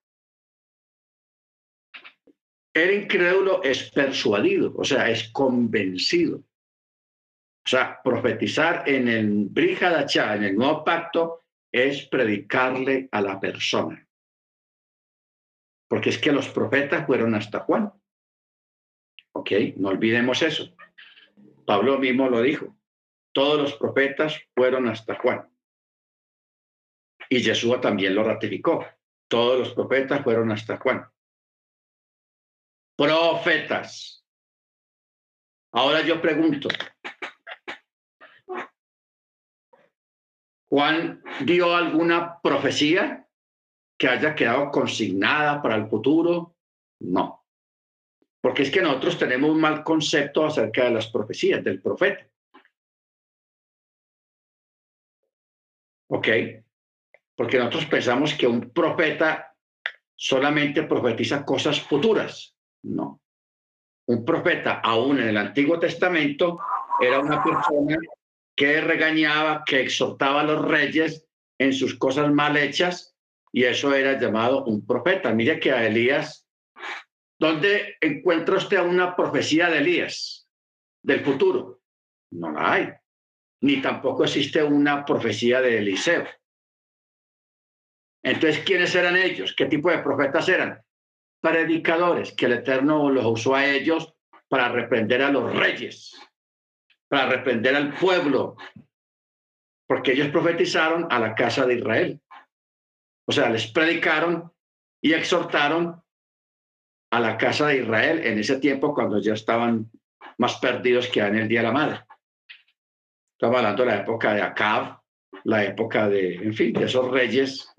[2.75, 6.39] el incrédulo es persuadido, o sea, es convencido.
[6.39, 14.08] O sea, profetizar en el Brihadachá, en el nuevo pacto, es predicarle a la persona
[15.89, 17.93] porque es que los profetas fueron hasta Juan.
[19.33, 19.51] ¿Ok?
[19.77, 20.75] No olvidemos eso.
[21.67, 22.77] Pablo mismo lo dijo.
[23.33, 25.49] Todos los profetas fueron hasta Juan.
[27.29, 28.87] Y Jesús también lo ratificó.
[29.29, 31.07] Todos los profetas fueron hasta Juan.
[32.97, 34.25] Profetas.
[35.73, 36.69] Ahora yo pregunto,
[40.69, 43.28] ¿Juan dio alguna profecía?
[43.99, 46.55] Que haya quedado consignada para el futuro,
[47.01, 47.45] no.
[48.41, 52.27] Porque es que nosotros tenemos un mal concepto acerca de las profecías del profeta.
[56.11, 56.29] ¿Ok?
[57.35, 59.57] Porque nosotros pensamos que un profeta
[60.15, 62.57] solamente profetiza cosas futuras.
[62.85, 63.21] No.
[64.07, 66.61] Un profeta, aún en el Antiguo Testamento,
[67.01, 67.99] era una persona
[68.57, 71.27] que regañaba, que exhortaba a los reyes
[71.59, 73.18] en sus cosas mal hechas
[73.53, 75.33] y eso era llamado un profeta.
[75.33, 76.47] Mire que a Elías,
[77.39, 80.49] ¿dónde encuentra usted una profecía de Elías
[81.03, 81.81] del futuro?
[82.31, 82.89] No la hay.
[83.63, 86.27] Ni tampoco existe una profecía de Eliseo.
[88.23, 89.55] Entonces, ¿quiénes eran ellos?
[89.57, 90.81] ¿Qué tipo de profetas eran?
[91.41, 94.15] Predicadores, que el Eterno los usó a ellos
[94.49, 96.15] para reprender a los reyes,
[97.09, 98.57] para reprender al pueblo,
[99.87, 102.21] porque ellos profetizaron a la casa de Israel.
[103.29, 104.51] O sea, les predicaron
[105.03, 106.03] y exhortaron
[107.13, 109.91] a la casa de Israel en ese tiempo cuando ya estaban
[110.39, 112.05] más perdidos que en el Día de la Madre.
[113.33, 115.01] Estamos hablando de la época de Acab,
[115.45, 117.71] la época de, en fin, de esos reyes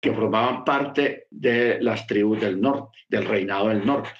[0.00, 4.10] que formaban parte de las tribus del norte, del reinado del norte.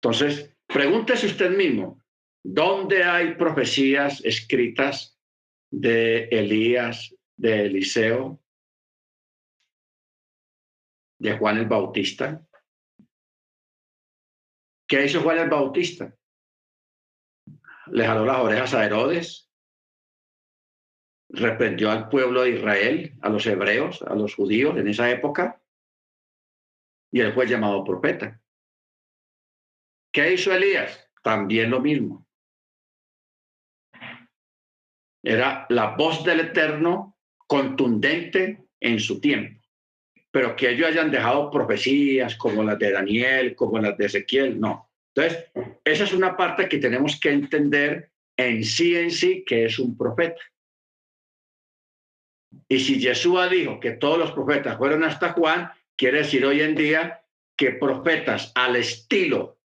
[0.00, 2.00] Entonces, pregúntese usted mismo,
[2.44, 5.18] ¿dónde hay profecías escritas
[5.72, 8.40] de Elías, de Eliseo,
[11.18, 12.46] de Juan el Bautista.
[14.88, 16.14] ¿Qué hizo Juan el Bautista?
[17.86, 19.50] Le jaló las orejas a Herodes,
[21.28, 25.62] reprendió al pueblo de Israel, a los hebreos, a los judíos en esa época,
[27.12, 28.40] y él fue llamado profeta.
[30.12, 31.10] ¿Qué hizo Elías?
[31.22, 32.26] También lo mismo.
[35.22, 37.15] Era la voz del Eterno
[37.46, 39.60] contundente en su tiempo.
[40.30, 44.90] Pero que ellos hayan dejado profecías como las de Daniel, como las de Ezequiel, no.
[45.14, 45.46] Entonces,
[45.84, 49.96] esa es una parte que tenemos que entender en sí en sí que es un
[49.96, 50.40] profeta.
[52.68, 56.74] Y si Yeshua dijo que todos los profetas fueron hasta Juan, quiere decir hoy en
[56.74, 57.22] día
[57.56, 59.58] que profetas al estilo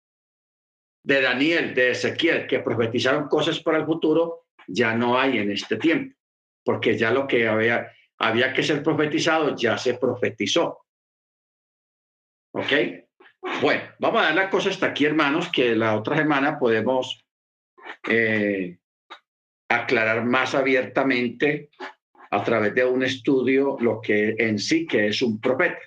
[1.03, 5.77] de Daniel, de Ezequiel, que profetizaron cosas para el futuro, ya no hay en este
[5.77, 6.18] tiempo
[6.69, 10.85] porque ya lo que había, había que ser profetizado ya se profetizó.
[12.53, 12.71] ¿Ok?
[13.59, 17.25] Bueno, vamos a dar la cosa hasta aquí, hermanos, que la otra semana podemos
[18.07, 18.77] eh,
[19.67, 21.71] aclarar más abiertamente
[22.29, 25.81] a través de un estudio lo que en sí que es un profeta.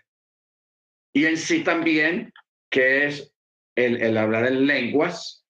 [1.15, 2.33] Y en sí también
[2.69, 3.33] que es
[3.77, 5.47] el, el hablar en lenguas,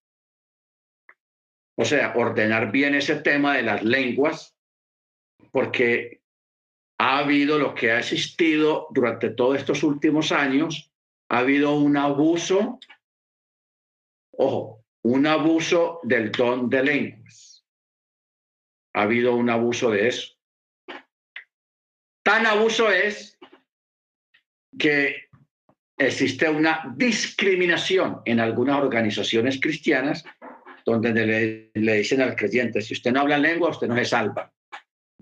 [1.75, 4.52] o sea, ordenar bien ese tema de las lenguas,
[5.53, 6.23] porque
[6.97, 10.91] ha habido lo que ha existido durante todos estos últimos años,
[11.29, 12.79] ha habido un abuso,
[14.31, 17.65] ojo, un abuso del don de lenguas.
[18.95, 20.33] Ha habido un abuso de eso.
[22.23, 23.37] Tan abuso es
[24.79, 25.29] que
[25.97, 30.25] existe una discriminación en algunas organizaciones cristianas
[30.83, 34.52] donde le, le, dicen al creyente, si usted no habla lengua, usted no se salva.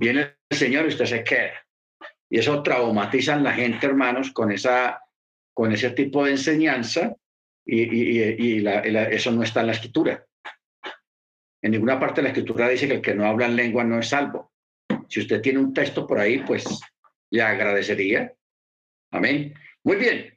[0.01, 1.63] Viene el Señor y usted se queda.
[2.27, 4.99] Y eso traumatiza a la gente, hermanos, con, esa,
[5.53, 7.15] con ese tipo de enseñanza
[7.63, 10.25] y, eso no está en la escritura.
[11.61, 13.99] En ninguna parte de la escritura dice que el que no habla en lengua no
[13.99, 14.51] es salvo.
[15.07, 16.65] Si usted tiene un texto por ahí, pues
[17.29, 18.33] le agradecería.
[19.11, 19.53] Amén.
[19.83, 20.35] Muy bien.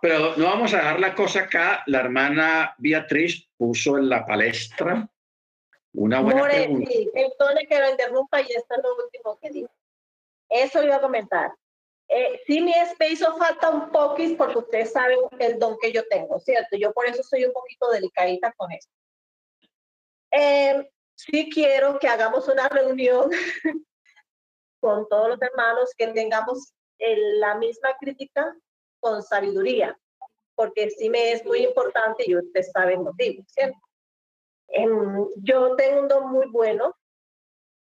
[0.00, 1.82] Pero no vamos a dejar la cosa acá.
[1.84, 5.06] La hermana Beatriz puso en la palestra
[5.94, 6.90] una buena More, pregunta.
[6.90, 9.70] Sí, perdone que lo interrumpa y esto es lo último que digo.
[10.48, 11.52] Eso iba a comentar.
[12.08, 12.74] Eh, sí me
[13.08, 16.76] hizo falta un poquito porque ustedes saben el don que yo tengo, ¿cierto?
[16.76, 18.92] Yo por eso soy un poquito delicadita con esto.
[20.30, 23.30] Eh, sí quiero que hagamos una reunión
[24.80, 28.54] con todos los hermanos, que tengamos el, la misma crítica
[29.00, 29.98] con sabiduría,
[30.54, 33.78] porque sí me es muy importante y ustedes saben el motivo, ¿cierto?
[34.72, 34.86] Eh,
[35.36, 36.96] yo tengo un don muy bueno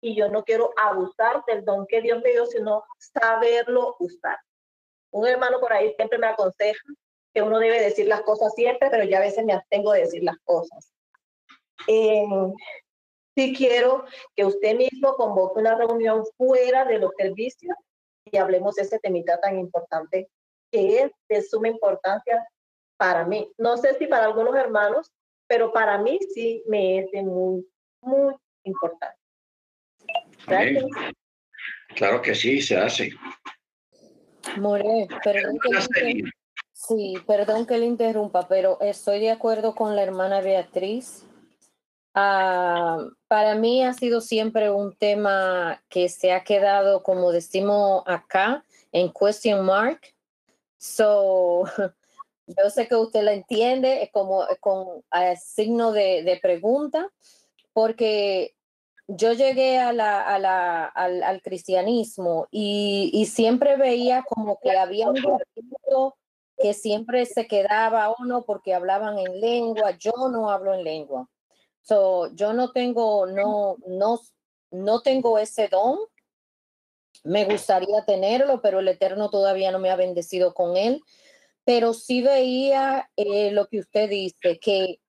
[0.03, 4.39] y yo no quiero abusar del don que Dios me dio, sino saberlo usar.
[5.13, 6.83] Un hermano por ahí siempre me aconseja
[7.33, 10.23] que uno debe decir las cosas siempre, pero ya a veces me abstengo de decir
[10.25, 10.93] las cosas.
[11.87, 12.27] Eh,
[13.37, 14.05] sí quiero
[14.35, 17.77] que usted mismo convoque una reunión fuera de los servicios
[18.25, 20.29] y hablemos de ese temita tan importante
[20.71, 22.47] que es de suma importancia
[22.97, 23.51] para mí.
[23.59, 25.13] No sé si para algunos hermanos,
[25.51, 27.67] pero para mí sí me es de muy,
[28.03, 29.19] muy importante.
[31.97, 33.11] Claro que sí, se hace.
[34.59, 36.23] More, perdón que,
[36.73, 41.27] sí, perdón que le interrumpa, pero estoy de acuerdo con la hermana Beatriz.
[42.15, 48.65] Uh, para mí ha sido siempre un tema que se ha quedado, como decimos acá,
[48.93, 50.01] en question mark.
[50.79, 51.65] So,
[52.57, 55.03] yo sé que usted la entiende, es como con
[55.37, 57.11] signo de, de pregunta,
[57.73, 58.55] porque
[59.07, 64.71] yo llegué a la, a la, al, al, cristianismo y, y, siempre veía como que
[64.71, 66.17] había un grupito
[66.57, 69.93] que siempre se quedaba o no porque hablaban en lengua.
[69.99, 71.29] Yo no hablo en lengua.
[71.83, 74.21] So, yo no tengo, no, no,
[74.71, 75.99] no tengo ese don.
[77.25, 81.03] Me gustaría tenerlo, pero el Eterno todavía no me ha bendecido con él.
[81.65, 85.01] Pero sí veía eh, lo que usted dice, que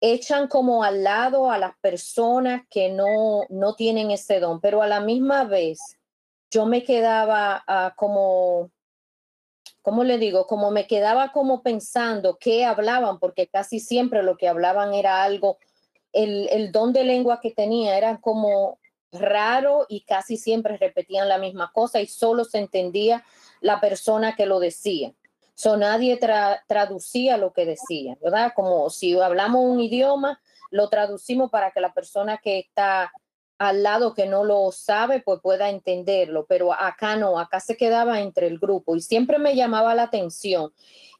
[0.00, 4.86] echan como al lado a las personas que no, no tienen ese don, pero a
[4.86, 5.78] la misma vez
[6.50, 8.70] yo me quedaba uh, como,
[9.82, 10.46] ¿cómo le digo?
[10.46, 15.58] Como me quedaba como pensando qué hablaban, porque casi siempre lo que hablaban era algo,
[16.12, 18.78] el, el don de lengua que tenía era como
[19.10, 23.24] raro y casi siempre repetían la misma cosa y solo se entendía
[23.60, 25.14] la persona que lo decía.
[25.54, 28.52] So, nadie tra traducía lo que decía, ¿verdad?
[28.54, 30.40] Como si hablamos un idioma,
[30.70, 33.12] lo traducimos para que la persona que está
[33.58, 38.20] al lado que no lo sabe, pues pueda entenderlo, pero acá no, acá se quedaba
[38.20, 40.72] entre el grupo y siempre me llamaba la atención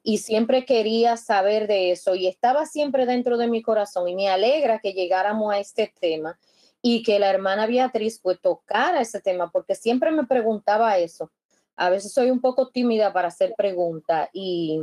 [0.03, 4.29] y siempre quería saber de eso y estaba siempre dentro de mi corazón y me
[4.29, 6.39] alegra que llegáramos a este tema
[6.83, 11.31] y que la hermana Beatriz pues tocara ese tema porque siempre me preguntaba eso
[11.77, 14.81] a veces soy un poco tímida para hacer preguntas y,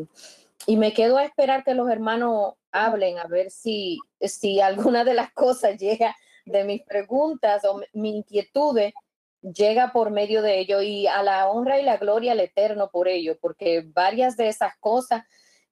[0.66, 5.14] y, me quedo a esperar que los hermanos hablen a ver si, si alguna de
[5.14, 6.16] las cosas llega
[6.46, 8.94] de mis preguntas o mis inquietudes
[9.42, 13.08] llega por medio de ello y a la honra y la gloria al eterno por
[13.08, 15.24] ello, porque varias de esas cosas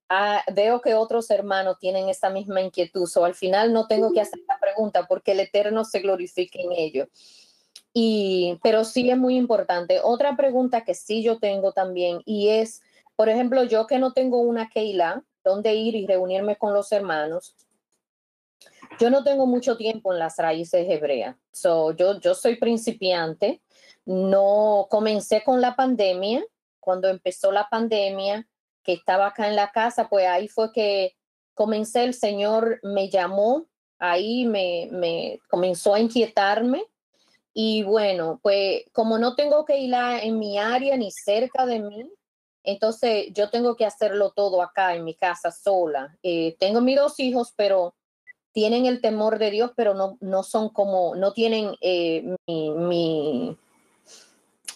[0.10, 4.22] ah, veo que otros hermanos tienen esa misma inquietud, o al final no tengo que
[4.22, 7.08] hacer la pregunta porque el eterno se glorifique en ello.
[7.94, 10.00] Y, pero sí es muy importante.
[10.04, 12.82] Otra pregunta que sí yo tengo también y es,
[13.16, 17.56] por ejemplo, yo que no tengo una Keila, donde ir y reunirme con los hermanos,
[19.00, 21.36] yo no tengo mucho tiempo en las raíces hebreas.
[21.52, 23.62] So, yo, yo soy principiante.
[24.06, 26.44] No comencé con la pandemia.
[26.80, 28.48] Cuando empezó la pandemia,
[28.84, 31.16] que estaba acá en la casa, pues ahí fue que
[31.54, 32.04] comencé.
[32.04, 33.68] El Señor me llamó,
[34.00, 36.84] ahí me, me comenzó a inquietarme
[37.54, 42.12] y bueno, pues como no tengo que ir en mi área ni cerca de mí,
[42.64, 46.18] Entonces, yo tengo que hacerlo todo acá en mi casa sola.
[46.24, 47.96] Eh, tengo mis dos hijos, pero
[48.52, 53.58] tienen el temor de Dios, pero no, no son como, no tienen eh, mi, mi,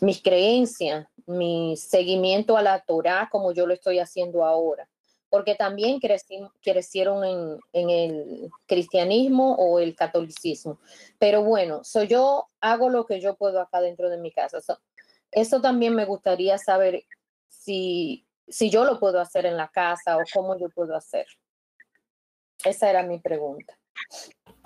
[0.01, 4.89] mis creencias, mi seguimiento a la Torah como yo lo estoy haciendo ahora.
[5.33, 10.79] Porque también creci- crecieron en, el cristianismo o el catolicismo.
[11.17, 14.61] Pero bueno, so yo hago lo que yo puedo acá dentro de mi casa.
[14.61, 14.77] So,
[15.31, 17.05] eso también me gustaría saber
[17.47, 21.25] si, yo lo puedo hacer en la casa o cómo yo puedo hacer.
[22.63, 23.75] Esa era mi pregunta.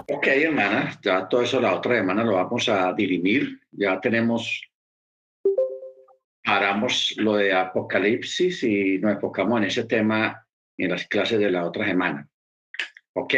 [0.10, 3.58] Ok, hermana, ya todo eso la otra semana lo vamos a dirimir.
[3.72, 4.62] Ya tenemos,
[6.44, 10.44] paramos lo de Apocalipsis y nos enfocamos en ese tema
[10.78, 12.28] en las clases de la otra semana.
[13.14, 13.34] Ok.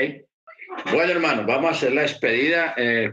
[0.91, 2.73] Bueno, hermano, vamos a hacer la despedida.
[2.77, 3.11] eh,